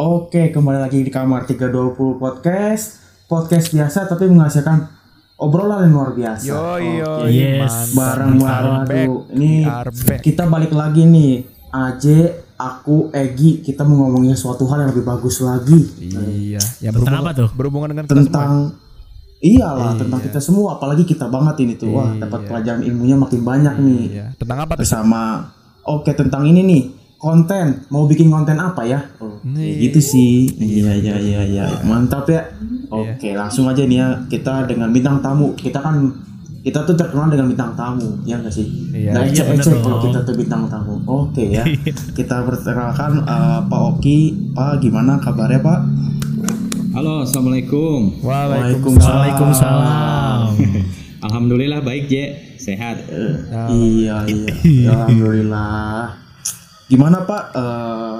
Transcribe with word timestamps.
Oke, 0.00 0.48
kembali 0.48 0.80
lagi 0.80 1.04
di 1.04 1.12
kamar 1.12 1.44
320 1.44 2.16
podcast. 2.16 3.04
Podcast 3.28 3.68
biasa 3.68 4.08
tapi 4.08 4.32
menghasilkan 4.32 4.88
obrolan 5.36 5.84
yang 5.84 5.92
luar 5.92 6.16
biasa. 6.16 6.48
Yo 6.48 6.80
yo 6.80 7.28
Oke. 7.28 7.28
Yes. 7.28 7.92
Bareng 7.92 8.40
We 8.40 8.40
bareng 8.40 8.76
are 8.80 8.88
back. 8.88 9.04
aduh. 9.04 9.20
Ini 9.36 9.52
kita 10.24 10.48
balik 10.48 10.72
lagi 10.72 11.04
nih. 11.04 11.44
AJ, 11.68 12.04
aku, 12.56 13.12
Egi, 13.12 13.60
kita 13.60 13.84
mau 13.84 14.08
ngomongin 14.08 14.32
suatu 14.32 14.64
hal 14.72 14.88
yang 14.88 14.90
lebih 14.96 15.04
bagus 15.04 15.44
lagi. 15.44 15.84
Iya, 16.00 16.56
yang 16.80 16.96
Tentang 16.96 17.20
berhubungan, 17.20 17.20
apa 17.20 17.30
tuh? 17.36 17.48
berhubungan 17.52 17.88
dengan 17.92 18.04
kita 18.08 18.14
semua. 18.16 18.24
Tentang 18.24 18.52
Iyalah, 19.40 19.92
tentang 20.00 20.20
kita 20.24 20.40
semua, 20.40 20.68
apalagi 20.80 21.04
kita 21.04 21.28
banget 21.28 21.60
ini 21.68 21.76
tuh. 21.76 21.92
Wah, 21.92 22.16
dapat 22.16 22.48
pelajaran 22.48 22.88
ilmunya 22.88 23.20
makin 23.20 23.44
banyak 23.44 23.74
nih. 23.84 24.04
Iya, 24.16 24.26
tentang 24.40 24.64
apa 24.64 24.80
tuh? 24.80 24.80
bersama 24.80 25.20
oke 25.84 26.08
tentang 26.16 26.48
ini 26.48 26.60
nih 26.64 26.82
konten 27.20 27.84
mau 27.92 28.08
bikin 28.08 28.32
konten 28.32 28.56
apa 28.56 28.80
ya? 28.88 28.96
Oh, 29.20 29.36
gitu 29.44 30.00
sih. 30.00 30.48
Iya 30.56 30.96
iya 30.96 31.14
iya 31.20 31.40
iya. 31.44 31.64
Mantap 31.84 32.24
ya. 32.32 32.48
Oke 32.88 33.36
langsung 33.36 33.68
aja 33.68 33.84
nih 33.84 34.00
ya. 34.00 34.08
Kita 34.26 34.64
dengan 34.64 34.88
bintang 34.88 35.20
tamu. 35.20 35.52
Kita 35.52 35.84
kan 35.84 36.08
kita 36.64 36.84
tuh 36.84 36.96
terkenal 36.96 37.28
dengan 37.28 37.52
bintang 37.52 37.72
tamu 37.76 38.24
ya 38.24 38.40
nggak 38.40 38.52
sih? 38.52 38.64
Iya. 38.96 39.12
nggak 39.12 39.24
Iya, 39.28 39.32
ecek 39.36 39.46
ecek 39.52 39.76
kalau 39.84 40.00
kita 40.00 40.18
tuh 40.24 40.34
bintang 40.34 40.64
tamu. 40.72 40.96
Oke 41.04 41.44
ya. 41.44 41.64
Kita 42.16 42.40
perkenalkan 42.48 43.20
eh, 43.20 43.60
Pak 43.68 43.80
Oki. 43.94 44.18
Pak 44.56 44.80
gimana 44.80 45.20
kabarnya 45.20 45.60
Pak? 45.60 45.80
Halo, 46.90 47.22
assalamualaikum. 47.22 48.18
Waalaikumsalam. 48.24 49.12
Waalaikumsalam. 49.14 50.40
Alhamdulillah 51.28 51.84
baik 51.84 52.08
Je, 52.08 52.56
sehat. 52.56 53.04
Iya 53.68 54.24
iya. 54.24 54.52
Ya, 54.64 54.90
Alhamdulillah. 55.04 56.29
Gimana 56.90 57.22
Pak? 57.22 57.42
Eh, 57.54 58.16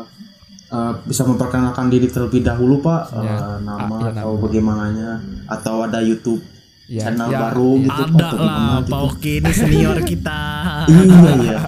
eh, 0.71 0.93
bisa 1.05 1.23
memperkenalkan 1.25 1.91
diri 1.91 2.07
terlebih 2.07 2.41
dahulu 2.41 2.79
Pak. 2.79 3.03
Eh, 3.13 3.25
Ya. 3.27 3.59
nama 3.61 3.95
Ah, 3.99 4.09
iya, 4.09 4.11
atau 4.17 4.39
bagaimananya? 4.39 5.11
Atau 5.45 5.83
ada 5.83 5.99
YouTube 5.99 6.39
Ya, 6.87 7.03
channel 7.05 7.29
ya, 7.29 7.39
baru 7.41 7.71
gitu? 7.81 8.03
Ada 8.05 8.15
atau 8.25 8.37
lah, 8.37 8.47
gimana 8.49 8.79
Pak 8.81 8.87
gitu? 8.87 9.07
Oki 9.09 9.33
ini 9.37 9.51
senior 9.53 9.99
kita. 10.03 10.43
Iya 10.89 11.33
iya. 11.37 11.59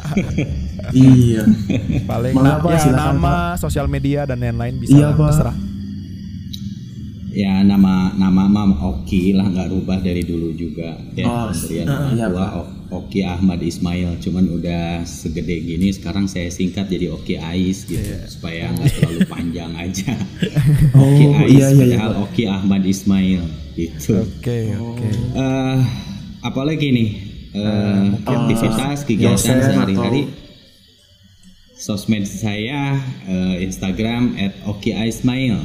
iya. 0.92 1.42
Paling 2.04 2.34
Mengapa? 2.34 2.66
ya, 2.68 2.78
Silakan, 2.80 3.18
nama, 3.18 3.34
sosial 3.56 3.86
media 3.86 4.22
dan 4.22 4.38
lain-lain 4.38 4.74
bisa 4.76 4.90
Iya, 4.92 5.08
Pak. 5.12 5.26
terserah. 5.28 5.56
Ya 7.32 7.64
nama 7.64 8.12
nama 8.12 8.44
Mam 8.44 8.76
Oki 8.76 9.32
lah 9.32 9.48
nggak 9.48 9.72
rubah 9.72 9.98
dari 10.04 10.20
dulu 10.20 10.52
juga. 10.52 11.00
Ya, 11.16 11.24
Oh, 11.24 11.48
pemberian 11.48 11.88
iya, 12.12 12.28
Oki 12.92 13.20
Ahmad 13.24 13.64
Ismail. 13.64 14.20
Cuman 14.20 14.52
udah 14.52 15.00
segede 15.02 15.64
gini 15.64 15.88
sekarang 15.88 16.28
saya 16.28 16.52
singkat 16.52 16.92
jadi 16.92 17.08
Oki 17.08 17.40
Ais 17.40 17.88
gitu 17.88 18.04
supaya 18.28 18.68
nggak 18.68 18.88
terlalu 19.00 19.20
panjang 19.32 19.72
aja. 19.72 20.12
Oki 20.92 21.24
Oh, 21.24 21.40
Ais 21.40 21.50
iya, 21.50 21.66
iya, 21.66 21.66
iya, 21.72 21.80
padahal 21.96 22.12
Oki 22.28 22.44
Ahmad 22.44 22.82
Ismail 22.84 23.42
gitu. 23.80 24.12
Oke, 24.20 24.76
oke. 24.76 25.08
Eh, 25.32 25.78
apalagi 26.44 26.88
nih 26.92 27.10
Eh, 27.52 28.04
aktivitas 28.24 29.04
kegiatan 29.04 29.36
sehari-hari 29.60 30.24
sosmed 31.76 32.24
saya 32.24 32.96
eh, 33.28 33.60
Instagram 33.60 34.40
at 34.40 34.56
Oki 34.64 34.96
Ismail 34.96 35.60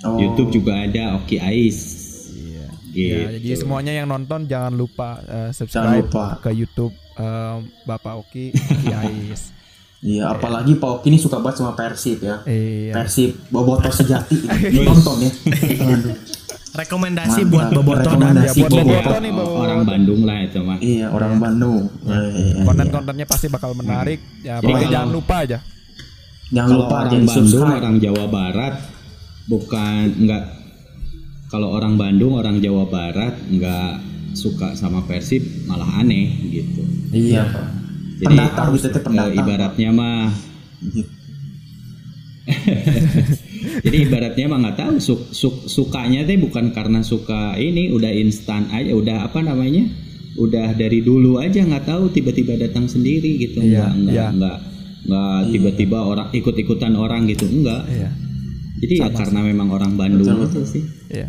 Oh. 0.00 0.14
YouTube 0.14 0.50
juga 0.52 0.78
ada 0.78 1.16
Oki 1.16 1.36
Ais 1.36 1.78
Iya. 2.30 2.66
gitu 2.88 3.18
Ya, 3.18 3.28
jadi 3.36 3.56
semuanya 3.56 3.92
yang 3.92 4.06
nonton 4.06 4.44
jangan 4.44 4.70
lupa 4.70 5.18
Jangan 5.20 5.50
subscribe 5.50 6.04
lupa. 6.04 6.24
ke 6.38 6.50
YouTube 6.52 6.94
eh, 7.14 7.56
Bapak 7.82 8.14
Oki, 8.16 8.50
Oki 8.52 8.88
Ais. 9.00 9.42
Iya, 9.98 10.30
apalagi 10.30 10.74
Pak 10.74 10.90
Oki 10.96 11.06
ini 11.08 11.18
suka 11.18 11.36
banget 11.36 11.58
sama 11.58 11.74
Persib 11.74 12.18
ya. 12.20 12.38
Iya. 12.44 12.94
Persib 12.94 13.34
Boboto 13.48 13.90
sejati 13.90 14.38
ini. 14.38 14.82
Nonton 14.86 15.18
ya. 15.20 15.32
Aduh. 15.84 16.14
Rekomendasi 16.70 17.40
Mantap. 17.42 17.50
buat 17.50 17.68
Boboto 17.72 17.98
dan 17.98 18.06
Rekomendasi 18.06 18.46
Ya, 18.46 18.62
buat 18.62 18.70
Boboto. 18.70 18.86
Boboto 18.94 19.16
nih, 19.18 19.32
Boboto. 19.32 19.58
orang 19.58 19.80
Bandung 19.82 20.20
lah 20.22 20.38
itu 20.40 20.58
mah 20.60 20.78
Iya, 20.78 21.06
orang 21.10 21.32
Bandung. 21.36 21.82
Iya, 22.00 22.18
iya, 22.22 22.46
iya. 22.54 22.62
Konten-kontennya 22.62 23.26
pasti 23.26 23.46
bakal 23.48 23.70
menarik. 23.74 24.20
Ya, 24.40 24.54
pokoknya 24.56 24.78
kalau- 24.78 24.94
jangan 24.94 25.10
lupa 25.10 25.34
aja. 25.40 25.58
Jangan 26.48 26.68
kalau 26.70 26.78
lupa 26.80 26.94
orang 26.94 27.10
jadi 27.10 27.18
Bandung 27.20 27.34
subscribe. 27.44 27.76
orang 27.76 27.94
Jawa 27.98 28.24
Barat 28.28 28.74
bukan 29.48 30.04
enggak 30.18 30.44
kalau 31.48 31.72
orang 31.72 31.96
Bandung 31.96 32.36
orang 32.36 32.60
Jawa 32.60 32.84
Barat 32.84 33.32
nggak 33.48 33.92
suka 34.32 34.72
sama 34.72 35.02
Persib 35.02 35.40
malah 35.64 35.98
aneh 35.98 36.28
gitu 36.46 36.84
Iya, 37.08 37.48
Pak. 37.48 37.66
Jadi 38.18 38.24
pendatang 38.28 38.68
gitu 38.70 38.86
Eh, 38.86 39.00
pendatang. 39.00 39.32
ibaratnya 39.34 39.90
mah 39.90 40.28
jadi 43.78 43.96
ibaratnya 44.00 44.46
mah 44.46 44.58
nggak 44.60 44.78
tahu 44.78 44.94
suk, 44.98 45.20
suk- 45.30 45.64
sukanya 45.66 46.22
teh 46.22 46.36
bukan 46.36 46.70
karena 46.70 47.00
suka 47.00 47.56
ini 47.56 47.88
udah 47.88 48.10
instan 48.10 48.68
aja 48.68 48.92
udah 48.92 49.24
apa 49.24 49.40
namanya 49.40 49.88
udah 50.36 50.70
dari 50.72 51.00
dulu 51.00 51.38
aja 51.38 51.60
nggak 51.60 51.84
tahu 51.84 52.10
tiba-tiba 52.10 52.54
datang 52.56 52.86
sendiri 52.86 53.38
gitu 53.38 53.58
Iya, 53.58 53.88
nggak 53.88 53.90
nggak 53.98 54.14
iya. 54.14 54.26
nggak 54.30 54.56
nggak 55.08 55.38
tiba-tiba 55.50 55.98
orang 56.00 56.28
ikut-ikutan 56.30 56.94
orang 56.94 57.26
gitu 57.26 57.46
enggak 57.46 57.82
Iya. 57.88 58.10
Jadi 58.78 58.94
ya 59.04 59.08
karena 59.10 59.40
memang 59.42 59.68
orang 59.70 59.92
Bandung 59.94 60.46
itu 60.46 60.62
sih 60.64 60.84
Iya. 61.08 61.28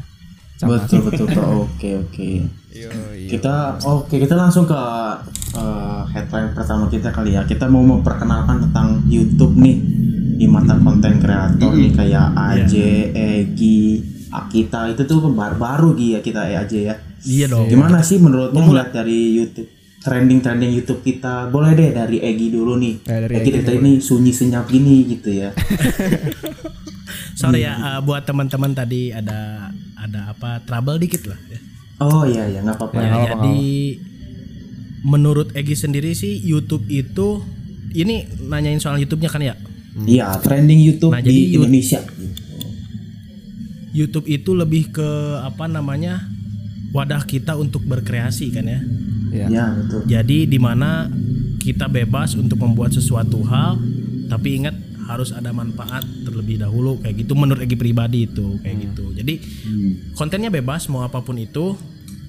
Sama. 0.59 0.75
betul 0.75 1.07
betul 1.07 1.23
Pak. 1.31 1.47
Oke 1.55 1.89
oke. 1.95 2.29
Yo, 2.75 2.91
iya. 3.15 3.29
Kita 3.31 3.79
oke 3.79 4.11
kita 4.19 4.35
langsung 4.35 4.67
ke 4.67 4.75
eh, 5.55 6.01
headline 6.11 6.51
pertama 6.51 6.91
kita 6.91 7.15
kali 7.15 7.31
ya. 7.31 7.47
Kita 7.47 7.71
mau 7.71 7.79
memperkenalkan 7.79 8.67
tentang 8.67 8.99
YouTube 9.07 9.55
nih 9.55 9.79
di 10.35 10.43
mata 10.51 10.75
konten 10.75 11.15
kreator 11.23 11.71
nih 11.71 11.95
kayak 11.95 12.35
AJ, 12.35 12.73
Egi, 13.15 14.03
Akita 14.35 14.91
itu 14.91 15.07
tuh 15.07 15.31
baru-baru 15.31 15.95
Gi 15.95 16.07
ya 16.15 16.19
kita 16.19 16.43
AJ 16.43 16.73
ya. 16.91 16.95
Iya 17.23 17.45
dong. 17.47 17.71
Gimana 17.71 18.03
sih 18.03 18.19
menurutmu 18.19 18.59
ngeliat 18.59 18.91
dari 18.91 19.39
YouTube 19.39 19.78
trending-trending 20.09 20.73
YouTube 20.73 21.01
kita? 21.01 21.45
Boleh 21.47 21.77
deh 21.77 21.93
dari 21.93 22.17
Egi 22.17 22.49
dulu 22.49 22.73
nih. 22.75 23.05
Ya, 23.05 23.17
dari 23.21 23.33
Egi 23.35 23.41
Egi 23.43 23.51
kita 23.55 23.71
ini 23.77 23.91
sunyi 24.01 24.33
senyap 24.33 24.65
gini 24.65 25.05
gitu 25.07 25.29
ya. 25.29 25.53
Sorry 27.39 27.61
ya 27.61 27.73
eh, 27.77 27.99
buat 28.01 28.25
teman-teman 28.25 28.73
tadi 28.73 29.13
ada 29.13 29.69
ada 29.95 30.33
apa 30.33 30.59
trouble 30.65 30.97
dikit 30.97 31.29
lah 31.29 31.39
ya. 31.45 31.59
Oh 31.99 32.25
iya 32.25 32.49
iya 32.49 32.59
nggak 32.65 32.75
apa-apa. 32.75 32.97
Ya, 32.97 33.13
jadi 33.29 33.59
menurut 35.01 35.53
Egi 35.53 35.77
sendiri 35.77 36.11
sih 36.11 36.35
YouTube 36.35 36.89
itu 36.89 37.45
ini 37.93 38.25
nanyain 38.43 38.81
soal 38.81 38.97
YouTube-nya 38.97 39.29
kan 39.29 39.41
ya. 39.41 39.55
Iya 39.99 40.35
trending 40.39 40.79
YouTube 40.79 41.13
Nah, 41.13 41.21
jadi 41.21 41.31
di 41.31 41.43
you- 41.49 41.61
Indonesia. 41.61 42.01
YouTube 43.89 44.25
itu 44.25 44.51
lebih 44.53 44.89
ke 44.89 45.09
apa 45.39 45.69
namanya? 45.69 46.25
wadah 46.89 47.21
kita 47.21 47.53
untuk 47.53 47.85
berkreasi 47.85 48.49
kan 48.49 48.65
ya. 48.65 48.81
Iya. 49.29 49.47
Ya 49.49 49.65
betul. 49.73 49.99
Jadi 50.09 50.37
di 50.49 50.59
mana 50.61 51.09
kita 51.61 51.85
bebas 51.85 52.33
untuk 52.35 52.59
membuat 52.61 52.93
sesuatu 52.93 53.41
hal, 53.45 53.77
tapi 54.29 54.61
ingat 54.61 54.75
harus 55.09 55.33
ada 55.33 55.49
manfaat 55.49 56.05
terlebih 56.21 56.61
dahulu 56.61 57.01
kayak 57.01 57.25
gitu 57.25 57.33
menurut 57.33 57.65
Egi 57.65 57.73
pribadi 57.73 58.29
itu 58.29 58.61
kayak 58.61 58.77
gitu. 58.89 59.05
Jadi 59.17 59.33
kontennya 60.13 60.53
bebas 60.53 60.85
mau 60.89 61.01
apa 61.01 61.25
pun 61.25 61.37
itu, 61.41 61.73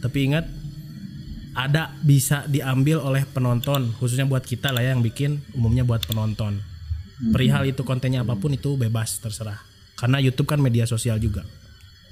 tapi 0.00 0.32
ingat 0.32 0.48
ada 1.52 1.92
bisa 2.00 2.46
diambil 2.48 3.02
oleh 3.02 3.26
penonton 3.26 3.90
khususnya 3.98 4.24
buat 4.24 4.46
kita 4.46 4.70
lah 4.70 4.80
ya 4.86 4.96
yang 4.96 5.04
bikin 5.04 5.44
umumnya 5.52 5.84
buat 5.84 6.00
penonton. 6.08 6.62
Perihal 7.20 7.68
itu 7.68 7.84
kontennya 7.84 8.24
apa 8.24 8.32
pun 8.40 8.48
itu 8.56 8.80
bebas 8.80 9.20
terserah. 9.20 9.60
Karena 9.92 10.16
YouTube 10.24 10.48
kan 10.48 10.56
media 10.56 10.88
sosial 10.88 11.20
juga. 11.20 11.44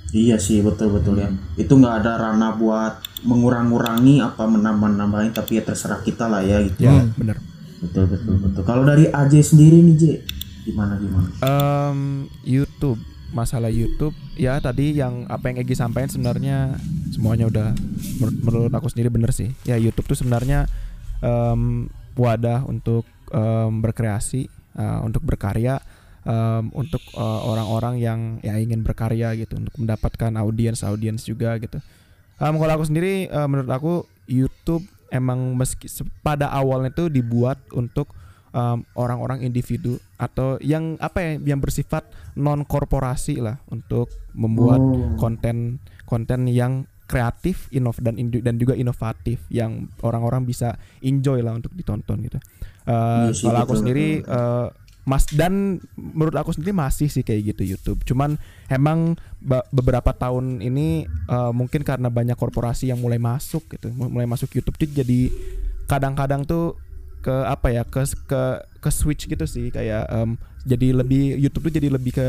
Iya 0.08 0.40
sih 0.40 0.64
betul 0.64 0.96
betul 0.96 1.20
ya. 1.20 1.28
Itu 1.60 1.76
nggak 1.76 2.04
ada 2.04 2.12
ranah 2.16 2.56
buat 2.56 3.04
mengurang-ngurangi 3.28 4.24
apa 4.24 4.48
menambah-nambahin 4.48 5.36
tapi 5.36 5.60
ya 5.60 5.62
terserah 5.68 6.00
kita 6.00 6.30
lah 6.30 6.40
ya 6.40 6.64
gitu. 6.64 6.88
Ya, 6.88 7.04
benar. 7.18 7.36
Betul 7.84 8.08
betul 8.08 8.34
betul. 8.40 8.62
Kalau 8.64 8.82
dari 8.88 9.06
AJ 9.06 9.54
sendiri 9.54 9.84
nih 9.84 9.94
J, 10.00 10.04
gimana 10.64 10.96
gimana? 10.96 11.28
Em, 11.44 12.26
YouTube 12.42 12.98
masalah 13.28 13.68
YouTube 13.68 14.16
ya 14.40 14.56
tadi 14.56 14.96
yang 14.96 15.28
apa 15.28 15.52
yang 15.52 15.60
Egi 15.60 15.76
sampaikan 15.76 16.08
sebenarnya 16.08 16.80
semuanya 17.12 17.44
udah 17.44 17.76
menurut, 18.16 18.36
menurut 18.40 18.72
aku 18.72 18.88
sendiri 18.88 19.12
bener 19.12 19.36
sih 19.36 19.52
ya 19.68 19.76
YouTube 19.76 20.08
tuh 20.08 20.16
sebenarnya 20.16 20.64
em, 21.20 21.92
wadah 22.16 22.64
untuk 22.64 23.04
em, 23.28 23.84
berkreasi 23.84 24.48
eh, 24.78 24.98
untuk 25.04 25.20
berkarya 25.28 25.76
em, 26.28 26.68
untuk 26.76 27.00
eh, 27.16 27.40
orang-orang 27.42 27.94
yang 27.96 28.20
ya 28.44 28.60
ingin 28.60 28.84
berkarya 28.84 29.32
gitu 29.34 29.56
untuk 29.56 29.72
mendapatkan 29.74 30.36
audiens 30.36 30.84
audiens 30.84 31.24
juga 31.24 31.56
gitu 31.56 31.80
Em, 32.38 32.54
kalau 32.54 32.70
aku 32.70 32.86
sendiri 32.86 33.26
eh, 33.26 33.46
menurut 33.50 33.66
aku 33.66 33.92
YouTube 34.28 34.86
emang 35.10 35.56
meski 35.56 35.88
pada 36.22 36.46
awalnya 36.46 36.94
itu 36.94 37.10
dibuat 37.10 37.58
untuk 37.74 38.14
em, 38.54 38.86
orang-orang 38.94 39.42
individu 39.42 39.96
atau 40.14 40.54
yang 40.62 40.94
apa 41.02 41.18
ya 41.18 41.30
yang 41.42 41.58
bersifat 41.58 42.06
non 42.38 42.62
korporasi 42.62 43.42
lah 43.42 43.58
untuk 43.66 44.06
membuat 44.38 44.78
Oh. 44.78 45.18
konten 45.18 45.82
konten 46.06 46.46
yang 46.46 46.86
kreatif, 47.08 47.72
inov 47.72 47.96
dan 48.04 48.20
indu- 48.20 48.44
dan 48.44 48.60
juga 48.60 48.76
inovatif 48.76 49.40
yang 49.48 49.88
orang-orang 50.04 50.44
bisa 50.44 50.76
enjoy 51.00 51.40
lah 51.40 51.56
untuk 51.56 51.72
ditonton 51.72 52.20
gitu. 52.22 52.36
Eh, 52.84 52.92
Iya 53.26 53.32
sih, 53.32 53.48
kalau 53.48 53.64
aku 53.64 53.74
sendiri 53.74 54.20
eh, 54.22 54.66
Mas 55.08 55.24
dan 55.32 55.80
menurut 55.96 56.36
aku 56.36 56.52
sendiri 56.52 56.76
masih 56.76 57.08
sih 57.08 57.24
kayak 57.24 57.56
gitu 57.56 57.62
YouTube. 57.64 58.04
Cuman 58.04 58.36
emang 58.68 59.16
beberapa 59.72 60.12
tahun 60.12 60.60
ini 60.60 60.88
eh, 61.08 61.52
mungkin 61.52 61.80
karena 61.80 62.06
banyak 62.08 62.36
korporasi 62.36 62.92
yang 62.92 63.00
mulai 63.00 63.16
masuk 63.16 63.64
gitu, 63.72 63.88
mu- 63.88 64.12
mulai 64.12 64.28
masuk 64.28 64.52
YouTube 64.52 64.76
tuh 64.76 64.84
jadi 64.86 65.32
kadang-kadang 65.86 66.44
tuh 66.44 66.76
ke 67.18 67.32
apa 67.32 67.72
ya 67.72 67.82
ke 67.82 67.98
ke 68.24 68.42
ke 68.78 68.90
switch 68.92 69.26
gitu 69.26 69.42
sih 69.42 69.72
kayak 69.72 70.06
em, 70.06 70.36
jadi 70.62 70.94
lebih 70.94 71.34
YouTube 71.34 71.66
tuh 71.66 71.74
jadi 71.74 71.88
lebih 71.88 72.12
ke 72.14 72.28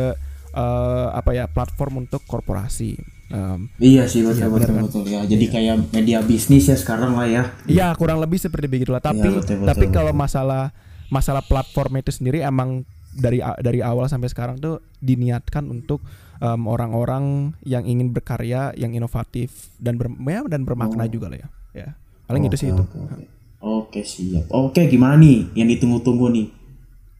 eh, 0.49 1.07
apa 1.11 1.29
ya 1.31 1.45
platform 1.45 2.07
untuk 2.07 2.23
korporasi. 2.23 2.95
Em, 3.29 3.69
Iya 3.77 4.07
sih 4.07 4.25
betul 4.25 4.39
Iya, 4.39 4.47
betul 4.47 4.55
bener 4.55 4.69
kan? 4.71 4.83
betul 4.87 5.03
ya. 5.05 5.21
Jadi 5.21 5.45
kayak 5.45 5.75
media 5.91 6.23
bisnis 6.23 6.65
ya 6.65 6.73
sekarang 6.73 7.13
lah 7.13 7.27
ya. 7.27 7.43
Ya 7.67 7.91
kurang 7.93 8.17
lebih 8.17 8.39
seperti 8.39 8.65
begitulah. 8.65 8.97
Tapi 8.97 9.21
Iya, 9.21 9.35
betul, 9.35 9.55
betul, 9.59 9.67
tapi 9.67 9.85
betul. 9.85 9.93
kalau 9.93 10.13
masalah 10.15 10.73
masalah 11.09 11.41
platform 11.41 11.99
itu 11.99 12.13
sendiri 12.13 12.41
emang 12.41 12.85
dari 13.11 13.41
a- 13.41 13.57
dari 13.57 13.81
awal 13.81 14.05
sampai 14.05 14.29
sekarang 14.29 14.57
tuh 14.57 14.79
diniatkan 14.97 15.65
untuk 15.65 15.99
orang-orang 16.39 17.51
yang 17.67 17.83
ingin 17.83 18.15
berkarya, 18.15 18.71
yang 18.73 18.95
inovatif 18.95 19.67
dan 19.75 19.99
ber, 19.99 20.07
ya, 20.23 20.39
dan 20.47 20.63
bermakna 20.63 21.03
Oh. 21.03 21.11
juga 21.11 21.27
lah 21.27 21.43
ya. 21.43 21.47
Ya 21.75 21.89
paling 22.25 22.47
itu 22.47 22.55
Oke, 22.55 22.61
sih 22.61 22.69
itu. 22.71 22.83
Oke. 22.85 23.23
Oke, 23.59 24.01
siap. 24.01 24.45
Oke 24.47 24.87
gimana 24.87 25.19
nih 25.19 25.51
yang 25.51 25.67
ditunggu-tunggu 25.67 26.31
nih? 26.31 26.47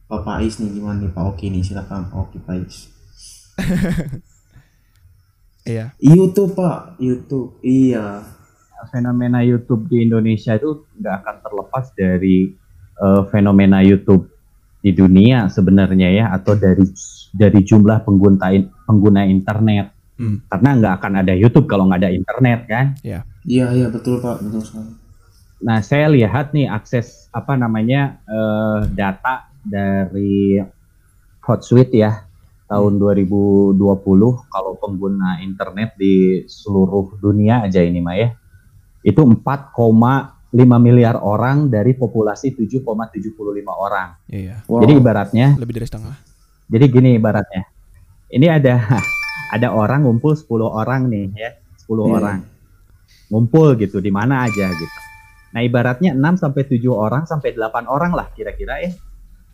Pak 0.08 0.24
Pais 0.24 0.56
nih 0.56 0.70
gimana 0.72 1.04
nih 1.04 1.12
Pak 1.12 1.22
Oki 1.22 1.46
nih 1.52 1.62
silakan 1.62 2.08
Oki 2.10 2.38
Pais. 2.40 2.88
Iya. 5.60 5.92
YouTube 6.00 6.56
Pak, 6.56 6.96
YouTube. 6.98 7.60
Iya. 7.60 8.24
fenomena 8.88 9.44
YouTube 9.44 9.92
di 9.92 10.08
Indonesia 10.08 10.56
itu 10.56 10.88
nggak 10.96 11.14
akan 11.20 11.36
terlepas 11.44 11.92
dari 11.92 12.56
uh, 13.00 13.22
fenomena 13.32 13.80
YouTube 13.80 14.28
di 14.80 14.96
dunia 14.96 15.48
sebenarnya 15.48 16.08
ya 16.08 16.24
atau 16.32 16.56
dari 16.56 16.84
dari 17.32 17.60
jumlah 17.64 18.04
pengguna 18.04 18.48
pengguna 18.86 19.24
internet. 19.26 19.96
Hmm. 20.20 20.44
karena 20.52 20.76
nggak 20.76 20.94
akan 21.00 21.12
ada 21.24 21.32
YouTube 21.32 21.64
kalau 21.64 21.88
nggak 21.88 22.04
ada 22.04 22.12
internet 22.12 22.60
kan? 22.68 22.86
Iya. 23.00 23.24
Yeah. 23.48 23.72
iya 23.72 23.72
ya, 23.72 23.86
betul 23.88 24.20
pak. 24.20 24.44
Betul 24.44 24.60
sekali. 24.60 24.92
Nah 25.64 25.80
saya 25.80 26.12
lihat 26.12 26.52
nih 26.52 26.68
akses 26.68 27.32
apa 27.32 27.56
namanya 27.56 28.20
uh, 28.28 28.84
data 28.84 29.48
dari 29.64 30.60
Hotsuite 31.40 31.96
ya 31.96 32.28
tahun 32.68 33.00
hmm. 33.00 33.80
2020 33.80 34.52
kalau 34.52 34.72
pengguna 34.76 35.40
internet 35.40 35.96
di 35.96 36.44
seluruh 36.46 37.16
dunia 37.18 37.66
aja 37.66 37.82
ini 37.82 37.98
Maya 38.04 38.36
itu 39.02 39.20
4,6 39.24 39.40
5 40.50 40.66
miliar 40.82 41.14
orang 41.22 41.70
dari 41.70 41.94
populasi 41.94 42.58
7,75 42.58 42.82
orang. 43.70 44.18
Iya. 44.26 44.66
Wow. 44.66 44.82
Jadi 44.82 44.92
ibaratnya 44.98 45.46
lebih 45.54 45.78
dari 45.78 45.86
setengah. 45.86 46.16
Jadi 46.66 46.84
gini 46.90 47.10
ibaratnya. 47.14 47.62
Ini 48.30 48.46
ada 48.50 48.74
ada 49.54 49.68
orang 49.70 50.06
ngumpul 50.06 50.34
10 50.34 50.50
orang 50.66 51.06
nih 51.06 51.26
ya, 51.38 51.50
10 51.86 51.86
hmm. 51.86 51.98
Iya. 52.02 52.02
orang. 52.18 52.38
Ngumpul 53.30 53.78
gitu 53.78 54.02
di 54.02 54.10
mana 54.10 54.42
aja 54.42 54.66
gitu. 54.74 54.98
Nah, 55.50 55.62
ibaratnya 55.62 56.14
6 56.14 56.42
sampai 56.42 56.62
7 56.66 56.82
orang 56.90 57.22
sampai 57.26 57.54
8 57.54 57.86
orang 57.86 58.10
lah 58.14 58.26
kira-kira 58.34 58.82
ya. 58.82 58.90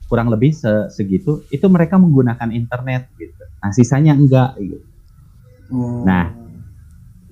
Kurang 0.09 0.33
lebih 0.33 0.57
se 0.57 0.89
segitu 0.89 1.45
itu 1.53 1.67
mereka 1.69 2.01
menggunakan 2.01 2.49
internet 2.57 3.13
gitu. 3.21 3.43
Nah, 3.61 3.71
sisanya 3.77 4.17
enggak 4.17 4.57
gitu. 4.57 4.81
Hmm. 5.69 6.09
Nah, 6.09 6.46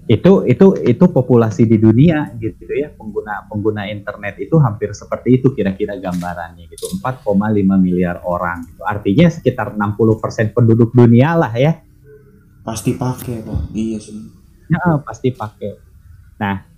itu 0.04 0.44
itu 0.44 0.66
itu 0.84 1.04
populasi 1.08 1.64
di 1.64 1.80
dunia 1.80 2.28
gitu 2.36 2.68
ya 2.68 2.92
pengguna 2.92 3.48
pengguna 3.48 3.88
internet 3.88 4.36
itu 4.36 4.60
hampir 4.60 4.92
seperti 4.92 5.40
itu 5.40 5.56
kira-kira 5.56 5.96
gambarannya 5.96 6.68
gitu 6.68 6.92
4,5 7.00 7.24
miliar 7.80 8.20
orang 8.28 8.68
gitu. 8.68 8.84
artinya 8.84 9.32
sekitar 9.32 9.72
60% 9.72 10.52
penduduk 10.52 10.92
dunia 10.92 11.32
lah 11.40 11.52
ya 11.56 11.80
pasti 12.64 12.96
pakai 12.96 13.44
Pak. 13.44 13.60
Iya 13.76 13.98
sih. 14.00 14.16
Ya, 14.68 15.00
pasti 15.00 15.32
pakai 15.32 15.72
nah 16.36 16.68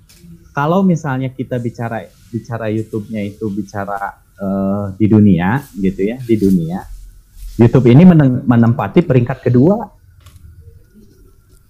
kalau 0.54 0.86
misalnya 0.86 1.34
kita 1.34 1.58
bicara 1.58 2.06
bicara 2.30 2.70
YouTube-nya 2.70 3.26
itu 3.26 3.50
bicara 3.50 4.22
eh, 4.38 4.84
di 4.94 5.06
dunia 5.10 5.66
gitu 5.74 6.14
ya 6.14 6.22
di 6.22 6.36
dunia 6.38 6.78
YouTube 7.58 7.90
ini 7.90 8.06
menem- 8.06 8.46
menempati 8.46 9.02
peringkat 9.02 9.50
kedua 9.50 9.95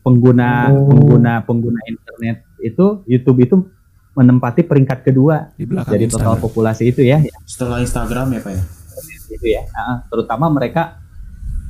pengguna 0.06 0.70
Oh. 0.70 0.86
pengguna 0.86 1.32
pengguna 1.42 1.80
internet 1.84 2.36
itu 2.60 3.02
YouTube 3.04 3.38
itu 3.40 3.56
menempati 4.14 4.62
peringkat 4.62 5.02
kedua 5.02 5.50
Di 5.52 5.66
belakang 5.66 5.92
dari 5.92 6.06
total 6.06 6.38
Instagram. 6.38 6.40
populasi 6.40 6.82
itu 6.86 7.02
ya 7.02 7.18
Setelah 7.42 7.82
Instagram 7.82 8.26
ya 8.30 8.40
Pak 8.40 8.52
ya. 8.52 8.62
itu 9.28 9.46
ya 9.50 9.62
Ah, 9.72 10.06
terutama 10.06 10.46
mereka 10.48 11.02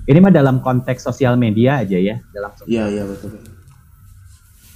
ini 0.04 0.20
mah 0.20 0.30
dalam 0.30 0.60
konteks 0.60 1.02
sosial 1.02 1.34
media 1.34 1.80
aja 1.80 1.96
ya 1.96 2.20
dalam 2.28 2.52
Iya, 2.64 2.84
iya 2.88 3.02
betul. 3.02 3.40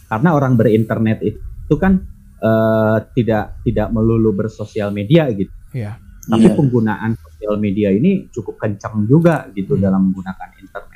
karena 0.06 0.28
orang 0.32 0.52
berinternet 0.54 1.20
itu 1.20 1.74
kan 1.76 2.02
eh, 2.40 2.96
tidak 3.12 3.60
tidak 3.60 3.88
melulu 3.90 4.32
bersosial 4.34 4.90
media 4.90 5.28
gitu 5.28 5.52
Iya. 5.70 6.00
tapi 6.24 6.42
Iya. 6.42 6.56
penggunaan 6.56 7.12
sosial 7.14 7.54
media 7.56 7.88
ini 7.88 8.26
cukup 8.28 8.58
kencang 8.58 9.04
juga 9.04 9.46
gitu 9.52 9.76
Hmm. 9.76 9.82
dalam 9.82 10.00
menggunakan 10.02 10.48
internet. 10.56 10.89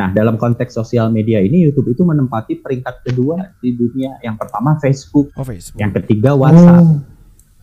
Nah, 0.00 0.08
dalam 0.16 0.40
konteks 0.40 0.72
sosial 0.72 1.12
media 1.12 1.44
ini 1.44 1.68
YouTube 1.68 1.92
itu 1.92 2.00
menempati 2.08 2.64
peringkat 2.64 3.04
kedua 3.04 3.52
di 3.60 3.76
dunia. 3.76 4.16
Yang 4.24 4.40
pertama 4.40 4.80
Facebook, 4.80 5.28
Oh 5.36 5.44
Facebook. 5.44 5.76
yang 5.76 5.92
ketiga 5.92 6.32
WhatsApp. 6.32 6.80
Oh. 6.80 7.04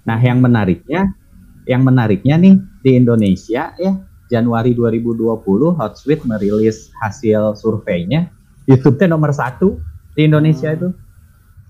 Nah, 0.05 0.21
yang 0.21 0.37
menariknya 0.37 1.17
yang 1.65 1.81
menariknya 1.81 2.37
nih 2.37 2.61
di 2.85 2.91
Indonesia 2.93 3.73
ya 3.75 3.93
Januari 4.29 4.71
2020 4.71 5.75
Hotsuite 5.75 6.23
merilis 6.23 6.93
hasil 7.03 7.57
surveinya 7.59 8.31
YouTube 8.69 8.95
teh 9.01 9.09
nomor 9.09 9.33
satu 9.33 9.81
di 10.13 10.29
Indonesia 10.29 10.69
itu. 10.77 10.93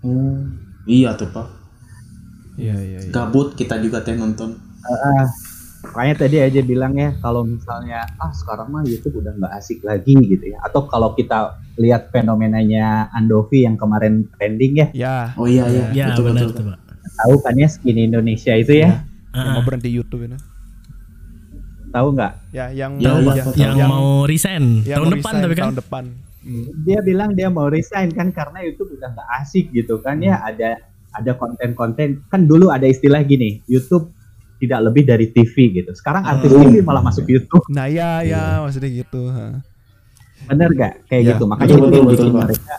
Oh. 0.04 0.44
Iya 0.84 1.16
tuh 1.16 1.32
Pak. 1.32 1.48
Iya 2.60 2.76
iya 2.84 3.00
iya. 3.08 3.12
Gabut 3.16 3.56
kita 3.56 3.80
juga 3.80 4.04
teh 4.04 4.20
nonton. 4.20 4.60
Ah, 4.84 5.32
makanya 5.90 6.16
tadi 6.20 6.38
aja 6.40 6.62
bilang 6.62 6.94
ya 6.94 7.16
kalau 7.18 7.42
misalnya 7.42 8.06
ah 8.16 8.32
sekarang 8.32 8.68
mah 8.68 8.84
YouTube 8.84 9.18
udah 9.18 9.34
nggak 9.34 9.54
asik 9.56 9.80
lagi 9.82 10.14
gitu 10.16 10.46
ya 10.48 10.62
atau 10.62 10.84
kalau 10.84 11.12
kita 11.12 11.38
lihat 11.76 12.10
fenomenanya 12.10 12.86
Andovi 13.12 13.64
yang 13.64 13.76
kemarin 13.76 14.28
trending 14.32 14.74
ya 14.76 14.88
Ya, 14.92 15.16
Oh 15.34 15.46
iya 15.46 15.66
iya. 15.66 15.86
Ya 15.92 16.06
betul 16.12 16.24
betul. 16.30 16.50
tuh 16.52 16.64
pak. 16.68 16.78
tahu 17.16 17.34
kan 17.40 17.54
ya 17.56 17.68
skin 17.68 17.98
Indonesia 17.98 18.54
itu 18.54 18.74
ya 18.76 19.02
yang 19.30 19.46
Ah, 19.46 19.54
mau 19.54 19.62
berhenti 19.62 19.90
YouTube 19.90 20.24
ini. 20.24 20.38
tahu 21.88 22.08
nggak 22.12 22.34
Ya, 22.52 22.66
yang 22.70 22.98
Ya, 22.98 23.12
mau- 23.12 23.22
iya, 23.24 23.34
ya, 23.34 23.44
betul. 23.44 23.60
yang, 23.60 23.76
mau 23.88 24.08
resign 24.24 24.64
yang 24.84 24.98
tahun 24.98 25.04
mau 25.04 25.14
depan 25.14 25.32
resign 25.32 25.44
tapi 25.44 25.54
kan. 25.54 25.64
tahun 25.64 25.78
depan. 25.78 26.04
Hmm. 26.40 26.64
dia 26.82 27.00
bilang 27.02 27.30
dia 27.34 27.50
mau 27.50 27.68
resign 27.68 28.08
kan 28.10 28.28
karena 28.30 28.60
YouTube 28.62 28.94
udah 28.94 29.10
nggak 29.10 29.30
asik 29.38 29.68
gitu 29.70 30.00
kan 30.00 30.18
ya 30.18 30.36
Hmm. 30.36 30.48
ada 30.48 30.70
ada 31.14 31.32
konten-konten 31.34 32.24
kan 32.26 32.42
dulu 32.44 32.70
ada 32.70 32.86
istilah 32.86 33.20
gini 33.22 33.60
YouTube 33.66 34.14
tidak 34.58 34.80
lebih 34.84 35.04
dari 35.04 35.26
TV 35.28 35.54
gitu 35.74 35.92
sekarang 35.94 36.22
artis 36.24 36.50
Oh. 36.50 36.60
TV 36.60 36.82
malah 36.82 37.02
masuk 37.02 37.26
YouTube 37.26 37.64
Nah, 37.70 37.86
ya 37.86 38.20
Iya. 38.20 38.42
ya 38.58 38.62
maksudnya 38.62 38.92
gitu. 38.92 39.22
ha. 39.28 39.62
bener 40.46 40.70
gak 40.72 40.94
kayak 41.06 41.22
Ya, 41.22 41.30
gitu 41.34 41.44
makanya 41.44 41.68
betul, 41.68 41.78
itu 41.78 41.84
betul, 41.84 41.98
yang 41.98 42.06
betul, 42.06 42.14
bikin 42.16 42.32
Pak. 42.32 42.44
mereka 42.44 42.74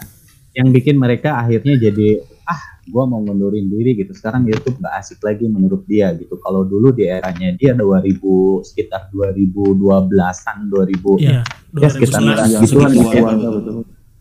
yang 0.50 0.68
bikin 0.68 0.96
mereka 0.96 1.30
akhirnya 1.36 1.74
jadi 1.80 2.08
ah 2.44 2.60
gua 2.86 3.04
mau 3.04 3.20
mundurin 3.20 3.68
diri 3.68 3.94
gitu 3.94 4.10
sekarang 4.10 4.42
YouTube 4.42 4.78
nggak 4.78 4.94
asik 4.96 5.20
lagi 5.20 5.44
menurut 5.44 5.84
dia 5.84 6.10
gitu 6.14 6.34
kalau 6.38 6.64
dulu 6.64 6.90
di 6.90 7.04
eranya 7.04 7.52
dia 7.52 7.74
2000 7.74 8.18
sekitar 8.64 9.12
2012an 9.12 10.58
2000 10.64 11.20
Iya. 11.20 11.40
ya 11.74 11.88
sekitar 11.88 12.20
2011. 12.24 12.48
Ya, 12.48 12.58
gituan 12.64 12.90
ya. 12.90 13.02
betul, 13.04 13.52
betul. 13.60 13.74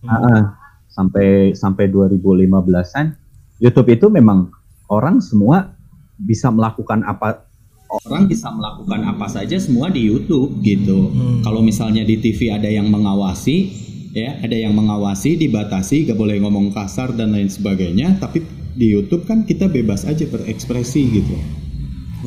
Ah, 0.04 0.14
ah. 0.14 0.42
sampai 0.88 1.28
sampai 1.54 1.86
2015an 1.88 3.16
YouTube 3.58 3.90
itu 3.90 4.06
memang 4.08 4.52
orang 4.88 5.18
semua 5.20 5.74
bisa 6.16 6.50
melakukan 6.50 7.02
apa 7.04 7.47
Orang 7.88 8.28
bisa 8.28 8.52
melakukan 8.52 9.04
apa 9.08 9.32
saja 9.32 9.56
semua 9.56 9.88
di 9.88 10.08
YouTube 10.08 10.60
gitu. 10.60 11.08
Hmm. 11.12 11.40
Kalau 11.44 11.64
misalnya 11.64 12.04
di 12.04 12.20
TV 12.20 12.52
ada 12.52 12.68
yang 12.68 12.92
mengawasi, 12.92 13.72
ya 14.12 14.44
ada 14.44 14.56
yang 14.56 14.76
mengawasi, 14.76 15.40
dibatasi, 15.40 16.12
gak 16.12 16.20
boleh 16.20 16.40
ngomong 16.44 16.76
kasar 16.76 17.16
dan 17.16 17.32
lain 17.32 17.48
sebagainya. 17.48 18.20
Tapi 18.20 18.44
di 18.76 18.92
YouTube 18.92 19.24
kan 19.24 19.48
kita 19.48 19.72
bebas 19.72 20.04
aja 20.04 20.28
berekspresi 20.28 21.02
gitu. 21.16 21.36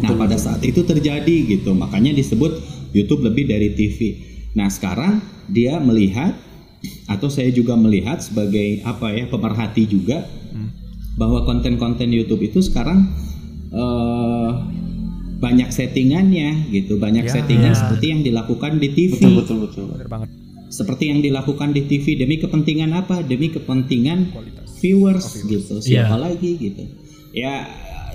Nah 0.00 0.17
pada 0.17 0.40
saat 0.40 0.64
itu 0.64 0.81
terjadi 0.81 1.37
gitu, 1.45 1.76
makanya 1.76 2.17
disebut 2.17 2.57
YouTube 2.97 3.26
lebih 3.26 3.50
dari 3.50 3.76
TV. 3.76 4.17
Nah 4.57 4.73
sekarang 4.73 5.21
dia 5.50 5.76
melihat 5.76 6.35
atau 7.05 7.29
saya 7.29 7.52
juga 7.52 7.76
melihat 7.76 8.25
sebagai 8.25 8.81
apa 8.88 9.12
ya 9.12 9.29
pemerhati 9.29 9.85
juga 9.85 10.25
bahwa 11.21 11.45
konten-konten 11.45 12.09
YouTube 12.09 12.40
itu 12.49 12.64
sekarang 12.64 13.05
eh, 13.75 14.50
banyak 15.40 15.68
settingannya 15.68 16.68
gitu, 16.68 16.97
banyak 16.97 17.25
Ya. 17.25 17.32
settingan 17.32 17.73
Ya. 17.73 17.78
seperti 17.78 18.06
yang 18.09 18.20
dilakukan 18.20 18.76
di 18.76 18.88
TV, 18.90 19.16
Betul 19.16 19.35
betul 19.35 19.56
betul. 19.64 19.85
Bener 19.90 20.06
banget 20.06 20.28
seperti 20.70 21.04
yang 21.06 21.18
dilakukan 21.18 21.73
di 21.73 21.82
TV 21.82 22.14
demi 22.14 22.37
kepentingan 22.37 22.94
apa? 22.94 23.20
Demi 23.23 23.49
kepentingan 23.49 24.30
kualitas. 24.30 24.66
viewers, 24.78 25.25
Oh, 25.26 25.32
viewers. 25.42 25.50
gitu. 25.50 25.75
Siapa 25.82 26.14
Iya. 26.14 26.16
lagi 26.20 26.50
gitu. 26.56 26.82
ya 27.30 27.62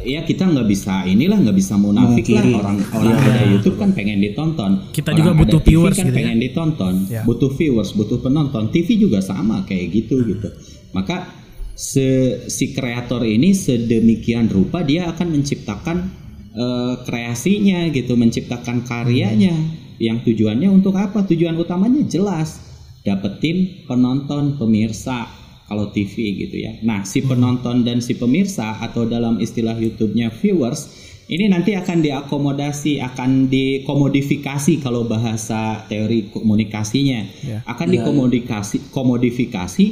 ya 0.04 0.22
kita 0.22 0.44
nggak 0.46 0.68
bisa 0.68 1.04
inilah 1.04 1.40
nggak 1.40 1.56
bisa 1.56 1.76
munafik 1.76 2.28
lah 2.30 2.44
orang 2.54 2.78
orang 2.92 3.16
Iya. 3.16 3.32
ada 3.32 3.44
YouTube 3.48 3.78
kan 3.78 3.90
pengen 3.90 4.20
ditonton 4.20 4.92
Kita 4.92 5.10
Orang 5.10 5.18
juga 5.18 5.30
ada 5.32 5.40
butuh 5.40 5.62
TV 5.62 5.70
viewers 5.72 5.96
kan 5.96 6.04
gitu 6.04 6.12
ya. 6.12 6.18
pengen 6.20 6.38
ditonton 6.38 6.96
Ya. 7.08 7.22
butuh 7.24 7.50
viewers 7.50 7.90
butuh 7.92 8.20
penonton 8.20 8.64
TV 8.70 8.88
juga 8.98 9.20
sama 9.20 9.64
kayak 9.64 9.88
gitu 9.90 10.20
gitu 10.22 10.52
maka 10.92 11.32
se, 11.72 12.08
si 12.46 12.72
kreator 12.72 13.24
ini 13.24 13.56
sedemikian 13.56 14.48
rupa 14.48 14.80
dia 14.82 15.08
akan 15.08 15.32
menciptakan 15.32 16.12
eh, 16.56 16.94
kreasinya 17.04 17.92
gitu 17.92 18.16
menciptakan 18.16 18.88
karyanya 18.88 19.54
yang 20.00 20.24
tujuannya 20.24 20.72
untuk 20.72 20.96
apa 20.96 21.24
tujuan 21.28 21.56
utamanya 21.60 22.04
jelas 22.08 22.64
dapetin 23.04 23.86
penonton 23.86 24.56
pemirsa 24.56 25.28
kalau 25.68 25.92
TV 25.92 26.40
gitu 26.48 26.56
ya 26.56 26.80
nah 26.82 27.04
si 27.04 27.20
penonton 27.22 27.84
dan 27.84 28.00
si 28.00 28.16
pemirsa 28.16 28.80
atau 28.80 29.04
dalam 29.04 29.38
istilah 29.44 29.76
YouTube-nya 29.76 30.32
viewers 30.32 31.06
ini 31.26 31.50
nanti 31.50 31.74
akan 31.74 32.06
diakomodasi, 32.06 33.02
akan 33.02 33.50
dikomodifikasi 33.50 34.78
kalau 34.78 35.10
bahasa 35.10 35.82
teori 35.90 36.30
komunikasinya, 36.30 37.26
Ya. 37.42 37.58
akan 37.66 37.98
dikomodifikasi, 37.98 38.94
komodifikasi 38.94 39.86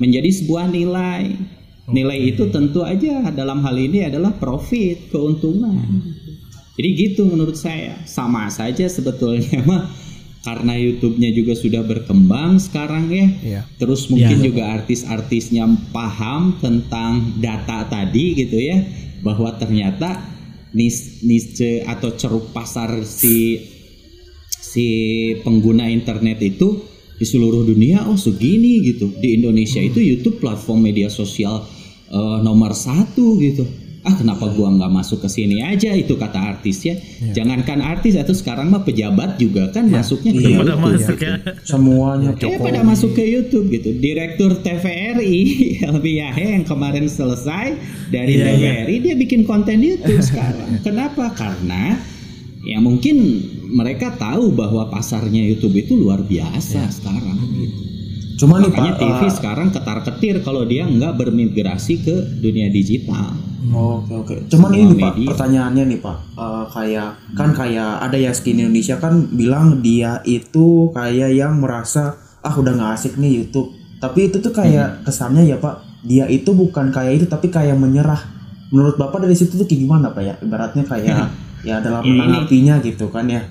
menjadi 0.00 0.30
sebuah 0.32 0.72
nilai. 0.72 1.36
Nilai 1.90 2.18
itu 2.34 2.46
tentu 2.54 2.82
aja 2.82 3.30
dalam 3.30 3.62
hal 3.62 3.76
ini 3.76 4.06
adalah 4.06 4.34
profit, 4.34 5.10
keuntungan. 5.10 5.78
Jadi 6.78 6.88
gitu 6.96 7.28
menurut 7.28 7.58
saya. 7.58 8.00
Sama 8.06 8.48
saja 8.48 8.88
sebetulnya 8.88 9.60
mah 9.68 9.90
karena 10.40 10.72
YouTube-nya 10.72 11.36
juga 11.36 11.52
sudah 11.52 11.84
berkembang 11.84 12.56
sekarang 12.56 13.12
ya. 13.12 13.26
Iya. 13.44 13.62
Terus 13.76 14.08
mungkin 14.08 14.40
Ya. 14.40 14.44
juga 14.48 14.62
artis-artisnya 14.72 15.68
paham 15.92 16.56
tentang 16.64 17.36
data 17.36 17.84
tadi 17.84 18.32
gitu 18.32 18.56
ya, 18.56 18.80
bahwa 19.20 19.52
ternyata 19.60 20.24
nis 20.72 21.20
niche 21.26 21.84
atau 21.84 22.14
ceruk 22.16 22.54
pasar 22.56 23.02
si 23.04 23.60
si 24.48 24.86
pengguna 25.42 25.90
internet 25.90 26.40
itu 26.40 26.86
di 27.20 27.26
seluruh 27.28 27.68
dunia 27.68 28.08
oh 28.08 28.16
segini 28.16 28.80
gitu. 28.80 29.12
Di 29.20 29.36
Indonesia 29.36 29.82
itu 29.84 30.00
YouTube 30.00 30.40
platform 30.40 30.88
media 30.88 31.12
sosial 31.12 31.68
eh, 32.10 32.38
nomor 32.40 32.72
satu 32.72 33.38
gitu. 33.38 33.62
Ah 34.00 34.16
kenapa 34.16 34.48
gua 34.48 34.72
nggak 34.72 34.88
masuk 34.90 35.20
ke 35.20 35.28
sini 35.28 35.60
aja 35.60 35.92
itu 35.92 36.16
kata 36.16 36.56
artis 36.56 36.80
ya. 36.82 36.96
Jangankan 37.30 37.84
artis 37.84 38.16
atau 38.16 38.32
sekarang 38.32 38.72
mah 38.72 38.80
pejabat 38.80 39.36
juga 39.36 39.68
kan 39.68 39.84
masuknya 39.86 40.32
ke 40.32 40.40
Iya, 40.40 40.56
Pada 40.56 40.72
YouTube. 40.72 40.84
masuk 40.88 41.18
ya. 41.20 41.34
Semuanya 41.60 42.28
Ya 42.32 42.56
pada 42.56 42.80
masuk 42.80 43.10
ke 43.12 43.20
YouTube 43.22 43.68
gitu. 43.68 43.92
Direktur 43.94 44.56
TVRI 44.56 45.36
Helmi 45.78 46.12
Yahe 46.24 46.56
yang 46.56 46.64
kemarin 46.64 47.04
selesai 47.06 47.76
dari 48.08 48.40
Iya, 48.40 48.48
iya. 48.50 48.72
TVRI 48.88 48.96
dia 49.04 49.14
bikin 49.14 49.44
konten 49.44 49.84
YouTube 49.84 50.24
sekarang. 50.24 50.80
Kenapa? 50.86 51.36
Karena 51.36 52.00
ya 52.64 52.80
mungkin 52.80 53.16
mereka 53.68 54.16
tahu 54.16 54.56
bahwa 54.56 54.88
pasarnya 54.88 55.44
YouTube 55.44 55.76
itu 55.76 55.92
luar 55.94 56.24
biasa 56.24 56.88
sekarang 56.88 57.36
gitu. 57.54 57.80
Cuma 58.40 58.56
nih 58.56 58.72
Pak, 58.72 58.96
TV 58.96 59.20
eh, 59.20 59.30
sekarang 59.30 59.68
ketar-ketir 59.68 60.40
kalau 60.40 60.64
dia 60.64 60.82
nggak 60.82 61.12
bermigrasi 61.14 62.00
ke 62.00 62.14
dunia 62.40 62.68
digital. 62.68 63.36
Oke 63.70 64.12
oke. 64.16 64.36
Cuman 64.48 64.70
Semua 64.70 64.80
ini 64.82 64.94
Pak, 64.96 65.12
media. 65.14 65.28
pertanyaannya 65.28 65.84
nih 65.86 66.00
Pak, 66.00 66.16
Eh, 66.34 66.64
kayak 66.70 67.08
kan 67.36 67.50
kayak 67.52 67.90
ada 68.00 68.16
ya 68.16 68.32
skin 68.32 68.56
Indonesia 68.58 68.96
kan 68.96 69.28
bilang 69.30 69.78
dia 69.78 70.24
itu 70.24 70.66
kayak 70.90 71.30
yang 71.30 71.60
merasa 71.60 72.16
ah 72.40 72.54
udah 72.54 72.72
nggak 72.72 72.92
asik 72.96 73.14
nih 73.14 73.38
YouTube. 73.38 73.68
Tapi 74.00 74.26
itu 74.26 74.40
tuh 74.40 74.50
Hmm. 74.50 74.64
kayak 74.64 75.04
kesannya 75.04 75.44
ya 75.44 75.60
Pak, 75.60 75.76
dia 76.02 76.24
itu 76.26 76.50
bukan 76.50 76.88
kayak 76.88 77.12
itu 77.14 77.26
tapi 77.26 77.46
kayak 77.46 77.76
menyerah. 77.76 78.18
Menurut 78.70 78.96
Bapak 78.96 79.20
dari 79.20 79.36
situ 79.36 79.54
tuh 79.54 79.66
kayak 79.66 79.80
gimana 79.80 80.06
Pak 80.08 80.22
ya? 80.22 80.34
Ibaratnya 80.40 80.82
kayak 80.82 81.16
ya 81.68 81.76
dalam 81.78 82.00
Ya, 82.00 82.08
menanggapinya 82.16 82.80
gitu 82.80 83.12
kan 83.12 83.28
ya. 83.28 83.44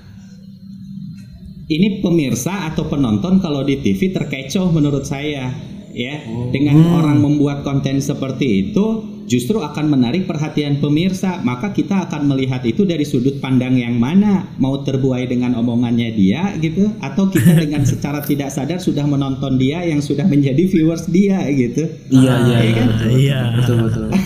Ini 1.70 2.02
pemirsa 2.02 2.66
atau 2.66 2.84
penonton 2.84 3.38
kalau 3.38 3.62
di 3.62 3.78
TV 3.78 4.10
terkecoh 4.10 4.68
menurut 4.68 5.06
saya 5.06 5.54
ya 5.90 6.22
dengan 6.50 6.78
orang 6.94 7.18
membuat 7.18 7.62
konten 7.62 7.98
seperti 7.98 8.70
itu 8.70 8.86
justru 9.26 9.58
akan 9.58 9.90
menarik 9.90 10.22
perhatian 10.22 10.78
pemirsa 10.78 11.38
maka 11.42 11.70
kita 11.70 12.06
akan 12.06 12.26
melihat 12.26 12.62
itu 12.62 12.82
dari 12.82 13.02
sudut 13.02 13.38
pandang 13.38 13.74
yang 13.74 13.94
mana 13.94 14.50
mau 14.58 14.82
terbuai 14.82 15.26
dengan 15.26 15.54
omongannya 15.54 16.10
dia 16.10 16.54
gitu 16.58 16.90
atau 16.98 17.26
kita 17.26 17.58
dengan 17.66 17.82
secara 17.82 18.22
tidak 18.22 18.50
sadar 18.50 18.78
sudah 18.78 19.02
menonton 19.02 19.54
dia 19.54 19.82
yang 19.82 19.98
sudah 19.98 20.26
menjadi 20.26 20.62
viewers 20.66 21.06
dia 21.06 21.42
gitu 21.50 21.86
Iya 22.10 22.34
iya 22.38 22.38
iya 22.38 22.58
iya 22.58 22.72
kan? 22.74 22.86
betul, 22.88 23.10
Iya. 23.14 23.40
betul 23.54 23.76
betul. 23.86 24.06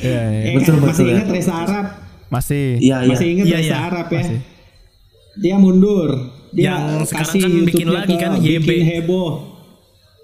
Iya, 0.00 0.22
iya. 0.32 0.40
Eh, 0.48 0.54
Betul, 0.56 0.74
masih 0.80 0.86
betul, 0.88 1.04
ya. 1.04 1.12
ingat 1.12 1.28
Reza 1.28 1.54
Arab 1.54 1.86
Masih. 2.30 2.66
Iya 2.80 2.96
iya. 3.02 3.10
masih 3.10 3.26
ingat 3.28 3.46
Iya, 3.46 3.58
Reza 3.58 3.66
iya. 3.68 3.76
Arab 3.84 4.06
ya 4.08 4.22
Masih. 4.22 4.38
dia 5.36 5.56
mundur 5.58 6.10
dia 6.50 6.74
Yang 6.74 7.10
sekarang 7.10 7.26
kasih 7.26 7.40
kan 7.40 7.52
bikin 7.64 7.88
lagi 7.88 8.14
kan, 8.18 8.30
bikin 8.38 8.62
YB. 8.62 8.70
heboh 8.82 9.30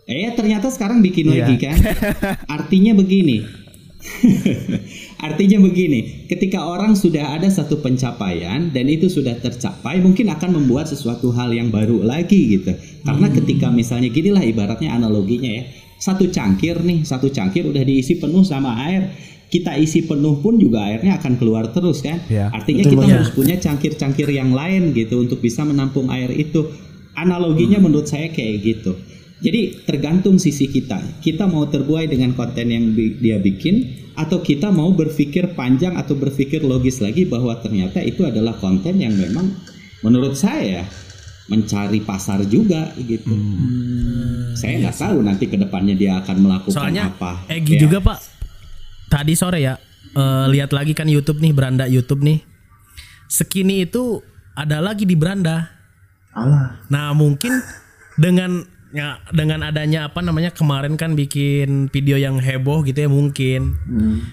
eh 0.07 0.31
ternyata 0.39 0.71
sekarang 0.71 1.03
bikin 1.03 1.27
Iya. 1.27 1.51
lagi 1.51 1.55
kan? 1.59 1.75
Artinya 2.57 2.95
begini. 2.95 3.43
Artinya 5.27 5.59
begini. 5.59 6.31
Ketika 6.31 6.63
orang 6.63 6.95
sudah 6.95 7.35
ada 7.35 7.51
satu 7.51 7.83
pencapaian 7.83 8.71
dan 8.71 8.87
itu 8.87 9.11
sudah 9.11 9.35
tercapai 9.35 9.99
mungkin 9.99 10.31
akan 10.31 10.63
membuat 10.63 10.87
sesuatu 10.87 11.35
hal 11.35 11.51
yang 11.51 11.75
baru 11.75 12.07
lagi 12.07 12.55
gitu. 12.55 12.71
Karena 13.03 13.27
ketika 13.35 13.67
misalnya 13.67 14.07
ginilah 14.07 14.47
ibaratnya 14.47 14.95
analoginya 14.95 15.51
ya. 15.51 15.65
Satu 15.97 16.29
cangkir 16.29 16.77
nih 16.85 17.03
satu 17.03 17.33
cangkir 17.33 17.65
udah 17.65 17.81
diisi 17.81 18.21
penuh 18.21 18.45
sama 18.45 18.77
air 18.85 19.11
kita 19.47 19.77
isi 19.77 20.03
penuh 20.03 20.39
pun 20.39 20.57
juga 20.57 20.83
airnya 20.85 21.17
akan 21.17 21.37
keluar 21.37 21.71
terus 21.71 22.01
kan 22.01 22.19
Iya. 22.27 22.51
artinya 22.51 22.83
Betul, 22.83 22.93
kita 22.93 23.01
betul. 23.01 23.15
harus 23.15 23.31
punya 23.31 23.57
cangkir-cangkir 23.57 24.29
yang 24.29 24.51
lain 24.51 24.91
gitu 24.91 25.21
untuk 25.21 25.39
bisa 25.39 25.63
menampung 25.63 26.09
air 26.09 26.31
itu. 26.31 26.67
Analoginya 27.13 27.79
menurut 27.79 28.05
saya 28.05 28.29
kayak 28.29 28.57
gitu. 28.61 28.93
Jadi 29.37 29.85
tergantung 29.85 30.37
sisi 30.37 30.67
kita. 30.67 31.01
Kita 31.19 31.45
mau 31.45 31.65
terbuai 31.65 32.05
dengan 32.05 32.33
konten 32.33 32.67
yang 32.67 32.93
bi- 32.93 33.17
dia 33.17 33.37
bikin 33.37 33.85
atau 34.13 34.41
kita 34.41 34.69
mau 34.69 34.91
berpikir 34.91 35.53
panjang 35.53 35.95
atau 35.95 36.13
berpikir 36.13 36.61
logis 36.61 37.01
lagi 37.01 37.25
bahwa 37.25 37.57
ternyata 37.57 38.01
itu 38.01 38.25
adalah 38.25 38.57
konten 38.57 38.97
yang 38.97 39.13
memang 39.13 39.53
menurut 40.01 40.35
saya 40.35 40.85
mencari 41.47 42.01
pasar 42.01 42.43
juga 42.45 42.93
gitu. 42.99 43.33
Saya 44.53 44.83
nggak 44.83 44.97
tahu 44.99 45.19
nanti 45.21 45.45
ke 45.47 45.57
depannya 45.57 45.95
dia 45.95 46.19
akan 46.19 46.37
melakukan 46.41 46.75
Soalnya 46.75 47.09
apa. 47.09 47.45
Egi 47.47 47.77
Ya. 47.77 47.81
juga 47.87 48.01
pak 48.03 48.36
tadi 49.09 49.33
sore 49.39 49.63
ya 49.63 49.75
eh, 50.15 50.47
lihat 50.51 50.75
lagi 50.75 50.93
kan 50.93 51.07
YouTube 51.07 51.39
nih 51.43 51.53
beranda 51.53 51.85
YouTube 51.87 52.23
nih. 52.23 52.43
Sekini 53.27 53.83
itu 53.83 54.23
ada 54.55 54.79
lagi 54.79 55.03
di 55.03 55.19
beranda. 55.19 55.71
Alah. 56.33 56.81
Nah 56.93 57.11
mungkin 57.17 57.53
dengan 58.17 58.65
ya 58.95 59.21
dengan 59.35 59.67
adanya 59.67 60.09
apa 60.09 60.25
namanya 60.25 60.55
kemarin 60.55 60.97
kan 60.97 61.13
bikin 61.19 61.93
video 61.93 62.17
yang 62.17 62.41
heboh 62.41 62.87
gitu 62.87 63.07
ya 63.07 63.11
mungkin. 63.11 63.77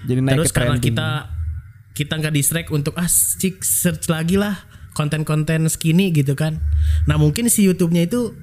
Jadi 0.07 0.19
naik 0.23 0.35
Terus 0.39 0.51
ke 0.51 0.55
karena 0.61 0.77
trending. 0.77 0.87
kita 0.93 1.09
kita 1.93 2.13
nggak 2.21 2.33
distract 2.33 2.69
untuk 2.73 2.93
ah 2.97 3.09
cik 3.09 3.61
search 3.61 4.09
lagi 4.09 4.39
lah 4.39 4.55
konten-konten 4.93 5.67
skinny 5.67 6.13
gitu 6.13 6.37
kan. 6.37 6.61
Nah 7.09 7.17
mungkin 7.17 7.49
si 7.49 7.65
YouTube-nya 7.65 8.07
itu 8.07 8.33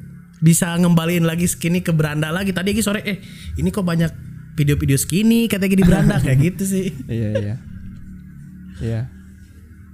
bisa 0.40 0.72
ngembaliin 0.76 1.24
lagi 1.24 1.46
skinny 1.46 1.80
ke 1.80 1.94
beranda 1.94 2.34
lagi. 2.34 2.50
Tadi 2.50 2.74
lagi 2.74 2.82
sore 2.82 3.00
eh 3.06 3.18
ini 3.56 3.70
kok 3.70 3.86
banyak 3.86 4.29
video-video 4.54 4.98
skinny 4.98 5.46
katanya 5.46 5.76
di 5.80 5.84
beranda 5.86 6.16
kayak 6.18 6.38
gitu 6.52 6.64
sih. 6.66 6.86
Iya 7.06 7.30
iya. 7.38 7.54
Iya. 8.80 9.00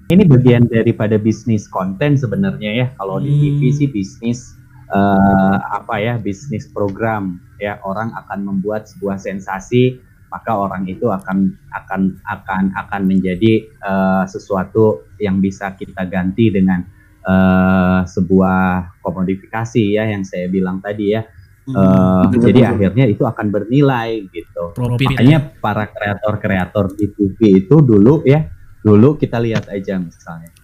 Ini 0.06 0.22
bagian 0.30 0.70
daripada 0.70 1.18
bisnis 1.18 1.66
konten 1.66 2.14
sebenarnya 2.14 2.70
ya. 2.70 2.86
Kalau 2.94 3.18
di 3.18 3.34
TV 3.34 3.60
sih 3.74 3.88
bisnis 3.90 4.54
eh, 4.90 5.56
apa 5.58 5.98
ya 5.98 6.14
bisnis 6.22 6.70
program 6.70 7.42
ya 7.58 7.82
orang 7.82 8.14
akan 8.14 8.46
membuat 8.46 8.86
sebuah 8.86 9.18
sensasi 9.18 9.98
maka 10.30 10.52
orang 10.54 10.86
itu 10.90 11.10
akan 11.10 11.54
akan 11.74 12.18
akan 12.22 12.62
akan 12.86 13.02
menjadi 13.02 13.66
eh, 13.66 14.24
sesuatu 14.30 15.06
yang 15.18 15.42
bisa 15.42 15.74
kita 15.74 16.06
ganti 16.06 16.54
dengan 16.54 16.86
eh, 17.26 18.00
sebuah 18.06 18.98
komodifikasi 19.02 19.98
ya 19.98 20.06
yang 20.06 20.22
saya 20.22 20.46
bilang 20.46 20.78
tadi 20.78 21.18
ya. 21.18 21.26
Eh, 21.66 22.22
Betul, 22.30 22.46
jadi 22.46 22.60
betul. 22.62 22.72
akhirnya 22.78 23.04
itu 23.10 23.22
akan 23.26 23.46
bernilai 23.50 24.10
gitu. 24.30 24.62
Profit. 24.70 25.08
Makanya 25.10 25.38
para 25.58 25.90
kreator-kreator 25.90 26.94
di 26.94 27.10
TV 27.10 27.38
itu 27.66 27.82
dulu 27.82 28.22
ya, 28.22 28.46
dulu 28.78 29.18
kita 29.18 29.42
lihat 29.42 29.66
aja 29.66 29.98
misalnya. 29.98 30.54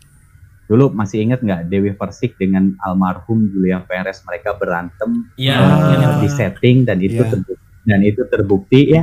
Dulu 0.71 0.95
masih 0.95 1.27
ingat 1.27 1.43
nggak 1.43 1.67
Dewi 1.67 1.93
Persik 1.93 2.39
dengan 2.39 2.79
almarhum 2.79 3.51
Julia 3.51 3.83
Perez 3.83 4.23
mereka 4.23 4.55
berantem 4.55 5.27
Iya, 5.35 5.59
eh, 5.59 5.91
iya. 5.91 6.09
di 6.23 6.29
setting 6.31 6.87
dan 6.87 7.03
itu 7.03 7.19
Iya. 7.19 7.29
terbukti, 7.35 7.67
dan 7.83 8.01
itu 8.01 8.23
terbukti 8.31 8.81
ya. 8.95 9.03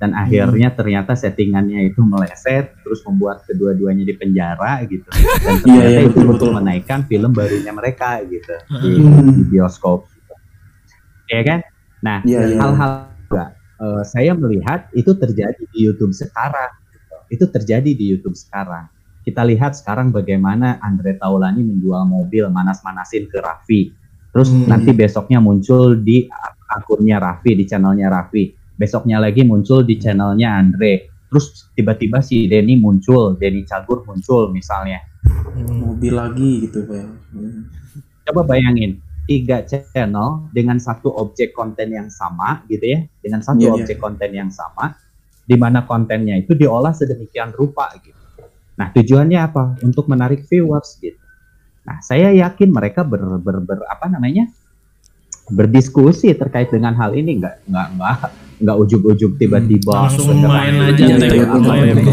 Dan 0.00 0.16
akhirnya 0.16 0.72
ternyata 0.72 1.12
settingannya 1.12 1.92
itu 1.92 2.00
meleset, 2.00 2.72
terus 2.80 3.04
membuat 3.04 3.44
kedua-duanya 3.44 4.00
di 4.00 4.14
penjara 4.16 4.80
gitu. 4.86 5.04
Dan 5.12 5.60
ternyata 5.60 5.66
Iya, 5.66 5.86
iya, 5.90 6.00
itu 6.06 6.14
betul, 6.14 6.30
untuk 6.30 6.46
betul. 6.46 6.58
menaikkan 6.62 7.00
film 7.04 7.30
barunya 7.34 7.72
mereka 7.74 8.22
gitu 8.24 8.54
di, 8.80 8.90
Hmm. 8.96 9.34
di 9.34 9.44
bioskop. 9.50 10.08
Ya 11.30 11.42
kan? 11.46 11.60
Nah, 12.00 12.18
Iya, 12.26 12.40
iya. 12.44 12.56
hal-hal 12.58 12.90
juga 13.22 13.44
eh, 13.80 14.02
saya 14.04 14.32
melihat 14.34 14.90
itu 14.92 15.14
terjadi 15.14 15.62
di 15.70 15.78
YouTube 15.80 16.12
sekarang. 16.12 16.74
gitu. 16.90 17.16
itu 17.30 17.44
terjadi 17.46 17.90
di 17.94 18.04
YouTube 18.10 18.34
sekarang. 18.34 18.90
Kita 19.22 19.46
lihat 19.46 19.78
sekarang 19.78 20.10
bagaimana 20.10 20.82
Andre 20.82 21.14
Taulani 21.14 21.62
menjual 21.62 22.02
mobil 22.04 22.50
manas-manasin 22.50 23.30
ke 23.30 23.38
Raffi. 23.38 23.94
Terus 24.30 24.50
Hmm. 24.50 24.66
nanti 24.66 24.90
besoknya 24.90 25.38
muncul 25.38 25.94
di 25.94 26.26
akunnya 26.66 27.22
Raffi, 27.22 27.54
di 27.54 27.64
channelnya 27.64 28.10
Raffi. 28.10 28.50
Besoknya 28.74 29.22
lagi 29.22 29.46
muncul 29.46 29.82
di 29.82 29.94
channelnya 29.96 30.58
Andre. 30.58 31.06
Terus 31.30 31.70
tiba-tiba 31.70 32.18
si 32.18 32.50
Denny 32.50 32.74
muncul, 32.74 33.38
Denny 33.38 33.62
Cagur 33.62 34.02
muncul 34.02 34.50
misalnya. 34.50 34.98
Hmm. 35.22 35.86
mobil 35.86 36.10
lagi 36.10 36.66
gitu 36.66 36.82
pak 36.84 36.96
ya. 36.98 37.06
Hmm. 37.30 37.70
Coba 38.24 38.42
bayangin, 38.44 38.98
tiga 39.30 39.62
channel 39.62 40.50
dengan 40.50 40.82
satu 40.82 41.14
objek 41.14 41.54
konten 41.54 41.94
yang 41.94 42.10
sama 42.10 42.66
gitu 42.66 42.82
ya, 42.82 43.06
dengan 43.22 43.38
satu 43.46 43.62
Iya, 43.62 43.70
iya. 43.70 43.76
objek 43.78 43.96
konten 44.02 44.30
yang 44.34 44.50
sama, 44.50 44.98
di 45.46 45.54
mana 45.54 45.86
kontennya 45.86 46.34
itu 46.34 46.58
diolah 46.58 46.90
sedemikian 46.90 47.54
rupa 47.54 47.94
gitu. 48.02 48.18
Nah 48.74 48.90
tujuannya 48.90 49.38
apa? 49.38 49.78
Untuk 49.86 50.10
menarik 50.10 50.50
viewers 50.50 50.98
gitu. 50.98 51.14
Nah 51.86 52.02
saya 52.02 52.34
yakin 52.34 52.74
mereka 52.74 53.06
ber, 53.06 53.38
ber, 53.38 53.62
ber- 53.62 53.86
apa 53.86 54.10
namanya 54.10 54.50
berdiskusi 55.46 56.34
terkait 56.34 56.74
dengan 56.74 56.98
hal 56.98 57.14
ini 57.14 57.38
nggak 57.38 57.70
nggak 57.70 57.86
nggak 57.98 58.14
nggak 58.66 58.76
ujuk-ujuk 58.86 59.38
tiba-tiba 59.38 60.10
Langsung 60.10 60.26
berdebat 60.26 60.50
main 60.50 60.74
aja 60.90 61.04
gitu, 61.06 61.26
gitu 61.26 62.10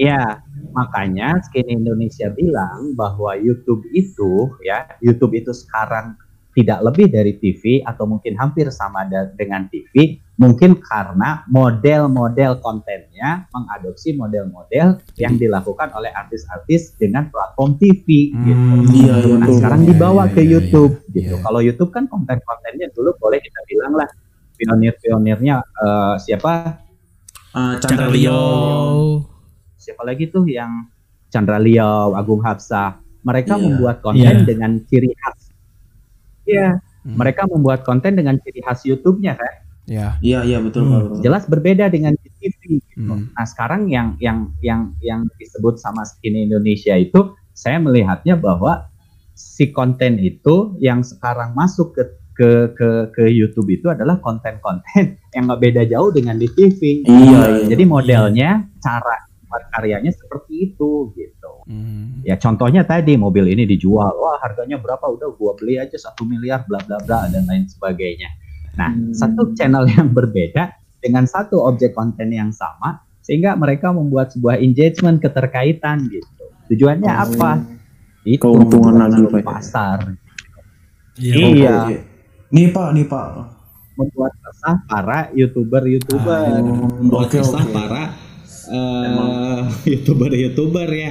ya. 0.00 0.41
Ya, 0.72 0.76
makanya 0.80 1.28
Skin 1.44 1.68
Indonesia 1.68 2.32
bilang 2.32 2.96
bahwa 2.96 3.36
YouTube 3.36 3.84
itu 3.92 4.48
ya, 4.64 4.88
YouTube 5.04 5.36
itu 5.36 5.52
sekarang 5.52 6.16
tidak 6.52 6.84
lebih 6.84 7.08
dari 7.08 7.32
TV 7.40 7.80
atau 7.80 8.04
mungkin 8.04 8.36
hampir 8.36 8.68
sama 8.68 9.08
dengan 9.08 9.68
TV, 9.72 10.20
mungkin 10.36 10.76
karena 10.84 11.44
model-model 11.48 12.60
kontennya 12.60 13.48
mengadopsi 13.56 14.12
model-model 14.12 15.00
yang 15.16 15.40
dilakukan 15.40 15.88
oleh 15.96 16.12
artis-artis 16.12 16.92
dengan 17.00 17.32
platform 17.32 17.80
TV 17.80 18.36
gitu. 18.36 18.52
Hmm, 18.52 18.84
Iya, 18.84 19.14
iya, 19.24 19.34
Nah, 19.40 19.48
betul. 19.48 19.56
sekarang 19.60 19.80
Iya, 19.80 19.88
dibawa 19.96 20.22
iya, 20.28 20.34
ke 20.36 20.40
iya, 20.44 20.50
YouTube 20.56 20.92
iya. 20.92 21.12
gitu. 21.16 21.34
Iya. 21.36 21.44
Kalau 21.44 21.60
YouTube 21.64 21.90
kan 21.92 22.04
konten-kontennya 22.08 22.86
dulu 22.92 23.10
boleh 23.16 23.40
kita 23.40 23.60
bilang 23.68 23.92
lah 23.96 24.08
pionir-pionirnya 24.60 25.56
eh, 25.56 26.14
siapa 26.20 26.84
Chandra 27.52 27.80
Chandra 27.80 28.06
Leo. 28.12 29.31
Siapa 29.82 30.06
lagi 30.06 30.30
tuh 30.30 30.46
yang 30.46 30.86
Chandra 31.26 31.58
Liao, 31.58 32.14
Agung 32.14 32.38
Hapsa. 32.38 33.02
Mereka 33.26 33.58
Iya. 33.58 33.62
membuat 33.66 33.96
konten 33.98 34.22
Iya. 34.22 34.46
dengan 34.46 34.70
ciri 34.86 35.10
khas. 35.10 35.50
Iya, 36.46 36.78
Hmm. 37.02 37.18
mereka 37.18 37.50
membuat 37.50 37.82
konten 37.82 38.14
dengan 38.14 38.38
ciri 38.38 38.62
khas 38.62 38.86
YouTube-nya 38.86 39.34
kan. 39.34 39.54
Ya. 39.90 40.14
Iya 40.22 40.46
iya 40.46 40.58
betul 40.62 40.86
Hmm. 40.86 41.10
Betul. 41.10 41.26
Jelas 41.26 41.50
berbeda 41.50 41.90
dengan 41.90 42.14
di 42.14 42.30
TV. 42.38 42.78
gitu. 42.78 43.10
Hmm. 43.10 43.30
Nah, 43.34 43.42
sekarang 43.42 43.90
yang 43.90 44.14
yang 44.18 44.54
yang 44.62 44.94
yang 45.02 45.26
disebut 45.34 45.78
sama 45.78 46.06
Skin 46.06 46.34
Indonesia 46.36 46.94
itu 46.94 47.34
saya 47.50 47.78
melihatnya 47.78 48.38
bahwa 48.38 48.86
si 49.34 49.70
konten 49.70 50.18
itu 50.18 50.78
yang 50.78 51.02
sekarang 51.02 51.54
masuk 51.54 51.94
ke 51.94 52.02
ke 52.32 52.50
ke 52.74 52.88
ke 53.12 53.24
YouTube 53.28 53.68
itu 53.68 53.90
adalah 53.90 54.18
konten-konten 54.18 54.82
yang 55.34 55.46
nggak 55.46 55.62
beda 55.62 55.82
jauh 55.84 56.10
dengan 56.10 56.38
di 56.38 56.46
TV. 56.48 57.02
Iya, 57.02 57.40
iya. 57.62 57.64
Jadi 57.66 57.82
modelnya, 57.84 58.50
cara 58.78 59.16
buat 59.52 59.68
karyanya 59.68 60.08
seperti 60.08 60.72
itu 60.72 61.12
gitu. 61.12 61.52
Hmm. 61.68 62.24
Ya 62.24 62.40
contohnya 62.40 62.88
tadi 62.88 63.20
mobil 63.20 63.52
ini 63.52 63.68
dijual, 63.68 64.16
wah 64.16 64.40
harganya 64.40 64.80
berapa? 64.80 65.04
Udah 65.04 65.28
gua 65.36 65.52
beli 65.52 65.76
aja 65.76 66.00
satu 66.00 66.24
miliar, 66.24 66.64
bla 66.64 66.80
bla 66.80 66.96
bla 67.04 67.28
dan 67.28 67.44
lain 67.44 67.68
sebagainya. 67.68 68.32
Nah 68.80 68.96
Hmm. 68.96 69.12
satu 69.12 69.52
channel 69.52 69.84
yang 69.84 70.08
berbeda 70.08 70.72
dengan 71.04 71.28
satu 71.28 71.60
objek 71.60 71.92
konten 71.92 72.32
yang 72.32 72.48
sama, 72.48 73.04
sehingga 73.20 73.52
mereka 73.52 73.92
membuat 73.92 74.32
sebuah 74.32 74.56
engagement 74.56 75.20
keterkaitan 75.20 76.08
gitu. 76.08 76.48
Tujuannya 76.72 77.12
Oh. 77.12 77.24
apa? 77.28 77.50
Itu 78.24 78.48
Keuntungan 78.48 78.96
membuat 78.96 79.12
lagi, 79.12 79.24
Pak, 79.28 79.36
ya? 79.36 79.44
pasar, 79.44 79.98
Iya. 81.12 81.34
Oh, 81.36 81.52
Iya. 81.52 81.76
oke. 81.84 81.96
Nih 82.48 82.66
Pak, 82.72 82.88
nih 82.96 83.04
Pak. 83.04 83.26
membuat 83.92 84.32
resah 84.40 84.76
para 84.88 85.18
youtuber-youtuber. 85.36 86.48
membuat 86.96 87.28
Oke, 87.28 87.44
resah 87.44 87.60
oke. 87.60 87.74
para 87.76 88.02
eh, 88.68 89.60
youtuber-youtuber 89.86 90.88
ya. 91.04 91.10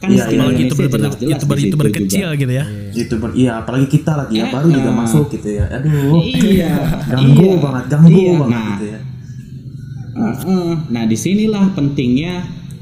Kan 0.00 0.08
Iya, 0.10 0.16
iya, 0.16 0.40
Apalagi 0.40 0.64
Indonesia 0.64 0.64
youtuber 0.64 0.88
jelas-jelas 0.88 1.20
di 1.20 1.28
youtuber 1.28 1.56
youtuber 1.60 1.86
juga. 1.86 1.98
kecil 2.00 2.28
gitu 2.34 2.52
ya. 2.56 2.64
Youtuber, 2.90 3.28
iya 3.36 3.52
apalagi 3.60 3.86
kita 3.86 4.12
lagi 4.16 4.34
ya, 4.34 4.46
baru 4.48 4.66
Eh, 4.66 4.74
juga 4.74 4.90
eh. 4.90 4.96
masuk 4.96 5.24
gitu 5.28 5.48
ya. 5.52 5.64
Aduh. 5.68 6.18
Iya, 6.24 6.72
Ganggu 7.06 7.44
iya. 7.44 7.56
banget, 7.60 7.84
ganggu 7.86 8.08
Iya, 8.10 8.32
banget 8.34 8.48
nah. 8.50 8.68
gitu 8.72 8.86
ya. 8.88 9.00
Heeh. 10.10 10.70
Nah, 10.88 11.04
di 11.04 11.16
sinilah 11.16 11.64
pentingnya 11.70 12.34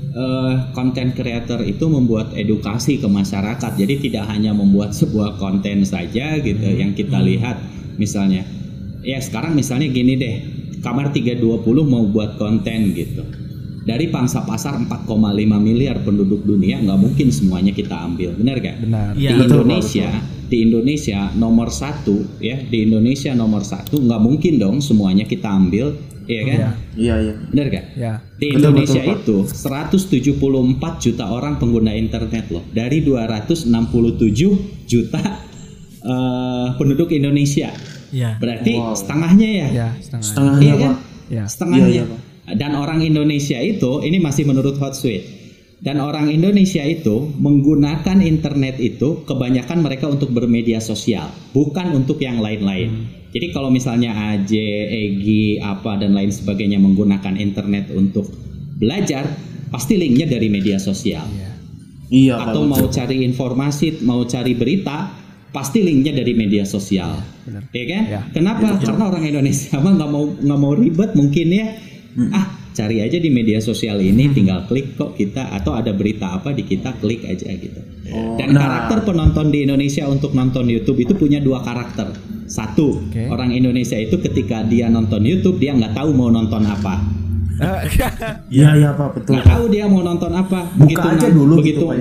eh, 0.09 0.55
konten 0.73 1.11
creator 1.13 1.61
itu 1.63 1.85
membuat 1.87 2.33
edukasi 2.35 2.99
ke 2.99 3.07
masyarakat. 3.07 3.71
Jadi 3.75 3.95
tidak 4.01 4.25
hanya 4.27 4.55
membuat 4.55 4.91
sebuah 4.91 5.37
konten 5.37 5.83
saja 5.83 6.39
gitu 6.39 6.65
yang 6.65 6.95
kita 6.95 7.19
lihat 7.19 7.59
misalnya. 7.95 8.47
Ya 9.03 9.19
sekarang 9.19 9.55
misalnya 9.55 9.87
gini 9.87 10.15
deh, 10.15 10.35
kamar 10.81 11.11
320 11.11 11.43
mau 11.83 12.07
buat 12.07 12.35
konten 12.35 12.95
gitu. 12.95 13.23
Dari 13.89 14.13
pangsa 14.13 14.45
pasar 14.45 14.77
4,5 14.77 15.09
miliar 15.59 15.97
penduduk 15.99 16.45
dunia 16.45 16.77
nggak 16.79 16.99
mungkin 16.99 17.33
semuanya 17.33 17.73
kita 17.73 17.97
ambil, 17.97 18.37
benar 18.37 18.61
gak? 18.61 18.77
Benar. 18.85 19.17
Iya. 19.17 19.31
di 19.33 19.37
Betul, 19.39 19.49
Pak, 19.49 19.65
Indonesia 19.65 20.09
di 20.49 20.57
Indonesia 20.63 21.19
nomor 21.35 21.69
satu 21.69 22.17
ya 22.39 22.57
di 22.59 22.79
Indonesia 22.83 23.33
nomor 23.33 23.61
satu 23.63 23.97
nggak 23.99 24.17
mungkin 24.19 24.57
dong 24.57 24.81
semuanya 24.81 25.25
kita 25.25 25.45
ambil 25.45 25.93
ya 26.25 26.41
kan 26.43 26.57
Iya. 26.57 26.71
Iya 26.95 27.15
iya. 27.21 27.35
benar 27.49 27.67
gak 27.69 27.85
Ya. 27.95 28.13
di 28.35 28.47
Betul, 28.47 28.57
Indonesia 28.59 29.03
betul, 29.03 29.41
itu 29.45 29.57
174 29.57 30.37
juta 30.99 31.25
orang 31.27 31.57
pengguna 31.57 31.93
internet 31.93 32.49
loh 32.49 32.65
dari 32.71 33.01
267 33.01 33.69
juta 34.85 35.21
eh, 35.99 36.67
penduduk 36.75 37.09
Indonesia 37.11 37.69
Iya. 38.09 38.37
berarti 38.37 38.73
Wow. 38.73 38.97
setengahnya 38.97 39.49
ya 39.51 39.69
Ya, 39.69 39.89
setengah. 39.99 40.25
Setengahnya 40.25 40.65
Iya 40.65 40.77
kan? 40.79 40.93
Ya. 41.29 41.45
setengahnya 41.45 41.85
Iya, 41.85 41.93
iya, 41.93 42.05
Pak. 42.09 42.21
Dan 42.57 42.73
orang 42.79 43.05
Indonesia 43.05 43.59
itu 43.61 44.01
ini 44.01 44.17
masih 44.23 44.49
menurut 44.49 44.81
Hotsuite 44.81 45.37
dan 45.79 46.03
orang 46.03 46.33
Indonesia 46.33 46.83
itu 46.83 47.31
menggunakan 47.39 48.19
internet 48.19 48.83
itu 48.83 49.23
kebanyakan 49.29 49.85
mereka 49.85 50.09
untuk 50.09 50.33
bermedia 50.33 50.81
sosial 50.81 51.29
bukan 51.53 51.93
untuk 51.93 52.19
yang 52.23 52.41
lain-lain 52.41 53.11
jadi 53.29 53.53
kalau 53.53 53.69
misalnya 53.69 54.17
AJ, 54.17 54.53
Egi, 54.89 55.61
apa 55.61 56.01
dan 56.01 56.17
lain 56.17 56.33
sebagainya 56.33 56.81
menggunakan 56.81 57.37
internet 57.37 57.93
untuk 57.93 58.25
belajar 58.81 59.29
pasti 59.69 60.01
linknya 60.01 60.25
dari 60.25 60.49
media 60.49 60.81
sosial 60.81 61.29
Iya. 61.29 61.51
Iya 62.09 62.35
Pak. 62.41 62.45
atau 62.57 62.63
betul. 62.65 62.73
mau 62.73 62.85
cari 62.89 63.17
informasi 63.21 63.87
mau 64.01 64.25
cari 64.25 64.57
berita 64.57 65.13
pasti 65.53 65.85
linknya 65.85 66.17
dari 66.17 66.33
media 66.33 66.65
sosial 66.65 67.21
Benar. 67.49 67.63
Iya 67.73 67.85
kan? 67.89 68.03
Ya. 68.05 68.21
Kenapa? 68.37 68.67
Karena 68.77 69.05
orang 69.09 69.25
Indonesia 69.25 69.81
mah 69.81 69.93
nggak 69.97 70.11
mau 70.13 70.25
nggak 70.37 70.61
mau 70.61 70.73
ribet 70.77 71.11
mungkin 71.17 71.47
ya. 71.49 71.67
Ah, 72.29 72.47
cari 72.73 72.99
aja 72.99 73.15
di 73.15 73.29
media 73.29 73.59
sosial 73.59 73.99
ini, 73.99 74.27
tinggal 74.29 74.65
klik 74.65 74.95
kok 74.95 75.15
kita 75.15 75.53
atau 75.53 75.73
ada 75.73 75.93
berita 75.93 76.33
apa 76.33 76.51
di 76.51 76.63
kita 76.63 76.97
klik 76.97 77.23
aja 77.23 77.47
gitu. 77.49 77.79
Oh, 78.09 78.35
Dan 78.35 78.53
nah. 78.53 78.65
karakter 78.65 79.05
penonton 79.05 79.49
di 79.49 79.63
Indonesia 79.63 80.03
untuk 80.05 80.33
nonton 80.33 80.65
YouTube 80.65 80.99
itu 80.99 81.13
punya 81.13 81.39
dua 81.39 81.61
karakter. 81.61 82.11
Satu, 82.45 83.05
Oke. 83.05 83.29
orang 83.29 83.53
Indonesia 83.53 83.95
itu 83.95 84.17
ketika 84.19 84.65
dia 84.65 84.89
nonton 84.89 85.21
YouTube 85.21 85.59
dia 85.59 85.73
nggak 85.73 85.93
tahu 85.93 86.11
mau 86.11 86.29
nonton 86.29 86.65
apa. 86.65 86.97
Iya 88.49 88.69
iya 88.75 88.91
Pak, 88.95 89.09
betul. 89.15 89.35
Nggak 89.35 89.47
tahu 89.49 89.65
dia 89.69 89.85
mau 89.85 90.01
nonton 90.01 90.31
apa. 90.33 90.61
Buka 90.73 91.03
aja 91.13 91.27
nam- 91.27 91.37
dulu 91.37 91.55
begitu. 91.59 91.77
gitu, 91.77 91.85
Pak. 91.85 91.99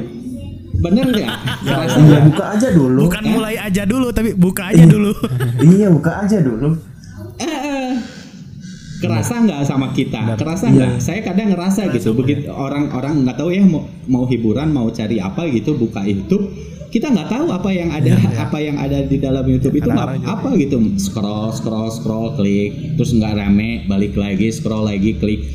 Bener 0.77 1.05
nggak? 1.09 1.31
Kerasa 1.65 1.97
Iya, 1.97 2.05
nggak? 2.05 2.21
buka 2.29 2.45
aja 2.47 2.67
dulu. 2.71 2.99
Bukan 3.03 3.23
mulai 3.27 3.55
aja 3.57 3.83
dulu 3.83 4.07
tapi 4.09 4.29
buka 4.33 4.63
aja 4.69 4.85
dulu. 4.85 5.11
Iya, 5.59 5.87
buka 5.89 6.11
aja 6.23 6.37
dulu. 6.39 6.69
Kerasa 8.97 9.33
nggak 9.45 9.61
sama 9.67 9.93
kita? 9.93 10.37
Kerasa 10.37 10.67
Iya. 10.67 10.73
nggak? 10.73 10.91
Saya 11.01 11.19
kadang 11.21 11.53
ngerasa 11.53 11.81
gitu 11.93 12.17
begitu 12.17 12.49
orang-orang 12.49 13.21
nggak 13.25 13.37
tahu 13.37 13.49
ya 13.53 13.61
mau 13.61 13.85
mau 14.09 14.25
hiburan 14.25 14.73
mau 14.73 14.89
cari 14.89 15.21
apa 15.21 15.45
gitu 15.53 15.77
buka 15.77 16.01
YouTube 16.01 16.49
kita 16.87 17.11
nggak 17.11 17.27
tahu 17.27 17.45
apa 17.51 17.69
yang 17.75 17.91
ada 17.91 18.15
apa 18.39 18.57
yang 18.63 18.79
ada 18.79 19.03
di 19.03 19.19
dalam 19.19 19.43
YouTube. 19.43 19.75
Itu 19.75 19.91
nggak 19.91 20.23
apa 20.23 20.49
gitu. 20.55 20.79
Scroll 20.97 21.51
scroll 21.51 21.91
scroll 21.91 22.33
klik 22.39 22.95
terus 22.95 23.11
nggak 23.11 23.33
rame 23.35 23.83
balik 23.85 24.15
lagi 24.15 24.49
scroll 24.49 24.87
lagi 24.87 25.13
klik. 25.19 25.45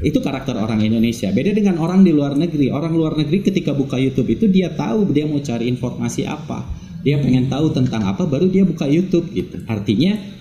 Itu 0.00 0.18
karakter 0.18 0.56
orang 0.56 0.80
Indonesia. 0.82 1.30
Beda 1.30 1.54
dengan 1.54 1.78
orang 1.78 2.02
di 2.02 2.10
luar 2.10 2.34
negeri. 2.34 2.72
Orang 2.72 2.96
luar 2.96 3.14
negeri 3.14 3.44
ketika 3.44 3.76
buka 3.76 4.00
YouTube 4.00 4.32
itu 4.32 4.48
dia 4.50 4.72
tahu 4.74 5.08
dia 5.12 5.28
mau 5.28 5.38
cari 5.38 5.70
informasi 5.70 6.26
apa. 6.26 6.66
Dia 7.00 7.16
pengen 7.16 7.48
tahu 7.48 7.72
tentang 7.72 8.04
apa 8.04 8.28
baru 8.28 8.50
dia 8.50 8.66
buka 8.66 8.84
YouTube 8.84 9.30
gitu. 9.32 9.62
Artinya 9.70 10.39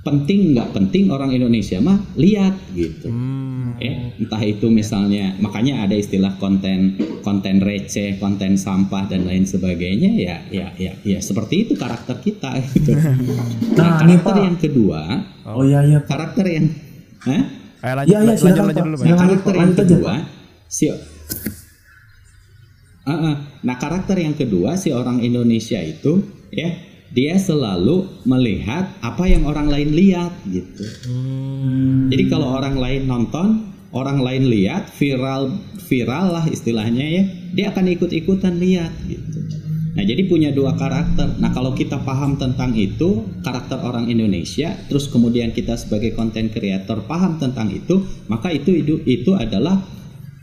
penting 0.00 0.52
nggak 0.52 0.72
penting 0.72 1.08
orang 1.08 1.28
Indonesia 1.30 1.76
mah 1.78 2.00
lihat 2.14 2.56
gitu 2.72 3.08
Hmm. 3.10 3.76
ya 3.76 4.16
entah 4.16 4.40
itu 4.40 4.66
misalnya 4.66 5.36
makanya 5.38 5.84
ada 5.84 5.92
istilah 5.92 6.34
konten 6.36 6.96
konten 7.20 7.60
receh 7.60 8.16
konten 8.16 8.56
sampah 8.56 9.06
dan 9.06 9.24
lain 9.24 9.44
sebagainya 9.44 10.10
ya 10.16 10.36
ya 10.48 10.72
ya 10.74 10.92
ya 11.00 11.18
seperti 11.20 11.64
itu 11.64 11.72
karakter 11.74 12.16
kita 12.18 12.56
gitu 12.66 12.96
nah, 13.76 14.00
Nah, 14.00 14.02
ini, 14.02 14.16
karakter 14.16 14.36
yang 14.42 14.56
kedua 14.56 15.00
Oh 15.46 15.62
iya 15.62 15.80
iya 15.82 15.98
Pak. 15.98 16.08
karakter 16.08 16.44
yang 16.46 16.66
Hah? 17.20 17.42
Ayo 17.80 17.94
lanjut, 17.94 18.08
Iya, 18.08 18.18
iya, 18.18 18.26
lanjut, 18.26 18.40
silakan, 18.40 18.60
lanjut 18.62 18.76
Pak. 18.76 18.84
dulu. 18.84 18.96
Nah, 18.96 19.04
lanjut, 19.04 19.16
karakter 19.20 19.52
yang 19.52 19.60
lanjut 19.62 19.78
kedua 19.80 20.14
si 20.66 20.84
Ah, 23.00 23.12
ah. 23.12 23.34
nah 23.60 23.76
karakter 23.76 24.16
yang 24.16 24.34
kedua 24.34 24.76
si 24.76 24.92
orang 24.92 25.20
Indonesia 25.20 25.80
itu 25.80 26.20
ya 26.52 26.68
dia 27.10 27.34
selalu 27.34 28.06
melihat 28.22 28.86
apa 29.02 29.26
yang 29.26 29.42
orang 29.42 29.66
lain 29.66 29.90
lihat 29.94 30.30
gitu. 30.46 30.84
Jadi 32.10 32.24
kalau 32.30 32.54
orang 32.54 32.78
lain 32.78 33.10
nonton 33.10 33.66
orang 33.90 34.22
lain 34.22 34.46
lihat 34.46 34.86
viral 34.94 35.50
viral 35.90 36.30
lah 36.30 36.46
istilahnya 36.46 37.02
ya 37.02 37.22
dia 37.50 37.64
akan 37.74 37.90
ikut-ikutan 37.98 38.62
lihat 38.62 38.94
gitu. 39.10 39.42
Nah 39.90 40.06
jadi 40.06 40.22
punya 40.30 40.54
dua 40.54 40.78
karakter. 40.78 41.34
Nah 41.42 41.50
kalau 41.50 41.74
kita 41.74 41.98
paham 42.06 42.38
tentang 42.38 42.78
itu 42.78 43.26
karakter 43.42 43.82
orang 43.82 44.06
Indonesia 44.06 44.78
terus 44.86 45.10
kemudian 45.10 45.50
kita 45.50 45.74
sebagai 45.74 46.14
konten 46.14 46.46
kreator 46.54 47.02
paham 47.10 47.42
tentang 47.42 47.74
itu 47.74 48.06
maka 48.30 48.54
itu 48.54 48.70
itu, 48.70 49.02
itu 49.02 49.34
adalah 49.34 49.82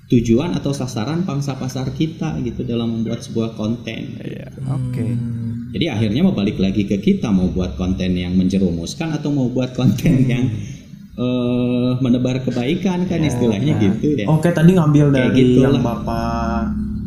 tujuan 0.08 0.56
atau 0.56 0.72
sasaran 0.72 1.24
pangsa 1.24 1.56
pasar 1.56 1.92
kita 1.96 2.40
gitu 2.44 2.64
dalam 2.64 3.00
membuat 3.00 3.24
sebuah 3.24 3.56
konten. 3.60 4.20
Iya, 4.24 4.52
oke. 4.68 5.08
Jadi 5.68 5.86
akhirnya 5.92 6.22
mau 6.24 6.32
balik 6.32 6.58
lagi 6.64 6.88
ke 6.88 6.98
kita 7.04 7.28
mau 7.28 7.52
buat 7.52 7.76
konten 7.76 8.16
yang 8.16 8.34
menjerumuskan 8.40 9.12
atau 9.20 9.30
mau 9.36 9.52
buat 9.52 9.76
konten 9.76 10.24
yang 10.24 10.48
eh, 11.18 11.92
menebar 12.00 12.40
kebaikan 12.46 13.04
kan 13.04 13.20
istilahnya 13.20 13.76
gitu 13.82 14.16
ya. 14.16 14.26
Oke 14.32 14.56
tadi 14.56 14.78
ngambil 14.78 15.12
dari 15.12 15.30
gitulah. 15.36 15.76
yang 15.76 15.84
Bapak 15.84 16.62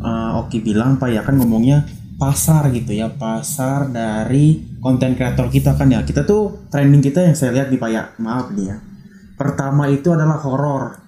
eh, 0.05 0.39
Oki 0.45 0.57
bilang 0.61 1.01
Pak 1.01 1.09
ya 1.09 1.21
kan 1.25 1.41
ngomongnya 1.41 1.89
pasar 2.21 2.69
gitu 2.69 2.93
ya 2.93 3.09
pasar 3.09 3.89
dari 3.89 4.77
konten 4.77 5.17
kreator 5.17 5.49
kita 5.49 5.73
kan 5.73 5.89
ya. 5.89 6.05
Kita 6.05 6.21
tuh 6.21 6.69
trending 6.69 7.01
kita 7.01 7.25
yang 7.25 7.33
saya 7.33 7.57
lihat 7.57 7.73
di 7.73 7.81
Pak 7.81 7.89
ya. 7.89 8.03
Maaf 8.21 8.53
nih 8.53 8.65
ya. 8.69 8.77
Pertama 9.41 9.89
itu 9.89 10.13
adalah 10.13 10.37
horor. 10.37 11.01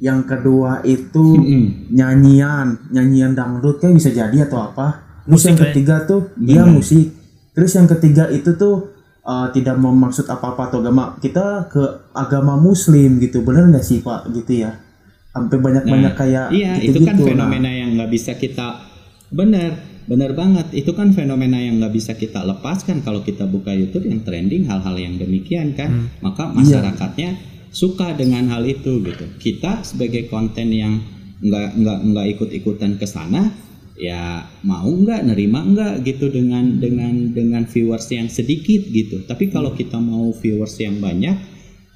Yang 0.00 0.36
kedua 0.36 0.84
itu 0.84 1.36
Mm-mm. 1.36 1.92
nyanyian. 1.96 2.92
Nyanyian 2.92 3.32
dangdut 3.32 3.80
kan 3.80 3.96
bisa 3.96 4.12
jadi 4.12 4.44
atau 4.44 4.68
apa 4.68 5.09
terus 5.30 5.44
yang 5.46 5.56
Musik, 5.56 5.70
ketiga 5.70 5.94
tuh 6.10 6.20
dia 6.34 6.62
Benar. 6.66 6.74
musik 6.74 7.06
terus 7.54 7.72
yang 7.78 7.88
ketiga 7.88 8.24
itu 8.34 8.50
tuh 8.58 8.74
uh, 9.22 9.48
tidak 9.54 9.78
memaksud 9.78 10.26
apa-apa 10.26 10.68
atau 10.68 10.82
agama 10.82 11.14
kita 11.22 11.70
ke 11.70 11.82
agama 12.12 12.58
muslim 12.58 13.22
gitu 13.22 13.46
bener 13.46 13.70
nggak 13.70 13.86
sih 13.86 14.02
pak 14.02 14.26
gitu 14.34 14.66
ya 14.66 14.90
sampai 15.30 15.56
banyak-banyak 15.62 16.14
kayak 16.18 16.46
Iya, 16.50 16.72
gitu 16.82 16.98
itu 16.98 17.06
kan 17.06 17.16
fenomena 17.22 17.70
yang 17.70 17.94
nggak 17.94 18.10
bisa 18.10 18.34
kita 18.34 18.82
benar, 19.30 19.78
benar 20.10 20.34
banget. 20.34 20.74
Itu 20.74 20.92
kan 20.98 21.14
fenomena 21.14 21.58
yang 21.62 21.78
nggak 21.78 21.94
bisa 21.94 22.12
kita 22.18 22.42
lepaskan 22.42 23.06
kalau 23.06 23.22
kita 23.22 23.46
buka 23.46 23.70
YouTube 23.70 24.10
yang 24.10 24.26
trending 24.26 24.66
hal-hal 24.66 24.96
yang 24.98 25.14
demikian 25.16 25.78
kan. 25.78 26.10
Maka 26.18 26.50
masyarakatnya 26.50 27.38
suka 27.70 28.18
dengan 28.18 28.50
hal 28.50 28.66
itu 28.66 28.98
gitu. 29.06 29.24
Kita 29.38 29.86
sebagai 29.86 30.26
konten 30.26 30.74
yang 30.74 30.98
nggak 31.40 31.78
nggak 31.78 31.98
nggak 32.10 32.26
ikut-ikutan 32.36 32.98
ke 32.98 33.06
sana, 33.06 33.54
ya 34.00 34.48
mau 34.64 34.88
nggak 34.88 35.28
nerima 35.28 35.60
nggak 35.60 36.08
gitu 36.08 36.32
dengan 36.32 36.80
dengan 36.80 37.36
dengan 37.36 37.68
viewers 37.68 38.08
yang 38.08 38.32
sedikit 38.32 38.80
gitu. 38.88 39.28
Tapi 39.28 39.52
kalau 39.52 39.76
kita 39.76 40.00
mau 40.00 40.32
viewers 40.32 40.80
yang 40.80 40.98
banyak 40.98 41.36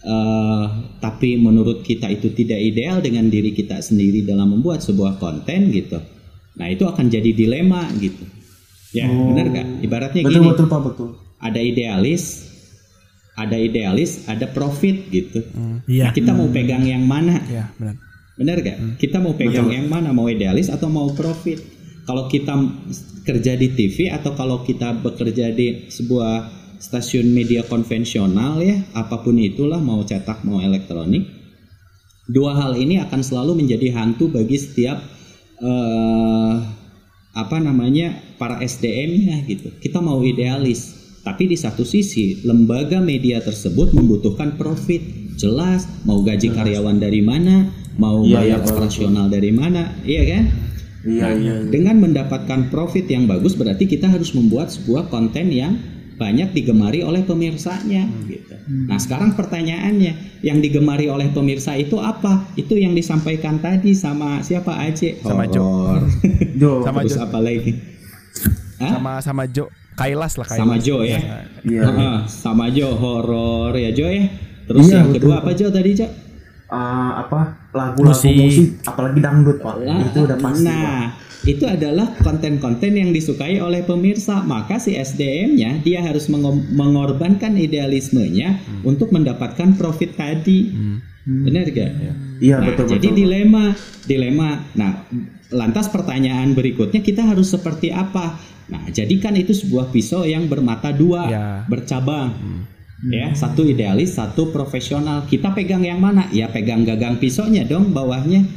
eh, 0.05 0.65
tapi 1.01 1.41
menurut 1.41 1.81
kita 1.81 2.13
itu 2.13 2.29
tidak 2.37 2.61
ideal 2.61 3.01
dengan 3.01 3.33
diri 3.33 3.57
kita 3.57 3.81
sendiri 3.81 4.23
dalam 4.29 4.53
membuat 4.53 4.85
sebuah 4.85 5.17
konten 5.17 5.73
gitu. 5.73 5.97
Nah 6.61 6.67
itu 6.69 6.85
akan 6.85 7.09
jadi 7.09 7.33
dilema 7.33 7.89
gitu. 7.97 8.29
Ya 8.93 9.09
benar 9.09 9.49
nggak? 9.51 9.67
Ibaratnya 9.83 10.23
betul 10.23 10.35
gini, 10.39 10.47
betul 10.53 10.67
pak 10.69 10.83
betul 10.85 11.11
ada 11.45 11.61
idealis, 11.61 12.49
ada 13.37 13.57
idealis, 13.61 14.25
ada 14.25 14.49
profit 14.49 15.13
gitu. 15.13 15.45
Iya. 15.85 16.09
Nah, 16.09 16.13
kita 16.17 16.33
mau 16.33 16.49
pegang 16.49 16.89
yang 16.89 17.05
mana? 17.05 17.45
Ya, 17.53 17.69
benar. 17.77 18.01
Benar 18.35 18.57
gak? 18.65 18.79
Kita 18.99 19.23
mau 19.23 19.37
pegang 19.37 19.69
yang 19.71 19.87
mana? 19.87 20.11
Mau 20.11 20.27
idealis 20.27 20.73
atau 20.73 20.89
mau 20.89 21.13
profit? 21.13 21.61
Kalau 22.05 22.29
kita 22.29 22.53
kerja 23.25 23.57
di 23.57 23.73
TV 23.73 24.13
atau 24.13 24.37
kalau 24.37 24.61
kita 24.61 24.93
bekerja 25.01 25.49
di 25.57 25.89
sebuah 25.89 26.53
stasiun 26.77 27.33
media 27.33 27.65
konvensional 27.65 28.61
ya, 28.61 28.77
apa 28.93 29.25
pun 29.25 29.41
itulah 29.41 29.81
mau 29.81 30.05
cetak 30.05 30.45
mau 30.45 30.61
elektronik, 30.61 31.25
dua 32.29 32.53
hal 32.61 32.77
ini 32.77 33.01
akan 33.01 33.25
selalu 33.25 33.65
menjadi 33.65 33.97
hantu 33.97 34.29
bagi 34.29 34.61
setiap 34.61 35.01
eh, 35.65 36.55
apa 37.35 37.57
namanya 37.59 38.15
para 38.37 38.61
SDM-nya 38.61 39.49
gitu. 39.49 39.73
Kita 39.81 40.05
mau 40.05 40.21
idealis, 40.21 40.93
tapi 41.25 41.49
di 41.49 41.57
satu 41.57 41.83
sisi 41.83 42.45
lembaga 42.45 43.01
media 43.01 43.41
tersebut 43.41 43.97
membutuhkan 43.97 44.61
profit. 44.61 45.25
Jelas, 45.35 45.89
mau 46.07 46.23
gaji 46.23 46.55
karyawan 46.55 47.03
dari 47.03 47.19
mana, 47.19 47.67
mau 47.99 48.23
Iya, 48.23 48.39
bayar 48.39 48.59
betul, 48.63 48.71
operasional 48.71 49.27
dari 49.27 49.51
mana, 49.51 49.99
iya 50.07 50.23
kan? 50.31 50.45
Iya 51.05 51.29
iya 51.33 51.55
Dengan 51.65 52.01
mendapatkan 52.01 52.69
profit 52.69 53.05
yang 53.07 53.25
bagus 53.25 53.53
berarti 53.53 53.85
kita 53.85 54.07
harus 54.07 54.33
membuat 54.33 54.69
sebuah 54.69 55.09
konten 55.09 55.49
yang 55.49 55.77
banyak 56.15 56.55
digemari 56.55 57.03
oleh 57.03 57.23
pemirsanya 57.23 58.07
gitu. 58.25 58.55
Nah, 58.87 58.97
sekarang 58.97 59.35
pertanyaannya, 59.35 60.41
yang 60.41 60.63
digemari 60.63 61.11
oleh 61.11 61.27
pemirsa 61.29 61.75
itu 61.75 61.99
apa? 61.99 62.49
Itu 62.55 62.79
yang 62.79 62.95
disampaikan 62.95 63.59
tadi 63.59 63.93
sama 63.93 64.39
siapa 64.41 64.79
aja? 64.79 65.11
Sama 65.21 65.43
Jo. 65.53 65.61
Horor. 65.61 66.03
Jo 66.55 66.73
Sama 66.81 67.03
Terus 67.03 67.19
Jo. 67.19 67.27
apa 67.27 67.39
lagi? 67.39 67.73
Hah? 68.79 68.91
Sama 68.95 69.13
sama 69.21 69.43
Jo. 69.45 69.67
Kailas 69.95 70.39
lah 70.39 70.47
Kailas. 70.47 70.63
Sama 70.63 70.77
Jo 70.79 71.03
ya. 71.03 71.19
Iya. 71.63 71.83
Heeh, 71.83 72.17
sama 72.27 72.71
Jo 72.71 72.95
horor 72.95 73.75
ya 73.75 73.91
Jo 73.91 74.07
ya. 74.07 74.31
Terus 74.65 74.87
Iya, 74.87 74.95
yang 74.97 75.07
betul. 75.11 75.19
kedua 75.19 75.35
apa 75.43 75.51
Jo 75.53 75.67
tadi 75.69 75.91
Jo? 75.93 76.07
Eh, 76.07 76.11
apa 77.21 77.41
lagu-lagu 77.75 78.15
Musik. 78.15 78.33
musik. 78.33 78.69
apalagi 78.87 79.19
dangdut 79.19 79.59
pak 79.59 79.75
Lah, 79.77 79.99
itu 80.01 80.19
udah 80.23 80.39
pasti 80.39 80.65
pak 80.65 80.73
Nah, 80.73 81.05
itu 81.45 81.65
adalah 81.69 82.09
konten-konten 82.17 82.97
yang 82.97 83.13
disukai 83.13 83.61
oleh 83.61 83.85
pemirsa. 83.85 84.41
Maka 84.41 84.81
si 84.81 84.97
SDM-nya 84.97 85.85
dia 85.85 86.01
harus 86.01 86.25
mengo- 86.27 86.57
mengorbankan 86.73 87.53
idealismenya 87.55 88.57
untuk 88.81 89.13
mendapatkan 89.13 89.77
profit 89.77 90.17
tadi. 90.17 90.73
Benar 91.25 91.69
gak? 91.69 91.91
iya 92.39 92.57
Nah, 92.59 92.69
betul 92.69 92.85
jadi 92.91 93.09
betul 93.09 93.19
dilema, 93.19 93.65
dilema. 94.05 94.51
Nah, 94.73 95.05
lantas 95.51 95.89
pertanyaan 95.89 96.53
berikutnya 96.53 97.01
kita 97.01 97.21
harus 97.23 97.53
seperti 97.53 97.89
apa? 97.89 98.41
Nah, 98.65 98.89
jadikan 98.89 99.37
itu 99.37 99.53
sebuah 99.53 99.89
pisau 99.89 100.25
yang 100.25 100.49
bermata 100.49 100.89
dua, 100.91 101.29
Ya. 101.29 101.47
bercabang. 101.67 102.33
Ya, 103.05 103.37
satu 103.37 103.69
idealis, 103.69 104.17
satu 104.17 104.49
profesional. 104.49 105.29
Kita 105.29 105.53
pegang 105.53 105.85
yang 105.85 106.01
mana? 106.01 106.25
Ya 106.33 106.49
pegang 106.49 106.89
gagang 106.89 107.21
pisaunya 107.21 107.69
dong 107.69 107.93
bawahnya, 107.93 108.49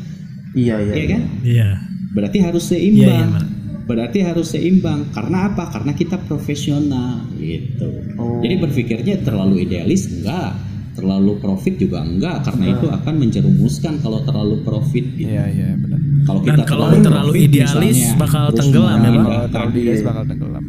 iya 0.55 0.79
iya 0.79 0.93
ya 0.95 1.05
kan? 1.11 1.21
Iya. 1.43 1.69
Berarti 2.15 2.37
harus 2.39 2.63
Iya, 2.71 2.79
iya, 2.79 2.87
seimbang. 2.87 3.27
Mak. 3.35 3.45
Berarti 3.87 4.19
harus 4.23 4.47
seimbang. 4.51 4.99
Karena 5.11 5.51
apa? 5.51 5.67
Karena 5.67 5.91
kita 5.91 6.15
profesional 6.23 7.27
gitu. 7.35 7.91
Oh. 8.15 8.39
Jadi 8.39 8.55
berpikirnya 8.55 9.15
terlalu 9.21 9.67
idealis 9.67 10.07
enggak, 10.07 10.55
terlalu 10.95 11.37
profit 11.43 11.75
juga 11.77 12.01
enggak 12.01 12.47
karena 12.47 12.65
itu 12.73 12.87
akan 12.89 13.13
menjerumuskan 13.19 13.93
kalau 13.99 14.23
terlalu 14.23 14.63
profit 14.63 15.05
gitu. 15.13 15.27
Iya, 15.27 15.45
iya, 15.51 15.67
benar. 15.75 15.99
Kalau 16.23 16.39
Dan 16.43 16.59
kalau 16.63 16.87
terlalu 16.95 17.31
profit 17.35 17.47
idealis 17.51 17.97
misalnya, 17.99 18.19
bakal 18.19 18.43
terus 18.49 18.59
tenggelam 18.63 18.97
ya? 18.97 19.09
Kalau 19.11 19.47
terlalu 19.51 19.71
idealis 19.75 20.01
bakal 20.07 20.23
tenggelam. 20.23 20.65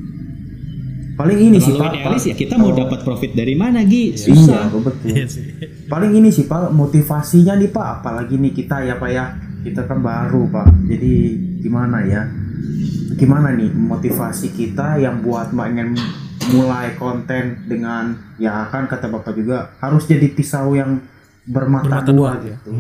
Paling 1.19 1.39
ini 1.51 1.59
sih 1.59 1.75
pak. 1.75 1.99
ya 1.99 2.35
kita 2.39 2.55
mau 2.55 2.71
dapat 2.71 3.03
profit 3.03 3.35
dari 3.35 3.59
mana 3.59 3.83
Gi? 3.83 4.15
iya 4.15 4.23
Susah. 4.23 4.71
betul. 4.71 5.11
Iya 5.11 5.27
sih. 5.27 5.45
paling 5.91 6.15
ini 6.15 6.31
sih 6.31 6.47
pak 6.47 6.71
motivasinya 6.71 7.59
nih 7.59 7.71
pak. 7.75 7.87
Apalagi 8.01 8.39
nih 8.39 8.53
kita 8.55 8.87
ya 8.87 8.95
pak 8.97 9.11
ya. 9.11 9.25
Kita 9.67 9.91
kan 9.91 9.99
baru 9.99 10.47
pak. 10.47 10.71
Jadi 10.87 11.13
gimana 11.59 12.07
ya? 12.07 12.23
Gimana 13.19 13.51
nih 13.59 13.75
motivasi 13.75 14.55
kita 14.55 15.03
yang 15.03 15.19
buat 15.27 15.51
ingin 15.51 15.99
mulai 16.55 16.95
konten 16.95 17.67
dengan 17.67 18.15
ya 18.39 18.71
kan 18.71 18.87
kata 18.87 19.11
bapak 19.11 19.35
juga 19.35 19.75
harus 19.83 20.07
jadi 20.07 20.31
pisau 20.33 20.73
yang 20.79 21.03
bermata, 21.45 21.91
Bermata 21.91 22.13
dua, 22.15 22.31
dua, 22.39 22.47
gitu 22.47 22.71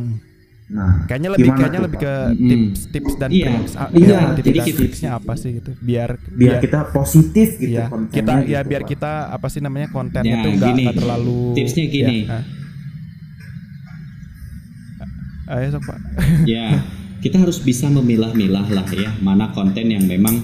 nah 0.68 1.00
Kayaknya 1.04 1.30
lebih 1.32 1.48
kayaknya 1.50 1.80
tuh, 1.80 1.86
lebih 1.88 1.98
ke 1.98 2.14
tips-tips 2.38 3.12
dan 3.16 3.30
Iya. 3.32 3.46
tricks. 3.48 3.72
Ah, 3.72 3.88
Iya, 3.88 4.04
ya, 4.04 4.20
tips 4.30 4.44
jadi 4.44 4.58
dan 4.58 4.66
triksnya 4.76 5.10
apa 5.16 5.32
sih 5.34 5.50
gitu. 5.56 5.70
Biar 5.80 6.10
biar 6.28 6.60
kita 6.60 6.80
positif 6.92 7.48
gitu 7.56 7.72
Iya, 7.72 7.86
kita 8.08 8.32
ya 8.44 8.60
gitu, 8.60 8.68
biar 8.68 8.82
Pak. 8.84 8.90
kita 8.90 9.12
apa 9.28 9.46
sih 9.48 9.60
namanya 9.60 9.88
kontennya 9.88 10.36
Ya, 10.36 10.44
tuh 10.44 10.50
nggak 10.52 10.94
terlalu 10.94 11.40
Tipsnya 11.56 11.84
gini. 11.88 12.18
Ya, 12.22 12.36
ah. 12.36 12.44
Ayo 15.48 15.72
sok 15.72 15.84
pak. 15.86 15.98
ya 16.44 16.84
kita 17.18 17.40
harus 17.40 17.58
bisa 17.58 17.88
memilah-milah 17.88 18.68
lah 18.68 18.86
ya 18.92 19.10
mana 19.18 19.48
konten 19.50 19.88
yang 19.88 20.04
memang 20.04 20.36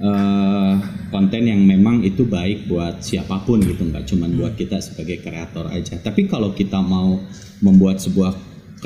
eh, 0.00 0.72
konten 1.06 1.42
yang 1.44 1.60
memang 1.60 2.00
itu 2.02 2.24
baik 2.24 2.64
buat 2.64 2.98
siapa 2.98 3.44
pun 3.44 3.60
gitu 3.60 3.84
nggak 3.84 4.08
cuma 4.08 4.26
buat 4.26 4.56
kita 4.56 4.80
sebagai 4.80 5.20
kreator 5.20 5.68
aja 5.68 6.00
tapi 6.00 6.24
kalau 6.24 6.50
kita 6.50 6.80
mau 6.80 7.20
membuat 7.60 8.00
sebuah 8.00 8.32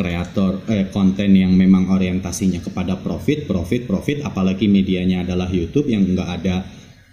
kreator 0.00 0.64
eh, 0.72 0.88
konten 0.88 1.36
yang 1.36 1.52
memang 1.52 1.92
orientasinya 1.92 2.64
kepada 2.64 2.96
profit 2.96 3.44
profit 3.44 3.84
profit 3.84 4.24
apalagi 4.24 4.64
medianya 4.64 5.28
adalah 5.28 5.52
YouTube 5.52 5.92
yang 5.92 6.08
nggak 6.08 6.30
ada 6.40 6.64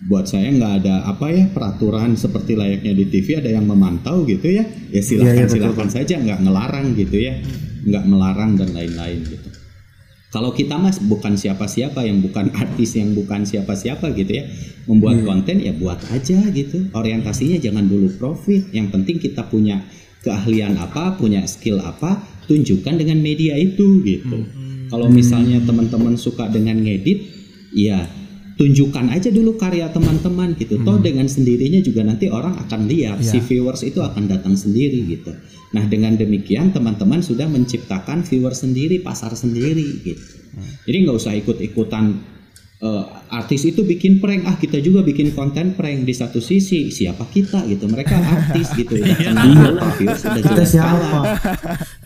buat 0.07 0.29
saya 0.29 0.53
nggak 0.53 0.73
ada 0.85 0.95
apa 1.09 1.27
ya 1.33 1.45
peraturan 1.49 2.13
seperti 2.13 2.53
layaknya 2.53 2.93
di 2.93 3.09
TV 3.11 3.43
ada 3.43 3.49
yang 3.49 3.67
memantau 3.67 4.23
gitu 4.23 4.45
ya. 4.45 4.63
Ya 4.93 5.01
silahkan 5.03 5.33
Iya, 5.33 5.33
iya, 5.35 5.45
betul, 5.49 5.55
silahkan 5.57 5.89
saja 5.89 6.15
nggak 6.21 6.39
ngelarang 6.45 6.87
gitu 6.95 7.17
ya. 7.17 7.33
Nggak 7.83 8.03
melarang 8.05 8.51
dan 8.55 8.69
lain-lain 8.77 9.19
gitu. 9.25 9.49
Kalau 10.27 10.53
kita 10.53 10.77
mas 10.77 11.01
bukan 11.01 11.33
siapa-siapa 11.33 12.03
yang 12.05 12.21
bukan 12.21 12.53
artis 12.53 12.99
yang 12.99 13.15
bukan 13.17 13.47
siapa-siapa 13.47 14.11
gitu 14.13 14.37
ya 14.37 14.45
membuat 14.85 15.23
konten 15.23 15.63
ya 15.65 15.73
buat 15.73 15.97
aja 16.13 16.45
gitu. 16.53 16.93
Orientasinya 16.93 17.57
jangan 17.57 17.89
dulu 17.89 18.11
profit. 18.21 18.69
Yang 18.69 18.87
penting 18.93 19.17
kita 19.17 19.49
punya 19.49 19.81
keahlian 20.25 20.77
apa 20.77 21.17
punya 21.17 21.45
skill 21.45 21.81
apa 21.81 22.23
tunjukkan 22.47 22.95
dengan 22.97 23.19
media 23.19 23.53
itu 23.59 24.01
gitu. 24.01 24.47
Kalau 24.87 25.11
misalnya 25.11 25.59
teman-teman 25.67 26.15
suka 26.15 26.47
dengan 26.47 26.79
ngedit 26.79 27.19
ya 27.75 28.07
tunjukkan 28.57 29.13
aja 29.13 29.29
dulu 29.29 29.59
karya 29.59 29.91
teman-teman 29.91 30.55
gitu. 30.57 30.79
Toh 30.81 30.97
dengan 30.97 31.27
sendirinya 31.29 31.83
juga 31.83 32.01
nanti 32.07 32.31
orang 32.31 32.57
akan 32.67 32.87
lihat 32.89 33.21
si 33.21 33.37
viewers 33.43 33.83
itu 33.83 33.99
akan 34.01 34.31
datang 34.31 34.55
sendiri 34.55 35.03
gitu. 35.05 35.35
Nah 35.75 35.83
dengan 35.85 36.15
demikian 36.15 36.71
teman-teman 36.71 37.19
sudah 37.19 37.45
menciptakan 37.45 38.23
viewer 38.23 38.55
sendiri 38.55 39.03
pasar 39.03 39.35
sendiri 39.35 40.01
gitu. 40.01 40.23
Jadi 40.87 40.97
nggak 41.05 41.17
usah 41.19 41.35
ikut-ikutan 41.37 42.36
eh, 42.79 43.03
artis 43.31 43.61
itu 43.65 43.81
bikin 43.81 44.17
prank 44.17 44.43
ah 44.43 44.53
kita 44.53 44.77
juga 44.77 45.01
bikin 45.01 45.31
konten 45.31 45.73
prank 45.73 46.01
di 46.01 46.11
satu 46.11 46.37
sisi 46.39 46.87
siapa 46.87 47.25
kita 47.25 47.65
gitu 47.65 47.85
mereka 47.85 48.15
artis 48.17 48.69
gitu 48.71 48.93
viewers 48.97 50.21
udah 50.21 50.37
Kita 50.37 50.63
siapa? 50.63 51.19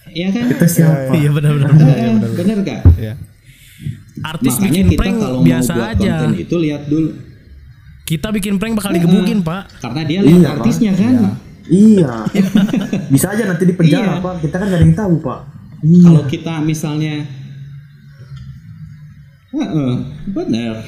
ya 0.10 0.27
kan 0.29 0.43
Kita 0.49 0.67
siapa? 0.67 1.12
Iya 1.13 1.29
benar-benar. 1.29 1.71
Eh, 1.73 2.15
bener 2.34 2.57
gak 2.62 2.81
Iya. 2.95 3.13
Artis 4.21 4.53
makanya 4.55 4.71
bikin 4.77 4.86
kita 4.88 4.99
prank 4.99 5.15
kalau 5.17 5.39
biasa 5.41 5.71
mau 5.71 5.79
buat 5.81 5.91
aja. 5.93 6.13
konten 6.15 6.31
itu 6.38 6.55
lihat 6.57 6.81
dulu 6.86 7.10
Kita 8.03 8.27
bikin 8.29 8.53
prank 8.55 8.73
bakal 8.75 8.91
digebukin, 8.91 9.39
Pak. 9.41 9.62
karena 9.79 10.01
dia 10.03 10.19
lihat 10.21 10.31
Iya, 10.34 10.43
Pak. 10.45 10.55
artisnya 10.57 10.91
kan 10.93 11.13
Iya. 11.63 12.13
Bisa 13.13 13.27
aja 13.29 13.43
nanti 13.45 13.63
di 13.63 13.73
penjara, 13.73 14.13
Iya. 14.13 14.19
Pak. 14.19 14.36
Kita 14.41 14.55
kan 14.55 14.65
gak 14.67 14.77
ada 14.77 14.84
yang 14.84 14.95
tahu, 14.97 15.13
Pak. 15.19 15.39
Iya. 15.81 16.03
kalau 16.05 16.23
kita 16.25 16.53
misalnya 16.62 17.13
Benar 20.31 20.87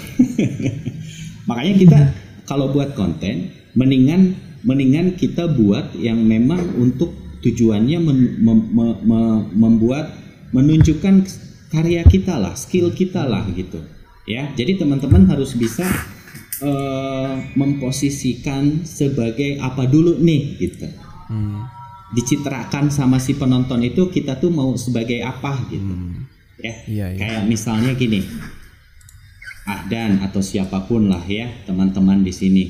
makanya 1.47 1.73
kita 1.75 1.99
kalau 2.47 2.71
buat 2.71 2.95
konten 2.95 3.51
mendingan 3.75 4.39
mendingan 4.63 5.19
kita 5.19 5.51
buat 5.51 5.91
yang 5.99 6.23
memang 6.23 6.79
untuk 6.79 7.11
tujuannya 7.43 7.99
men- 7.99 8.35
mem- 8.39 8.69
me- 8.71 8.99
me- 9.03 9.45
membuat 9.51 10.15
menunjukkan 10.55 11.27
karya 11.67 12.07
kita 12.07 12.39
lah 12.39 12.55
skill 12.55 12.95
kita 12.95 13.27
lah 13.27 13.43
gitu. 13.51 13.83
Ya 14.23 14.47
jadi 14.55 14.79
teman-teman 14.79 15.27
harus 15.27 15.51
bisa 15.59 15.83
eh, 16.63 17.33
memposisikan 17.59 18.87
sebagai 18.87 19.59
apa 19.59 19.83
dulu 19.83 20.15
nih 20.23 20.43
gitu. 20.63 20.87
Hmm. 21.27 21.65
dicitrakan 22.13 22.93
sama 22.93 23.17
si 23.17 23.33
penonton 23.33 23.81
itu 23.81 24.05
kita 24.13 24.37
tuh 24.37 24.53
mau 24.53 24.77
sebagai 24.77 25.25
apa 25.25 25.65
gitu 25.73 25.93
ya. 26.59 26.73
Iya, 26.85 27.05
iya. 27.15 27.19
kayak 27.19 27.43
misalnya 27.49 27.91
gini. 27.97 28.21
Ahdan 29.63 30.19
atau 30.19 30.43
siapa 30.43 30.83
pun 30.91 31.07
lah 31.07 31.23
ya 31.23 31.47
teman-teman 31.63 32.19
di 32.19 32.33
sini. 32.35 32.63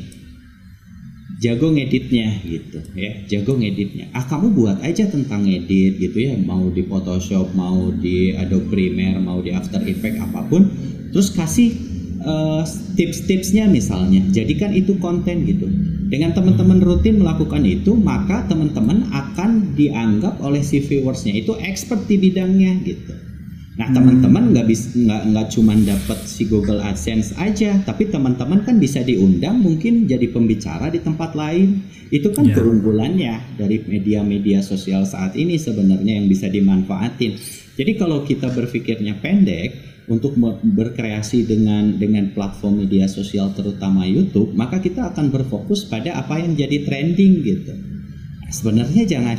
Jago 1.42 1.74
ngeditnya 1.74 2.40
gitu 2.46 2.80
ya. 2.94 3.26
Jago 3.26 3.58
ngeditnya. 3.58 4.14
Ah 4.14 4.24
kamu 4.24 4.54
buat 4.54 4.78
aja 4.86 5.10
tentang 5.10 5.44
ngedit 5.44 5.98
gitu 5.98 6.18
ya. 6.22 6.38
Mau 6.38 6.70
di 6.70 6.86
Photoshop 6.86 7.52
mau 7.58 7.90
di 7.90 8.32
Adobe 8.38 8.70
Premiere 8.70 9.18
mau 9.18 9.42
di 9.42 9.50
After 9.50 9.82
Effects 9.84 10.22
apa 10.22 10.46
pun. 10.46 10.70
Terus 11.10 11.34
kasih 11.34 11.74
eh, 12.22 12.64
tips-tipsnya 12.96 13.66
misalnya. 13.66 14.30
Jadikan 14.30 14.72
itu 14.78 14.96
konten 15.02 15.50
gitu. 15.50 15.66
Dengan 16.14 16.38
teman-teman 16.38 16.78
rutin 16.78 17.18
melakukan 17.18 17.66
itu 17.66 17.98
maka 17.98 18.46
teman-teman 18.46 19.10
akan 19.10 19.74
dianggap 19.74 20.38
oleh 20.46 20.62
si 20.62 20.78
viewersnya. 20.78 21.34
Itu 21.34 21.58
expert 21.58 22.06
di 22.06 22.22
bidangnya 22.22 22.78
gitu 22.86 23.33
Nah 23.74 23.90
teman-teman 23.90 24.54
nggak 24.54 24.70
bisa 24.70 24.94
nggak 24.94 25.22
nggak 25.34 25.48
cuma 25.50 25.74
dapat 25.74 26.20
si 26.30 26.46
Google 26.46 26.78
AdSense 26.78 27.34
aja, 27.42 27.82
tapi 27.82 28.06
teman-teman 28.06 28.62
kan 28.62 28.78
bisa 28.78 29.02
diundang 29.02 29.66
mungkin 29.66 30.06
jadi 30.06 30.30
pembicara 30.30 30.94
di 30.94 31.02
tempat 31.02 31.34
lain. 31.34 31.82
Itu 32.14 32.30
kan 32.30 32.46
Ya. 32.46 32.54
keunggulannya 32.54 33.58
dari 33.58 33.82
media-media 33.82 34.62
sosial 34.62 35.10
saat 35.10 35.34
ini 35.34 35.58
sebenarnya 35.58 36.22
yang 36.22 36.30
bisa 36.30 36.54
dimanfaatin. 36.54 37.34
Jadi 37.74 37.92
kalau 37.98 38.22
kita 38.22 38.54
berpikirnya 38.54 39.18
pendek 39.18 39.74
untuk 40.06 40.38
berkreasi 40.62 41.50
dengan 41.50 41.98
dengan 41.98 42.30
platform 42.30 42.86
media 42.86 43.10
sosial 43.10 43.58
terutama 43.58 44.06
YouTube, 44.06 44.54
maka 44.54 44.78
kita 44.78 45.10
akan 45.10 45.34
berfokus 45.34 45.90
pada 45.90 46.14
apa 46.14 46.38
yang 46.38 46.54
jadi 46.54 46.86
trending 46.86 47.42
gitu. 47.42 47.74
Nah, 47.74 48.52
sebenarnya 48.54 49.10
jangan 49.10 49.38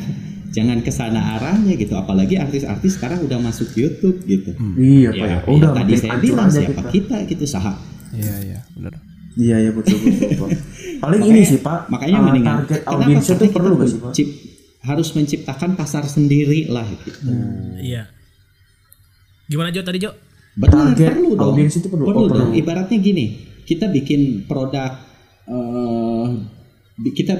jangan 0.55 0.79
ke 0.79 0.89
sana 0.89 1.35
arahnya 1.35 1.75
gitu 1.75 1.93
apalagi 1.93 2.39
artis-artis 2.39 2.95
sekarang 2.95 3.21
udah 3.21 3.37
masuk 3.37 3.75
YouTube 3.75 4.23
gitu 4.23 4.55
Iya, 4.77 5.11
Pak. 5.11 5.19
ya, 5.19 5.27
Ya, 5.27 5.37
ya 5.37 5.51
Udah, 5.51 5.71
tadi 5.73 5.83
makin 5.91 5.99
saya 5.99 6.17
bilang 6.17 6.49
siapa 6.49 6.83
kita, 6.89 7.17
gitu 7.27 7.45
sahab 7.45 7.77
Iya, 8.11 8.35
iya, 8.41 8.59
benar. 8.73 8.95
Iya, 9.35 9.57
iya 9.59 9.71
betul 9.71 9.99
betul. 9.99 10.47
Paling 11.03 11.21
Makanya- 11.21 11.27
ini 11.35 11.43
sih, 11.45 11.59
Pak. 11.59 11.91
makanya 11.91 12.15
eh, 12.15 12.23
mendingan 12.23 12.57
target 12.63 12.81
tuh 12.87 13.35
kita 13.37 13.51
perlu 13.51 13.73
gak 13.75 13.89
sih, 13.89 13.99
Pak? 13.99 14.13
harus 14.85 15.09
menciptakan 15.11 15.71
pasar 15.75 16.05
sendiri 16.05 16.69
lah 16.69 16.87
gitu 16.87 17.19
Iya. 17.77 18.07
Gimana 19.45 19.69
Jo 19.69 19.83
tadi 19.83 19.99
Jo? 19.99 20.15
benar 20.55 20.95
Target 20.95 21.09
perlu 21.11 21.31
dong 21.35 21.51
audiens 21.51 21.75
itu 21.75 21.89
perlu. 21.89 22.05
Oh, 22.05 22.15
dong 22.25 22.31
perlu. 22.31 22.55
ibaratnya 22.55 22.95
gini 22.97 23.27
kita 23.65 23.91
bikin 23.91 24.21
produk 24.45 25.03
eh, 25.47 26.27
bi- 26.97 27.11
kita 27.13 27.35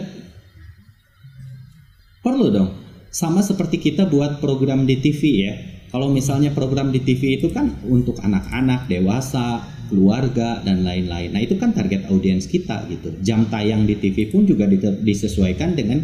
perlu 2.21 2.47
dong 2.51 2.71
sama 3.15 3.47
seperti 3.47 3.79
kita 3.79 4.11
buat 4.11 4.43
program 4.43 4.91
di 4.91 4.99
TV 4.99 5.47
ya. 5.47 5.55
Kalau 5.95 6.11
misalnya 6.11 6.51
program 6.51 6.91
di 6.91 6.99
TV 6.99 7.39
itu 7.39 7.55
kan 7.55 7.71
untuk 7.87 8.19
anak-anak 8.19 8.91
dewasa 8.91 9.63
keluarga 9.87 10.59
dan 10.67 10.83
lain-lain. 10.83 11.31
Nah 11.31 11.39
itu 11.39 11.55
kan 11.55 11.71
target 11.71 12.11
audiens 12.11 12.51
kita 12.51 12.83
gitu. 12.91 13.15
Jam 13.23 13.47
tayang 13.47 13.87
di 13.87 13.95
TV 14.03 14.27
pun 14.27 14.43
juga 14.43 14.67
disesuaikan 15.07 15.79
dengan 15.79 16.03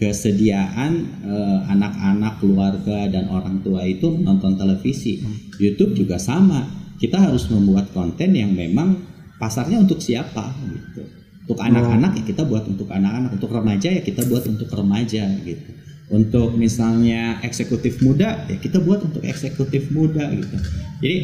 kesediaan 0.00 0.92
eh, 1.28 1.60
anak-anak 1.68 2.40
keluarga 2.40 3.04
dan 3.12 3.28
orang 3.28 3.60
tua 3.60 3.84
itu 3.84 4.16
nonton 4.16 4.56
televisi. 4.56 5.20
YouTube 5.60 5.92
juga 5.92 6.16
sama. 6.16 6.64
Kita 6.96 7.20
harus 7.20 7.52
membuat 7.52 7.92
konten 7.92 8.32
yang 8.32 8.56
memang 8.56 9.04
pasarnya 9.36 9.76
untuk 9.84 10.00
siapa 10.00 10.56
gitu. 10.72 11.04
Untuk 11.44 11.60
anak-anak 11.60 12.16
ya 12.16 12.24
kita 12.24 12.48
buat 12.48 12.64
untuk 12.64 12.88
anak-anak 12.88 13.36
untuk 13.36 13.52
remaja 13.52 13.92
ya 13.92 14.00
kita 14.00 14.24
buat 14.24 14.48
untuk 14.48 14.72
remaja 14.72 15.28
gitu 15.44 15.85
untuk 16.06 16.54
misalnya 16.54 17.42
eksekutif 17.42 17.98
muda 17.98 18.46
ya 18.46 18.56
kita 18.62 18.78
buat 18.78 19.02
untuk 19.02 19.22
eksekutif 19.26 19.90
muda 19.90 20.30
gitu. 20.30 20.56
Jadi 21.02 21.16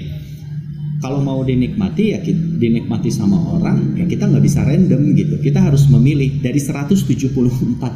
kalau 1.02 1.18
mau 1.18 1.42
dinikmati 1.42 2.14
ya 2.14 2.18
dinikmati 2.58 3.10
sama 3.10 3.58
orang 3.58 3.98
ya 3.98 4.06
kita 4.06 4.26
nggak 4.26 4.42
bisa 4.42 4.66
random 4.66 5.14
gitu. 5.14 5.38
Kita 5.38 5.62
harus 5.62 5.86
memilih 5.86 6.42
dari 6.42 6.58
174 6.58 6.98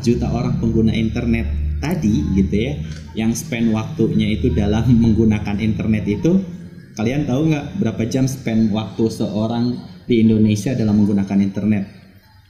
juta 0.02 0.26
orang 0.30 0.62
pengguna 0.62 0.94
internet 0.94 1.46
tadi 1.82 2.22
gitu 2.38 2.54
ya 2.54 2.72
yang 3.18 3.34
spend 3.34 3.74
waktunya 3.74 4.38
itu 4.38 4.54
dalam 4.54 4.86
menggunakan 5.02 5.58
internet 5.58 6.04
itu 6.06 6.38
kalian 6.96 7.28
tahu 7.28 7.52
nggak 7.52 7.66
berapa 7.82 8.02
jam 8.08 8.24
spend 8.30 8.70
waktu 8.72 9.04
seorang 9.10 9.76
di 10.06 10.22
Indonesia 10.22 10.72
dalam 10.72 11.02
menggunakan 11.02 11.38
internet? 11.42 11.84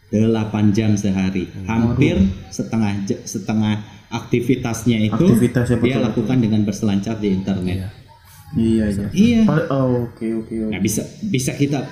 8 0.06 0.70
jam 0.70 0.94
sehari. 0.94 1.50
Hampir 1.66 2.14
setengah 2.54 3.10
setengah 3.26 3.95
aktivitasnya 4.16 4.98
itu 5.02 5.24
Aktivitasnya 5.26 5.76
dia 5.76 5.94
betul, 5.94 6.04
lakukan 6.04 6.36
dengan 6.38 6.60
berselancar 6.62 7.16
di 7.16 7.28
internet 7.30 7.76
Iya, 8.54 8.84
iya. 8.86 9.06
Iya. 9.10 9.40
Pal- 9.42 9.68
Oh, 9.68 10.06
oke, 10.06 10.22
oke, 10.38 10.54
oke. 10.56 10.70
Nah, 10.70 10.78
bisa 10.78 11.02
bisa 11.20 11.50
kita 11.52 11.82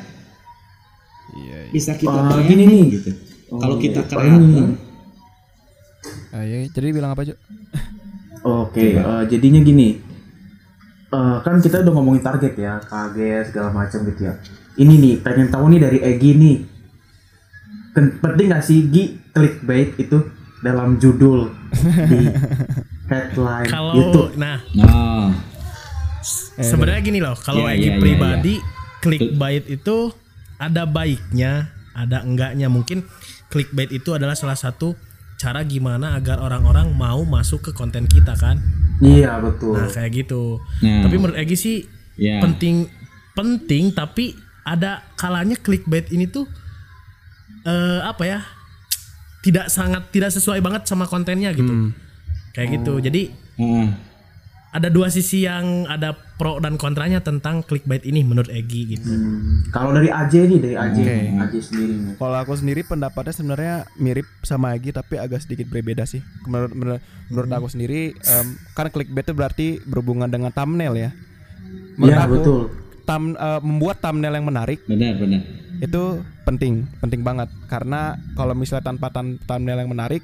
Iya, 1.34 1.58
iya. 1.66 1.72
bisa 1.72 1.92
kita 1.94 2.14
Ah, 2.14 2.30
bayangin 2.30 2.48
gini 2.56 2.64
nih. 2.64 2.84
gitu. 2.94 3.10
Oh, 3.50 3.58
Kalau 3.58 3.76
kita 3.76 4.00
iya. 4.00 4.08
kreator, 4.08 4.38
Ini. 4.38 4.62
Ah, 6.30 6.42
iya, 6.42 6.56
jadi 6.68 6.90
bilang 6.90 7.10
apa, 7.10 7.22
Jo? 7.22 7.34
Oke, 8.44 8.94
eh, 8.94 9.22
jadinya 9.26 9.60
gini. 9.60 9.98
Eh, 11.08 11.36
kan 11.40 11.54
kita 11.58 11.80
udah 11.80 11.92
ngomongin 11.92 12.22
target 12.22 12.54
ya, 12.54 12.78
kaget 12.80 13.50
segala 13.50 13.70
macam 13.72 14.02
gitu 14.04 14.20
ya. 14.22 14.34
Ini 14.74 14.94
nih, 14.94 15.14
pengen 15.20 15.48
tahu 15.48 15.70
nih 15.70 15.80
dari 15.80 15.98
Egi 15.98 16.30
nih. 16.34 16.56
Pen- 17.90 18.18
penting 18.18 18.46
gak 18.48 18.62
sih 18.62 18.78
Gi 18.84 19.04
clickbait 19.30 19.94
itu 19.96 20.18
dalam 20.64 20.96
judul 20.96 21.52
di 22.08 22.24
headline 23.12 23.68
Kalau 23.68 23.92
YouTube? 23.92 24.32
nah 24.40 24.64
nah, 24.72 25.28
sebenarnya 26.56 27.02
gini 27.04 27.20
loh, 27.20 27.36
kalau 27.36 27.68
Iya, 27.68 27.76
Egi 27.76 27.88
iya, 27.92 28.00
pribadi 28.00 28.54
clickbait 29.04 29.64
itu 29.68 30.08
ada 30.56 30.88
baiknya, 30.88 31.68
ada 31.92 32.24
enggaknya. 32.24 32.72
Mungkin 32.72 33.04
clickbait 33.52 33.92
itu 33.92 34.16
adalah 34.16 34.32
salah 34.32 34.56
satu 34.56 34.96
cara 35.36 35.60
gimana 35.68 36.16
agar 36.16 36.40
orang-orang 36.40 36.96
mau 36.96 37.20
masuk 37.28 37.68
ke 37.68 37.70
konten 37.76 38.08
kita 38.08 38.32
kan. 38.38 38.56
Iya 39.04 39.36
betul. 39.44 39.76
Nah, 39.76 39.92
kayak 39.92 40.24
gitu. 40.24 40.62
Nah. 40.80 41.04
Tapi 41.04 41.14
menurut 41.20 41.36
Egi 41.36 41.56
sih 41.60 41.76
ya. 42.16 42.40
penting 42.40 42.88
penting 43.34 43.92
tapi 43.92 44.32
ada 44.64 45.04
kalanya 45.18 45.58
clickbait 45.60 46.08
ini 46.08 46.24
tuh 46.24 46.48
eh, 47.66 48.00
apa 48.00 48.24
ya 48.24 48.40
tidak 49.44 49.68
sangat 49.68 50.08
tidak 50.08 50.32
sesuai 50.32 50.58
banget 50.58 50.82
sama 50.84 51.04
kontennya 51.04 51.52
gitu 51.52 51.68
Hmm. 51.68 51.92
kayak 52.50 52.68
gitu 52.74 52.96
jadi 52.98 53.28
Heeh. 53.54 53.88
ada 54.70 54.88
dua 54.88 55.06
sisi 55.06 55.44
yang 55.44 55.84
ada 55.86 56.10
pro 56.34 56.58
dan 56.58 56.74
kontranya 56.74 57.20
tentang 57.20 57.60
clickbait 57.60 58.02
ini 58.02 58.22
menurut 58.22 58.48
Egi 58.48 58.82
gitu 58.90 59.06
Hmm, 59.06 59.68
Kalau 59.70 59.92
dari 59.92 60.08
AJ 60.08 60.34
nih, 60.44 60.58
dari 60.60 60.74
AJ, 60.74 60.98
Oke. 60.98 61.16
AJ 61.36 61.54
sendiri 61.62 61.92
nih. 61.94 62.14
Kalau 62.16 62.36
aku 62.36 62.52
sendiri 62.54 62.80
pendapatnya 62.82 63.30
sebenarnya 63.32 63.74
mirip 63.96 64.26
sama 64.40 64.70
Agi 64.70 64.90
tapi 64.90 65.14
agak 65.16 65.38
sedikit 65.40 65.66
berbeda 65.68 66.02
sih. 66.04 66.18
Menurut 66.44 66.72
menurut, 66.72 67.00
menurut 67.28 67.50
aku 67.52 67.66
sendiri 67.68 68.00
em, 68.14 68.46
kan 68.72 68.88
clickbait 68.88 69.22
itu 69.22 69.30
berarti 69.32 69.66
berhubungan 69.84 70.26
dengan 70.26 70.50
thumbnail 70.50 70.94
ya. 70.96 71.10
Menurut 71.94 72.10
Iya 72.12 72.18
aku, 72.20 72.34
betul. 72.36 72.60
thumb- 73.04 73.36
eh, 73.36 73.60
membuat 73.60 73.96
thumbnail 74.00 74.30
yang 74.32 74.44
menarik 74.44 74.78
Benar, 74.84 75.14
benar. 75.16 75.42
Itu 75.80 76.22
penting, 76.44 76.86
penting 77.00 77.22
banget. 77.22 77.48
Karena 77.66 78.18
kalau 78.38 78.54
misalnya 78.54 78.94
tanpa 78.94 79.10
thumb- 79.10 79.40
thumbnail 79.48 79.80
yang 79.80 79.90
menarik, 79.90 80.22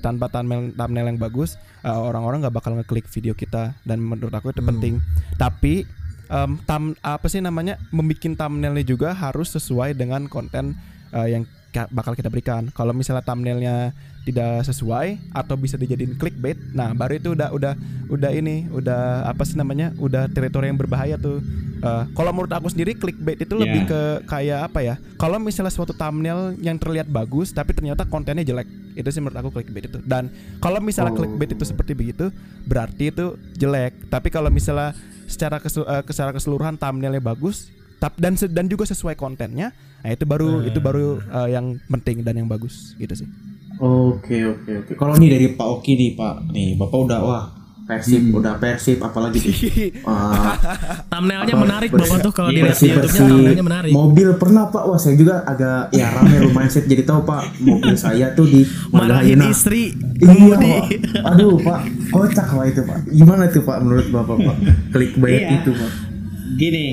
tanpa 0.00 0.28
thumbnail, 0.28 0.72
thumbnail 0.74 1.06
yang 1.14 1.20
bagus, 1.20 1.56
eh, 1.84 1.90
orang-orang 1.90 2.44
nggak 2.44 2.56
bakal 2.56 2.72
ngeklik 2.78 3.06
video 3.10 3.34
kita. 3.34 3.76
Dan 3.84 4.02
menurut 4.02 4.32
aku 4.32 4.50
itu 4.50 4.62
penting. 4.64 5.02
Tapi 5.36 5.86
em, 6.28 6.60
thumb- 6.68 6.98
apa 7.00 7.26
sih 7.28 7.40
namanya 7.40 7.80
membikin 7.90 8.36
thumbnailnya 8.36 8.84
juga 8.84 9.16
harus 9.16 9.52
sesuai 9.52 9.96
dengan 9.96 10.28
konten 10.28 10.76
eh, 11.12 11.32
yang 11.32 11.48
bakal 11.92 12.16
kita 12.16 12.32
berikan. 12.32 12.72
Kalau 12.72 12.90
misalnya 12.90 13.20
thumbnailnya 13.22 13.92
tidak 14.24 14.64
sesuai 14.64 15.32
atau 15.32 15.56
bisa 15.56 15.76
dijadiin 15.76 16.16
clickbait, 16.16 16.56
nah 16.72 16.92
baru 16.92 17.16
itu 17.16 17.32
udah 17.32 17.48
udah 17.52 17.72
udah 18.08 18.30
ini 18.32 18.68
udah 18.68 19.24
apa 19.24 19.44
sih 19.44 19.56
namanya 19.56 19.92
udah 19.96 20.28
teritori 20.28 20.68
yang 20.68 20.76
berbahaya 20.76 21.16
tuh. 21.16 21.40
Eh, 21.78 22.04
kalau 22.12 22.34
menurut 22.34 22.50
aku 22.50 22.68
sendiri 22.68 22.92
clickbait 22.92 23.38
itu 23.38 23.54
lebih 23.54 23.86
Ya. 23.86 23.88
ke 23.88 24.00
kayak 24.26 24.60
apa 24.68 24.80
ya? 24.82 24.94
Kalau 25.16 25.38
misalnya 25.38 25.70
suatu 25.70 25.94
thumbnail 25.94 26.58
yang 26.58 26.76
terlihat 26.76 27.06
bagus 27.06 27.54
tapi 27.54 27.70
ternyata 27.72 28.04
kontennya 28.04 28.42
jelek, 28.42 28.66
itu 28.98 29.08
sih 29.08 29.20
menurut 29.22 29.38
aku 29.38 29.48
clickbait 29.54 29.86
itu. 29.86 29.98
Dan 30.02 30.28
kalau 30.58 30.82
misalnya 30.82 31.14
Oh. 31.14 31.18
clickbait 31.22 31.54
itu 31.54 31.64
seperti 31.64 31.94
begitu, 31.94 32.28
berarti 32.66 33.14
itu 33.14 33.38
jelek. 33.54 34.10
Tapi 34.10 34.28
kalau 34.28 34.50
misalnya 34.50 34.92
secara 35.24 35.62
kesu- 35.62 35.86
eh, 35.86 36.02
secara 36.10 36.34
keseluruhan 36.34 36.76
thumbnailnya 36.76 37.22
bagus, 37.22 37.70
tap 37.96 38.12
dan 38.18 38.34
dan 38.34 38.66
juga 38.66 38.84
sesuai 38.84 39.14
kontennya, 39.14 39.70
nah 39.98 40.10
itu 40.10 40.24
baru 40.24 40.62
itu 40.62 40.78
baru 40.78 41.06
eh, 41.18 41.48
yang 41.52 41.66
penting 41.86 42.22
dan 42.22 42.34
yang 42.34 42.46
bagus 42.46 42.94
gitu 42.96 43.14
sih. 43.14 43.28
Oke 43.76 44.42
oke 44.44 44.70
oke. 44.80 44.92
Kalau 44.94 45.14
nih 45.14 45.28
dari 45.28 45.46
Pak 45.52 45.68
Oki 45.72 45.92
nih 45.94 46.10
Pak, 46.12 46.50
nih 46.50 46.74
Bapak 46.74 46.98
udah 47.00 47.20
wah 47.20 47.44
persib, 47.84 48.20
udah 48.30 48.60
persib, 48.60 49.00
apalagi 49.00 49.40
nih. 49.40 49.54
Wah, 50.02 50.52
thumbnailnya 51.10 51.50
apa, 51.50 51.62
menarik 51.62 51.88
bersih- 51.88 52.04
bapak 52.10 52.18
tuh 52.20 52.32
kalau 52.36 52.52
iya, 52.52 52.68
di 52.68 52.84
YouTube-nya 52.84 53.64
menarik 53.64 53.90
Mobil 53.90 54.28
pernah 54.36 54.68
Pak, 54.68 54.82
wah 54.84 55.00
saya 55.00 55.16
juga 55.16 55.40
agak 55.42 55.88
ya 55.90 56.12
rame 56.12 56.36
lumayan 56.42 56.68
saya 56.68 56.84
jadi 56.84 57.02
tahu 57.02 57.24
Pak, 57.24 57.64
mobil 57.64 57.96
saya 57.96 58.36
tuh 58.36 58.44
di 58.44 58.60
marahin 58.92 59.40
istri 59.42 59.96
Iya, 60.20 60.58
Pak. 60.58 60.84
Aduh 61.24 61.56
Pak, 61.56 61.80
kocak 62.12 62.48
lah 62.52 62.66
itu 62.66 62.84
Pak. 62.84 63.08
Gimana 63.08 63.48
tuh 63.48 63.62
Pak 63.62 63.78
menurut 63.80 64.06
Bapak 64.10 64.36
Pak? 64.36 64.56
Clickbait 64.92 65.40
Iya. 65.40 65.48
itu 65.56 65.70
Pak. 65.72 65.92
Gini, 66.56 66.86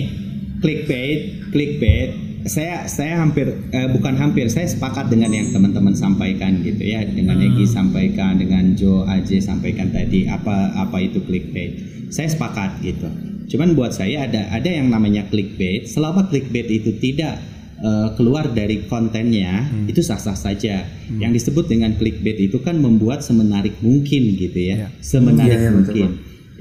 clickbait, 0.62 1.20
clickbait. 1.52 2.10
Saya 2.46 2.86
saya 2.86 3.26
hampir 3.26 3.50
eh, 3.74 3.90
bukan 3.90 4.14
hampir, 4.22 4.46
saya 4.54 4.70
sepakat 4.70 5.10
dengan 5.10 5.34
yang 5.34 5.50
teman-teman 5.50 5.98
sampaikan 5.98 6.62
gitu 6.62 6.78
ya, 6.78 7.02
dengan 7.02 7.42
Egi 7.42 7.66
sampaikan, 7.66 8.38
dengan 8.38 8.78
Joe 8.78 9.02
Aje 9.10 9.42
sampaikan 9.42 9.90
tadi 9.90 10.30
apa 10.30 10.78
apa 10.78 10.98
itu 11.02 11.26
clickbait. 11.26 11.82
Saya 12.14 12.30
sepakat 12.30 12.86
gitu. 12.86 13.10
Cuman 13.50 13.74
buat 13.74 13.98
saya 13.98 14.30
ada 14.30 14.46
ada 14.54 14.70
yang 14.70 14.94
namanya 14.94 15.26
clickbait. 15.26 15.90
Selama 15.90 16.30
clickbait 16.30 16.70
itu 16.70 16.94
tidak 17.02 17.42
eh, 17.82 18.10
keluar 18.14 18.54
dari 18.54 18.86
kontennya, 18.86 19.66
itu 19.90 20.06
sah-sah 20.06 20.38
saja. 20.38 20.86
Yang 21.18 21.42
disebut 21.42 21.66
dengan 21.66 21.98
clickbait 21.98 22.38
itu 22.46 22.62
kan 22.62 22.78
membuat 22.78 23.26
semenarik 23.26 23.82
mungkin 23.82 24.38
gitu 24.38 24.60
ya, 24.70 24.94
semenarik 25.02 25.58
Iya, 25.58 25.66
iya, 25.66 25.72
betul, 25.74 25.82
mungkin 25.82 26.10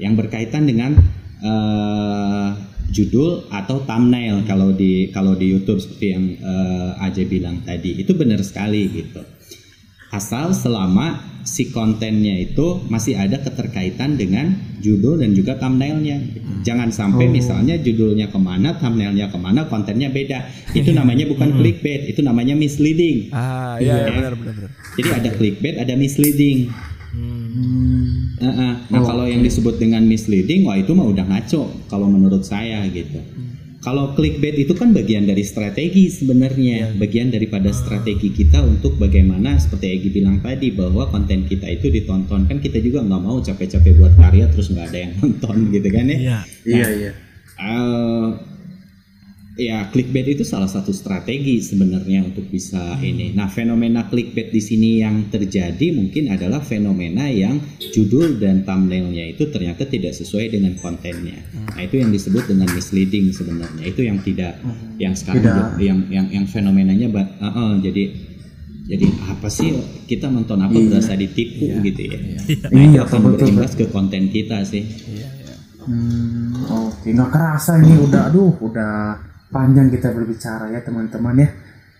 yang 0.01 0.13
berkaitan 0.17 0.65
dengan 0.65 0.97
eh, 1.45 2.49
judul 2.89 3.49
atau 3.49 3.81
thumbnail 3.83 4.45
kalau 4.45 4.73
di 4.73 5.09
kalau 5.09 5.33
di 5.33 5.49
YouTube 5.49 5.81
seperti 5.81 6.05
yang 6.13 6.25
eh, 6.37 7.05
Aja 7.05 7.23
bilang 7.25 7.61
tadi 7.65 8.01
itu 8.01 8.11
benar 8.13 8.41
sekali 8.45 8.89
gitu. 8.89 9.21
Asal 10.13 10.55
selama 10.55 11.35
si 11.45 11.69
kontennya 11.69 12.39
itu 12.41 12.81
masih 12.89 13.19
ada 13.19 13.37
keterkaitan 13.37 14.17
dengan 14.17 14.55
judul 14.81 15.21
dan 15.21 15.35
juga 15.37 15.59
thumbnailnya. 15.59 16.17
Jangan 16.65 16.89
sampai 16.89 17.29
misalnya 17.29 17.77
judulnya 17.77 18.33
ke 18.33 18.39
mana, 18.41 18.79
thumbnailnya 18.79 19.29
ke 19.29 19.37
mana, 19.37 19.69
kontennya 19.69 20.09
beda. 20.09 20.49
Itu 20.73 20.93
namanya 20.99 21.29
bukan 21.29 21.61
clickbait, 21.61 22.09
itu 22.09 22.25
namanya 22.25 22.57
misleading. 22.57 23.29
Ah, 23.35 23.77
iya, 23.77 24.09
benar 24.09 24.33
benar 24.39 24.55
benar. 24.55 24.69
Jadi 24.97 25.09
ada 25.11 25.29
clickbait, 25.35 25.75
ada 25.77 25.93
misleading. 25.93 26.73
Heeh. 28.35 28.71
Nah 28.91 29.01
kalau 29.03 29.25
yang 29.27 29.41
disebut 29.41 29.79
dengan 29.79 30.03
misleading, 30.03 30.67
wah 30.67 30.75
itu 30.75 30.91
mah 30.91 31.07
udah 31.07 31.23
ngaco 31.23 31.71
kalau 31.87 32.07
menurut 32.11 32.43
saya 32.43 32.83
gitu. 32.91 33.19
Kalau 33.85 34.17
clickbait 34.17 34.57
itu 34.57 34.73
kan 34.73 34.97
bagian 34.97 35.29
dari 35.29 35.45
strategi 35.45 36.09
sebenarnya, 36.09 36.97
bagian 36.97 37.29
daripada 37.29 37.69
strategi 37.69 38.33
kita 38.33 38.65
untuk 38.65 38.97
bagaimana 38.97 39.61
seperti 39.61 39.93
Egi 39.93 40.09
bilang 40.09 40.41
tadi 40.41 40.73
bahwa 40.73 41.05
konten 41.05 41.45
kita 41.45 41.69
itu 41.69 41.93
ditonton 41.93 42.49
kan 42.49 42.57
kita 42.57 42.81
juga 42.81 43.05
nggak 43.05 43.21
mau 43.21 43.37
capek-capek 43.37 44.01
buat 44.01 44.17
karya 44.17 44.49
terus 44.49 44.73
nggak 44.73 44.89
ada 44.89 44.99
yang 45.05 45.13
nonton 45.21 45.55
gitu 45.69 45.87
kan 45.93 46.05
ya. 46.09 46.17
Iya. 46.17 46.39
Iya 46.65 46.87
iya. 46.97 47.11
Eh, 47.61 48.29
ya 49.55 49.87
clickbait 49.87 50.27
itu 50.35 50.43
salah 50.43 50.67
satu 50.67 50.91
strategi 50.91 51.63
sebenarnya 51.63 52.27
untuk 52.27 52.51
bisa 52.51 52.99
ini. 52.99 53.31
Nah 53.31 53.47
fenomena 53.47 54.03
clickbait 54.11 54.51
di 54.51 54.59
sini 54.59 54.99
yang 54.99 55.31
terjadi 55.31 55.95
mungkin 55.95 56.27
adalah 56.27 56.59
fenomena 56.59 57.31
yang 57.31 57.63
judul 57.79 58.35
dan 58.35 58.67
thumbnailnya 58.67 59.31
itu 59.31 59.47
ternyata 59.47 59.87
tidak 59.87 60.11
sesuai 60.11 60.51
dengan 60.51 60.75
kontennya. 60.83 61.39
Nah 61.71 61.81
itu 61.81 62.03
yang 62.03 62.11
disebut 62.11 62.51
dengan 62.51 62.67
misleading 62.75 63.31
sebenarnya. 63.31 63.83
Itu 63.87 64.03
yang 64.03 64.19
tidak, 64.21 64.59
yang 64.99 65.15
sekarang 65.15 65.43
Tidak. 65.43 65.79
yang 65.79 65.99
yang 66.11 66.27
yang 66.31 66.45
fenomenanya 66.45 67.07
eh, 67.07 67.47
eh, 67.47 67.73
jadi 67.79 68.03
jadi 68.85 69.07
apa 69.33 69.49
sih 69.49 69.71
kita 70.05 70.29
nonton 70.29 70.61
apa 70.61 70.77
berasa 70.77 71.17
ditipu 71.17 71.79
gitu 71.81 72.01
ya. 72.05 72.19
Nah 72.69 72.81
itu 72.85 72.99
Iya, 72.99 73.07
akan 73.07 73.17
betul, 73.17 73.31
betul. 73.31 73.31
berimbas 73.39 73.71
ke 73.73 73.85
konten 73.89 74.29
kita 74.29 74.61
sih. 74.67 74.83
Hmm, 75.85 76.49
oke 76.65 77.07
nggak 77.07 77.29
kerasa 77.29 77.77
ini 77.77 77.93
udah 78.03 78.33
aduh 78.33 78.53
udah 78.57 78.93
panjang 79.55 79.87
kita 79.87 80.11
berbicara 80.11 80.67
ya 80.67 80.83
teman-teman 80.83 81.35
ya. 81.39 81.49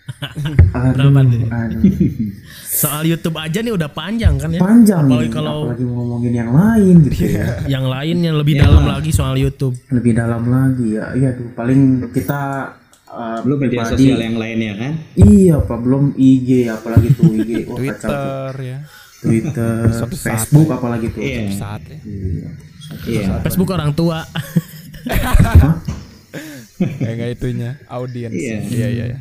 aduh, 0.78 1.10
aduh. 1.10 1.82
soal 2.86 3.08
YouTube 3.08 3.42
aja 3.42 3.58
nih 3.58 3.74
udah 3.74 3.90
panjang 3.90 4.38
kan 4.38 4.54
ya 4.54 4.62
Panjang 4.62 5.10
apalagi 5.10 5.26
nih, 5.26 5.34
kalau 5.34 5.58
apalagi 5.66 5.84
mau 5.88 5.96
ngomongin 5.98 6.34
yang 6.36 6.52
lain 6.54 6.96
gitu 7.08 7.18
ya. 7.34 7.48
yang 7.80 7.86
lain 7.90 8.18
yang 8.22 8.36
lebih 8.38 8.54
Ya. 8.60 8.70
dalam 8.70 8.86
lagi 8.86 9.10
soal 9.10 9.34
YouTube 9.34 9.74
Lebih 9.90 10.14
dalam 10.14 10.46
lagi 10.46 10.94
ya. 10.94 11.10
Iya 11.18 11.34
tuh 11.34 11.50
paling 11.58 12.06
kita 12.14 12.42
uh, 13.10 13.40
Belum 13.42 13.58
media 13.66 13.82
sosial 13.82 14.20
yang 14.22 14.38
lainnya 14.38 14.74
kan? 14.78 14.94
Iya 15.18 15.56
pak 15.64 15.80
belum 15.82 16.14
IG 16.14 16.70
apalagi 16.70 17.08
tuh 17.16 17.32
IG 17.34 17.50
kacau 17.50 17.66
tuh. 17.66 17.76
Twitter 17.82 18.52
ya. 18.62 18.78
Twitter, 19.26 19.90
Facebook 20.14 20.70
apalagi 20.70 21.10
tuh. 21.10 21.22
Iya. 21.26 21.50
Saat 21.50 21.82
ya. 21.90 21.98
Iya. 22.06 22.50
Iya. 23.10 23.42
Facebook 23.42 23.74
orang 23.74 23.90
tua 23.98 24.22
Kayak 26.76 27.14
nggak 27.16 27.32
itunya 27.34 27.70
audiens. 27.88 28.34
Iya. 28.34 28.60
Iya 28.62 28.88
iya. 28.90 29.06
iya. 29.10 29.20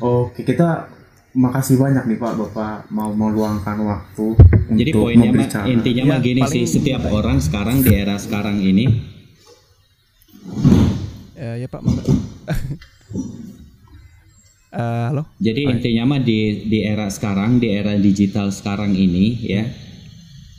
Oke 0.00 0.42
kita 0.42 0.88
makasih 1.36 1.76
banyak 1.76 2.08
nih 2.08 2.16
Pak 2.16 2.32
Bapak 2.34 2.88
mau 2.88 3.12
meluangkan 3.12 3.76
waktu 3.78 4.40
Jadi 4.72 4.90
untuk 4.90 5.04
poinnya 5.04 5.30
mah 5.30 5.68
intinya 5.68 6.02
Ya, 6.02 6.10
mah 6.10 6.18
gini 6.18 6.40
paling- 6.40 6.54
sih, 6.56 6.64
setiap 6.64 7.04
orang 7.06 7.38
sekarang 7.38 7.84
di 7.84 7.92
era 7.92 8.16
sekarang 8.16 8.56
ini 8.58 8.84
Eh, 11.36 11.60
ya 11.60 11.68
Pak. 11.68 11.82
Eh, 14.66 15.04
halo. 15.08 15.24
Jadi 15.38 15.64
intinya 15.64 16.04
mah 16.04 16.20
di 16.20 16.68
di 16.68 16.84
era 16.84 17.08
sekarang, 17.08 17.56
di 17.56 17.72
era 17.72 17.96
digital 17.96 18.52
sekarang 18.52 18.92
ini 18.92 19.40
ya. 19.40 19.64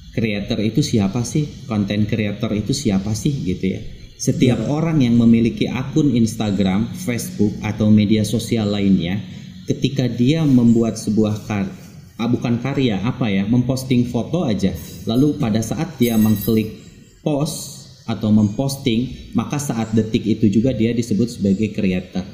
Creator 0.10 0.58
itu 0.58 0.82
siapa 0.82 1.22
sih? 1.22 1.46
Konten 1.70 2.10
creator 2.10 2.50
itu 2.52 2.74
siapa 2.74 3.14
sih 3.14 3.30
gitu 3.46 3.78
ya. 3.78 3.82
Setiap 4.18 4.58
orang 4.66 5.06
yang 5.06 5.14
memiliki 5.14 5.70
akun 5.70 6.18
Instagram, 6.18 6.90
Facebook 6.98 7.54
atau 7.62 7.94
media 7.94 8.26
sosial 8.26 8.74
lainnya, 8.74 9.22
ketika 9.70 10.10
dia 10.10 10.42
membuat 10.42 10.98
sebuah 10.98 11.46
kar 11.46 11.70
ah, 12.18 12.26
bukan 12.26 12.58
karya 12.58 12.98
apa 13.06 13.30
ya, 13.30 13.46
memposting 13.46 14.10
foto 14.10 14.42
aja, 14.42 14.74
lalu 15.06 15.38
pada 15.38 15.62
saat 15.62 16.02
dia 16.02 16.18
mengklik 16.18 16.82
post 17.22 17.78
atau 18.10 18.34
memposting, 18.34 19.32
maka 19.38 19.62
saat 19.62 19.94
detik 19.94 20.26
itu 20.26 20.50
juga 20.50 20.74
dia 20.74 20.98
disebut 20.98 21.38
sebagai 21.38 21.70
creator. 21.78 22.26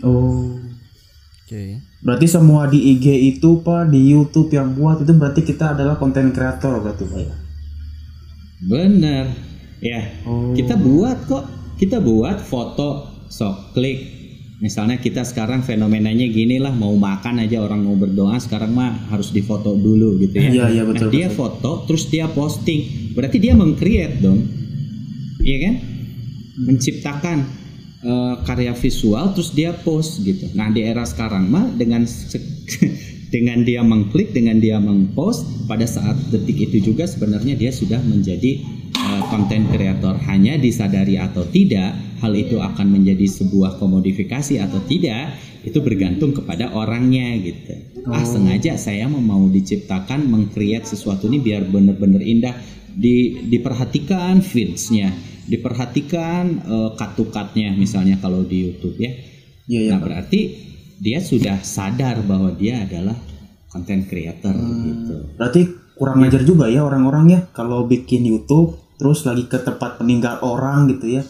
Oh. 0.00 0.56
Oke. 1.50 1.82
Berarti 2.00 2.26
semua 2.30 2.70
di 2.70 2.94
IG 2.94 3.36
itu 3.36 3.58
Pak 3.60 3.90
di 3.90 4.14
YouTube 4.14 4.54
yang 4.54 4.70
buat 4.70 5.02
itu 5.02 5.10
berarti 5.10 5.42
kita 5.42 5.74
adalah 5.74 5.98
konten 5.98 6.30
kreator 6.30 6.78
berarti 6.78 7.04
Pak 7.10 7.20
ya. 7.20 7.34
Bener, 8.70 9.24
ya. 9.80 10.00
Oh. 10.28 10.52
Kita 10.54 10.76
buat 10.76 11.26
kok, 11.26 11.44
kita 11.76 11.98
buat 11.98 12.40
foto, 12.44 13.08
sok 13.28 13.74
klik, 13.74 14.20
Misalnya 14.60 15.00
kita 15.00 15.24
sekarang 15.24 15.64
fenomenanya 15.64 16.28
gini 16.28 16.60
lah 16.60 16.68
mau 16.68 16.92
makan 16.92 17.40
aja 17.40 17.64
orang 17.64 17.80
mau 17.80 17.96
berdoa 17.96 18.36
sekarang 18.36 18.76
mah 18.76 19.08
harus 19.08 19.32
difoto 19.32 19.72
dulu 19.72 20.20
gitu 20.20 20.36
ya. 20.36 20.52
Iya, 20.52 20.64
iya, 20.68 20.82
betul, 20.84 21.08
Nah, 21.08 21.12
dia 21.16 21.26
betul. 21.32 21.38
foto 21.40 21.70
terus 21.88 22.04
dia 22.12 22.28
posting. 22.28 22.80
Berarti 23.16 23.40
dia 23.40 23.56
mengcreate 23.56 24.20
dong. 24.20 24.44
Iya 25.40 25.56
kan? 25.64 25.74
Menciptakan 26.60 27.38
eh, 28.04 28.34
karya 28.44 28.76
visual 28.76 29.32
terus 29.32 29.56
dia 29.56 29.72
post 29.72 30.20
gitu. 30.28 30.52
Nah, 30.52 30.68
di 30.68 30.84
era 30.84 31.08
sekarang 31.08 31.48
mah 31.48 31.72
dengan 31.72 32.04
dengan 33.34 33.64
dia 33.64 33.80
mengklik, 33.80 34.36
dengan 34.36 34.60
dia 34.60 34.76
mengpost 34.76 35.64
pada 35.72 35.88
saat 35.88 36.20
detik 36.28 36.68
itu 36.68 36.92
juga 36.92 37.08
sebenarnya 37.08 37.56
dia 37.56 37.72
sudah 37.72 38.04
menjadi 38.04 38.60
eh, 39.08 39.22
konten 39.32 39.70
kreator. 39.72 40.20
Hanya 40.28 40.60
disadari 40.60 41.16
atau 41.16 41.46
tidak, 41.48 41.96
hal 42.20 42.32
itu 42.36 42.60
akan 42.60 42.86
menjadi 42.92 43.24
sebuah 43.24 43.80
komodifikasi 43.80 44.60
atau 44.60 44.80
tidak, 44.84 45.34
itu 45.64 45.80
bergantung 45.80 46.32
kepada 46.32 46.72
orangnya 46.72 47.36
gitu. 47.40 47.72
Ah 48.08 48.24
sengaja 48.24 48.80
saya 48.80 49.08
mau 49.08 49.44
diciptakan 49.48 50.24
mengcreate 50.28 50.88
sesuatu 50.88 51.28
ini 51.28 51.40
biar 51.40 51.68
bener-bener 51.68 52.24
indah. 52.24 52.56
Di, 52.90 53.46
diperhatikan 53.46 54.42
feedsnya, 54.42 55.14
diperhatikan 55.46 56.64
cut-to-cutnya 56.98 57.70
misalnya 57.76 58.18
kalau 58.18 58.42
di 58.42 58.66
YouTube 58.66 58.98
ya. 58.98 59.14
Iya, 59.70 59.80
iya. 59.86 59.90
Nah 59.94 60.00
berarti 60.02 60.40
dia 60.98 61.22
sudah 61.22 61.62
sadar 61.62 62.20
bahwa 62.26 62.50
dia 62.58 62.82
adalah 62.82 63.14
content 63.70 64.04
creator 64.10 64.52
gitu. 64.58 65.14
Berarti 65.38 65.60
kurang 65.94 66.24
ajar 66.26 66.42
juga 66.42 66.66
ya 66.66 66.82
orang-orangnya 66.82 67.52
kalau 67.54 67.86
bikin 67.86 68.26
YouTube 68.26 68.74
terus 69.00 69.24
lagi 69.24 69.48
ke 69.48 69.56
tempat 69.56 69.96
peninggal 69.96 70.44
orang 70.44 70.92
gitu 70.92 71.16
ya. 71.16 71.22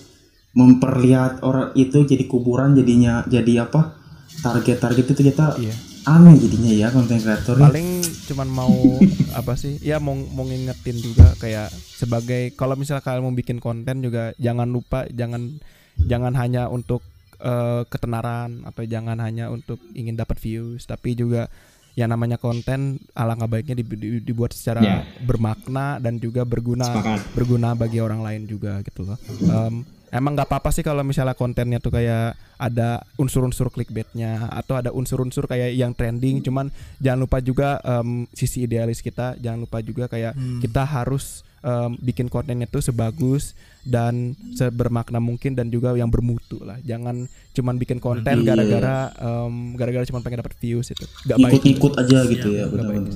Memperlihat 0.50 1.46
orang 1.46 1.70
itu 1.72 2.02
jadi 2.02 2.26
kuburan 2.26 2.74
jadinya 2.74 3.22
jadi 3.24 3.64
apa? 3.64 3.94
Target-target 4.42 5.06
itu 5.06 5.22
kita 5.22 5.54
Iya. 5.56 5.74
aneh 6.02 6.32
jadinya 6.34 6.72
ya 6.72 6.88
konten 6.88 7.20
kreator. 7.20 7.60
paling 7.60 8.00
cuman 8.26 8.48
mau 8.48 8.72
apa 9.38 9.52
sih 9.52 9.76
ya 9.78 10.00
mau 10.00 10.16
mau 10.16 10.42
ngingetin 10.42 10.96
juga 10.96 11.36
kayak 11.36 11.68
sebagai 11.70 12.56
kalau 12.56 12.72
misalnya 12.72 13.04
kalian 13.04 13.20
mau 13.22 13.36
bikin 13.36 13.60
konten 13.60 14.00
juga 14.00 14.32
jangan 14.40 14.64
lupa 14.66 15.04
jangan 15.12 15.60
jangan 16.00 16.32
hanya 16.34 16.66
untuk 16.66 17.04
eh, 17.36 17.84
ketenaran 17.84 18.64
atau 18.64 18.80
jangan 18.82 19.20
hanya 19.20 19.52
untuk 19.52 19.76
ingin 19.92 20.16
dapat 20.16 20.40
views 20.40 20.88
tapi 20.88 21.12
juga 21.12 21.52
yang 21.92 22.08
namanya 22.08 22.36
konten 22.36 22.80
alangkah 23.12 23.46
baiknya 23.46 23.76
dibu- 23.76 23.94
di- 23.94 24.20
dibuat 24.20 24.50
secara 24.50 24.80
Ya. 24.80 24.96
bermakna 25.20 25.96
dan 25.96 26.16
juga 26.16 26.42
berguna 26.42 26.86
Sepakat. 26.86 27.20
berguna 27.32 27.72
bagi 27.72 27.98
orang 27.98 28.20
lain 28.20 28.42
juga 28.44 28.78
gitu 28.80 29.04
loh. 29.04 29.18
Em, 29.42 29.82
emang 30.10 30.32
nggak 30.32 30.46
apa-apa 30.46 30.70
sih 30.70 30.80
kalau 30.80 31.02
misalnya 31.02 31.32
kontennya 31.32 31.78
tuh 31.78 31.92
kayak 31.92 32.34
ada 32.56 33.00
unsur-unsur 33.16 33.68
clickbaitnya 33.68 34.48
atau 34.48 34.74
ada 34.74 34.90
unsur-unsur 34.90 35.44
kayak 35.44 35.72
yang 35.72 35.90
trending. 35.90 36.40
Cuman 36.40 36.68
jangan 36.98 37.20
lupa 37.20 37.38
juga 37.38 37.68
em, 37.80 38.26
sisi 38.30 38.62
idealis 38.62 39.00
kita. 39.00 39.34
Jangan 39.36 39.60
lupa 39.60 39.78
juga 39.80 40.06
kayak 40.06 40.34
kita 40.60 40.82
harus 40.84 41.42
em, 41.60 41.90
bikin 41.96 42.26
kontennya 42.26 42.64
tuh 42.64 42.80
sebagus 42.80 43.52
dan 43.82 44.32
sebermakna 44.52 45.18
mungkin 45.18 45.52
dan 45.52 45.68
juga 45.68 45.92
yang 45.92 46.08
bermutu 46.08 46.60
lah 46.60 46.76
jangan 46.80 47.24
cuman 47.50 47.76
bikin 47.76 47.96
konten 47.98 48.40
Iya. 48.40 48.46
gara-gara 48.46 48.96
em, 49.14 49.74
gara-gara 49.74 50.04
cuman 50.04 50.20
pengen 50.20 50.40
dapat 50.40 50.56
views 50.56 50.88
itu 50.88 51.04
Ikut-ikut 51.26 51.92
aja 51.96 52.18
gitu 52.26 52.48
ya. 52.50 52.64
baik. 52.64 52.72
benar-benar. 52.74 53.12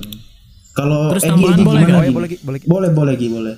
Kalau 0.71 1.07
Terus 1.09 1.23
Egi, 1.23 1.31
tambahan 1.31 1.55
Egi 1.55 1.63
boleh 1.63 1.79
oh 1.79 1.87
ya 1.87 2.03
Egi? 2.03 2.11
boleh 2.11 2.29
boleh. 2.37 2.59
Boleh, 2.65 2.89
boleh, 2.91 3.13
Gi, 3.15 3.27
boleh. 3.29 3.55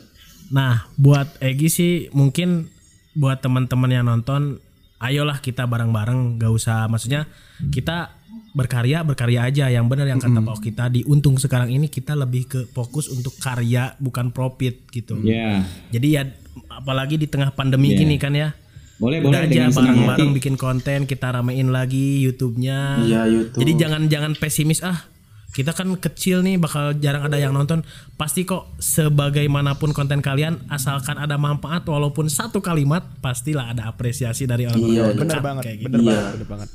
Nah, 0.48 0.76
buat 0.96 1.28
Egi 1.40 1.68
sih 1.68 1.94
mungkin 2.12 2.70
buat 3.12 3.42
teman-teman 3.42 3.90
yang 3.90 4.06
nonton, 4.06 4.62
ayolah 4.98 5.42
kita 5.42 5.66
bareng-bareng, 5.66 6.38
gak 6.38 6.52
usah 6.52 6.86
maksudnya 6.86 7.26
kita 7.68 8.17
berkarya 8.52 9.06
berkarya 9.06 9.46
aja 9.46 9.70
yang 9.70 9.86
benar 9.86 10.10
yang 10.10 10.18
kata 10.18 10.40
Pak 10.40 10.54
Oki 10.58 10.72
tadi. 10.74 11.00
Untung 11.06 11.38
sekarang 11.38 11.70
ini 11.70 11.88
kita 11.88 12.18
lebih 12.18 12.44
ke 12.48 12.60
fokus 12.70 13.08
untuk 13.08 13.38
karya 13.38 13.94
bukan 13.98 14.34
profit 14.34 14.90
gitu. 14.90 15.18
Ya, 15.22 15.62
Jadi 15.94 16.08
ya 16.18 16.24
apalagi 16.68 17.16
di 17.16 17.30
tengah 17.30 17.54
pandemi 17.54 17.94
Iya. 17.94 17.98
gini 18.02 18.18
kan 18.18 18.34
ya. 18.34 18.52
boleh 18.98 19.22
Udah 19.22 19.46
boleh 19.46 19.62
aja 19.62 19.70
bareng-bareng 19.70 20.34
bikin 20.34 20.58
konten, 20.58 21.06
kita 21.06 21.30
ramein 21.30 21.70
lagi 21.70 22.18
YouTube-nya. 22.26 23.06
Iya, 23.06 23.22
YouTube. 23.30 23.62
Jadi 23.62 23.72
jangan 23.78 24.02
jangan 24.10 24.34
pesimis 24.34 24.82
ah. 24.82 24.98
Kita 25.48 25.74
kan 25.74 25.90
kecil 25.98 26.42
nih 26.42 26.58
bakal 26.58 26.98
jarang 26.98 27.26
ada 27.26 27.38
yang 27.38 27.54
nonton. 27.54 27.86
Pasti 28.14 28.42
kok 28.42 28.74
sebagaimanapun 28.82 29.94
konten 29.94 30.22
kalian 30.22 30.66
asalkan 30.68 31.18
ada 31.18 31.38
manfaat 31.38 31.86
walaupun 31.86 32.26
satu 32.26 32.58
kalimat 32.58 33.06
pastilah 33.22 33.74
ada 33.74 33.86
apresiasi 33.86 34.46
dari 34.46 34.66
orang-orang 34.66 34.94
Iya, 34.94 35.04
bener 35.14 35.30
dekat, 35.30 35.44
banget 35.46 35.64
kayak 35.66 35.78
gitu. 35.78 35.86
bener 35.88 36.02
Iya. 36.02 36.10
banget 36.10 36.34
bener 36.34 36.50
banget 36.50 36.70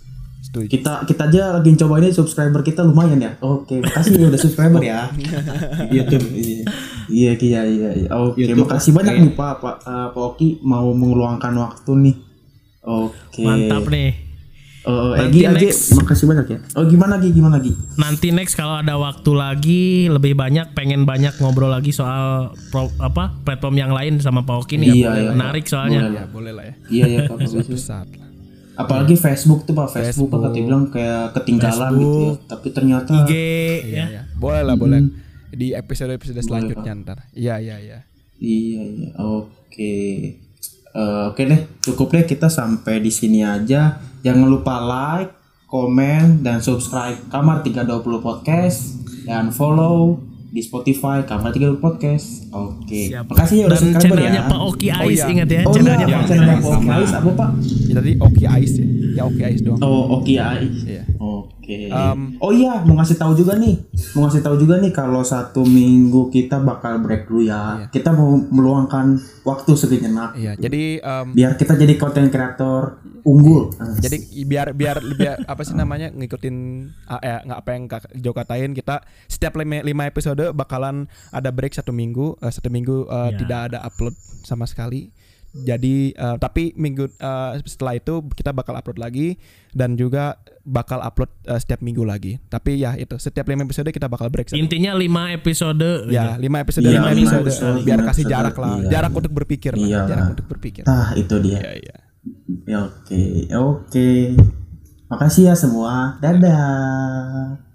setuju 0.53 0.69
Kita 0.69 0.93
kita 1.09 1.23
aja 1.33 1.43
lagi 1.57 1.73
coba 1.81 1.97
ini 1.97 2.13
subscriber 2.13 2.61
kita 2.61 2.85
lumayan 2.85 3.17
ya. 3.17 3.33
Oke, 3.41 3.81
makasih 3.81 4.21
ya 4.21 4.29
udah 4.29 4.41
subscriber 4.41 4.81
ya. 4.85 5.09
YouTube. 5.97 6.29
Iya. 6.29 6.63
Iya, 7.09 7.33
iya, 7.41 7.61
iya. 7.65 7.91
iya. 7.97 8.09
Oke, 8.13 8.45
YouTube, 8.45 8.69
makasih 8.69 8.93
banyak 8.93 9.15
nih 9.17 9.33
Pak 9.33 9.53
Pak 9.65 9.77
eh, 9.83 10.09
Pak 10.13 10.23
Oki 10.37 10.61
mau 10.61 10.93
mengeluangkan 10.93 11.57
waktu 11.57 11.93
nih. 12.05 12.17
Oke. 12.85 13.43
Mantap 13.49 13.89
nih. 13.89 14.13
Oh, 14.83 15.15
Nanti 15.15 15.47
Egi 15.47 15.47
aja 15.47 15.69
makasih 15.95 16.27
banyak 16.27 16.47
ya. 16.51 16.59
Oh, 16.75 16.83
gimana 16.91 17.15
lagi? 17.15 17.31
Gimana 17.31 17.63
lagi? 17.63 17.71
Nanti 17.95 18.35
next 18.35 18.59
kalau 18.59 18.83
ada 18.83 18.99
waktu 18.99 19.31
lagi 19.31 20.11
lebih 20.11 20.35
banyak 20.35 20.75
pengen 20.75 21.07
banyak 21.07 21.39
ngobrol 21.39 21.71
lagi 21.71 21.95
soal 21.95 22.51
pro- 22.75 22.91
apa 22.99 23.31
platform 23.47 23.79
yang 23.79 23.95
lain 23.95 24.19
sama 24.19 24.43
Pak 24.43 24.67
Oki 24.67 24.83
nih. 24.83 24.91
Iya, 24.91 25.11
iya. 25.17 25.31
Menarik 25.39 25.71
soalnya. 25.71 26.11
Boleh 26.11 26.19
ya 26.19 26.25
boleh 26.27 26.53
lah 26.53 26.65
ya 26.67 26.75
Iya, 26.91 27.05
iya, 27.07 27.21
Pak. 27.31 28.22
Apalagi 28.83 29.15
Facebook 29.15 29.63
tuh 29.63 29.73
Pak, 29.73 29.89
Facebook, 29.93 30.29
kan 30.29 30.41
katanya 30.45 30.65
bilang 30.65 30.85
kayak 30.89 31.25
ketinggalan 31.33 31.91
gitu 31.93 32.01
ya. 32.01 32.09
Facebook. 32.09 32.39
Tapi 32.47 32.67
ternyata 32.71 33.11
IG 33.17 33.33
Iya, 33.33 33.81
ya. 33.85 34.05
iya. 34.09 34.23
boleh 34.35 34.63
lah 34.63 34.75
boleh. 34.75 35.01
Di 35.49 35.73
episode 35.73 36.11
episode 36.11 36.41
selanjutnya 36.41 36.93
ntar. 36.97 37.19
Iya 37.31 37.59
iya 37.59 37.77
iya. 37.79 37.99
Iya 38.37 38.83
iya. 38.83 39.11
Oke. 39.19 39.95
Eh, 40.89 41.23
oke 41.27 41.41
deh. 41.41 41.61
Cukup 41.81 42.09
deh 42.11 42.25
kita 42.25 42.49
sampai 42.49 42.99
di 42.99 43.09
sini 43.09 43.41
aja. 43.41 43.97
Jangan 44.21 44.47
lupa 44.47 44.77
like 44.79 45.33
komen 45.67 46.41
dan 46.41 46.61
subscribe 46.61 47.17
kamar 47.29 47.61
320 47.61 47.87
podcast. 48.19 48.81
Dan 49.23 49.49
follow 49.49 50.19
di 50.53 50.61
Spotify 50.61 51.25
kamar 51.25 51.49
320 51.51 51.81
podcast. 51.81 52.27
Oke. 52.53 53.09
Siap. 53.09 53.25
makasih 53.25 53.57
ya 53.57 53.67
udah 53.67 53.79
Dan 53.81 53.93
channelnya 53.97 54.33
ya. 54.37 54.43
Pak 54.45 54.61
Oki 54.63 54.87
Oh, 54.87 55.01
Ais 55.01 55.17
iya. 55.17 55.27
ingat 55.27 55.49
ya 55.49 55.61
oh 55.63 55.73
channelnya 55.73 55.97
iya 55.99 56.13
Pak 56.13 56.21
Oki 56.21 56.29
channelnya 56.29 56.53
Ais. 56.53 56.63
Pak 56.63 56.77
Oki 56.77 56.91
Ais 56.93 57.13
apa 57.13 57.31
pak? 57.33 57.51
Ya, 57.83 57.95
tadi 57.97 58.11
Oki 58.19 58.45
Ice 58.59 58.75
ya? 58.77 58.87
Ya 59.13 59.23
Oki 59.25 59.43
Ice 59.47 59.63
doang. 59.63 59.81
Oh 59.81 60.03
Oki 60.15 60.35
Ais. 60.37 60.77
Iya. 60.85 61.03
oke. 61.17 61.79
Um, 61.89 62.21
oh 62.37 62.53
iya 62.53 62.73
mau 62.83 62.95
ngasih 62.95 63.17
tahu 63.17 63.33
juga 63.33 63.57
nih. 63.57 63.75
Mau 64.13 64.27
ngasih 64.27 64.43
tahu 64.43 64.57
juga 64.59 64.77
nih 64.77 64.93
kalau 64.93 65.23
satu 65.23 65.65
minggu 65.65 66.29
kita 66.29 66.61
bakal 66.61 67.01
break 67.01 67.25
dulu 67.25 67.43
ya. 67.43 67.89
Kita 67.89 68.13
mau 68.13 68.37
meluangkan 68.37 69.17
waktu 69.43 69.75
sejenak 69.75 70.39
iya 70.39 70.55
jadi 70.55 71.03
em, 71.03 71.27
biar 71.35 71.59
kita 71.59 71.75
jadi 71.75 71.99
konten 71.99 72.31
kreator 72.31 73.02
unggul. 73.23 73.71
Ah, 73.77 73.95
jadi 73.97 74.17
biar 74.43 74.69
biar 74.73 74.97
biar 75.13 75.37
apa 75.53 75.63
sih 75.63 75.73
namanya 75.73 76.09
ngikutin 76.09 76.57
ah, 77.07 77.19
eh, 77.19 77.41
nggak 77.43 77.59
apa 77.59 77.71
yang 77.71 77.85
Kak 77.87 78.03
Jo 78.15 78.31
katain 78.31 78.73
kita 78.73 79.01
setiap 79.27 79.55
lima, 79.55 79.81
lima 79.81 80.05
episode 80.05 80.51
bakalan 80.53 81.07
ada 81.29 81.49
break 81.49 81.73
satu 81.73 81.91
minggu 81.91 82.37
eh, 82.39 82.51
satu 82.51 82.69
minggu 82.69 83.07
eh, 83.07 83.31
Ya. 83.31 83.39
tidak 83.39 83.61
ada 83.69 83.79
upload 83.83 84.13
sama 84.43 84.65
sekali 84.65 85.09
jadi 85.53 86.11
eh, 86.11 86.37
tapi 86.37 86.73
minggu 86.75 87.13
eh, 87.13 87.51
setelah 87.63 87.95
itu 87.95 88.25
kita 88.33 88.51
bakal 88.51 88.73
upload 88.73 88.97
lagi 88.97 89.37
dan 89.71 89.95
juga 89.95 90.41
bakal 90.63 90.99
upload 90.99 91.29
eh, 91.45 91.61
setiap 91.61 91.79
minggu 91.79 92.03
lagi 92.03 92.41
tapi 92.49 92.81
ya 92.81 92.97
itu 92.97 93.15
setiap 93.17 93.45
lima 93.47 93.63
episode 93.63 93.87
kita 93.87 94.09
bakal 94.09 94.27
break 94.27 94.49
satu. 94.49 94.57
Intinya 94.57 94.97
5 94.97 95.37
episode. 95.37 95.91
ya 96.09 96.35
lima 96.37 96.65
episode 96.65 96.89
Iya, 96.89 96.99
lima 96.99 97.13
lima 97.13 97.21
episode, 97.37 97.45
episode, 97.47 97.79
biar 97.85 97.99
lima 98.01 98.09
kasih 98.09 98.25
episode, 98.25 98.33
jarak 98.33 98.57
lah 98.57 98.73
iya. 98.79 98.89
jarak 98.91 99.13
untuk 99.13 99.33
berpikir 99.33 99.73
lah 99.73 99.85
Iya. 99.87 100.01
jarak 100.09 100.27
untuk 100.33 100.47
berpikir 100.49 100.83
Nah, 100.89 101.09
itu 101.15 101.35
dia. 101.45 101.59
Iya, 101.61 101.73
iya. 101.79 101.97
Ya, 102.67 102.87
oke. 102.87 103.23
Oke. 103.51 104.39
Makasih 105.11 105.51
ya 105.51 105.55
semua. 105.59 106.17
Dadah. 106.23 107.72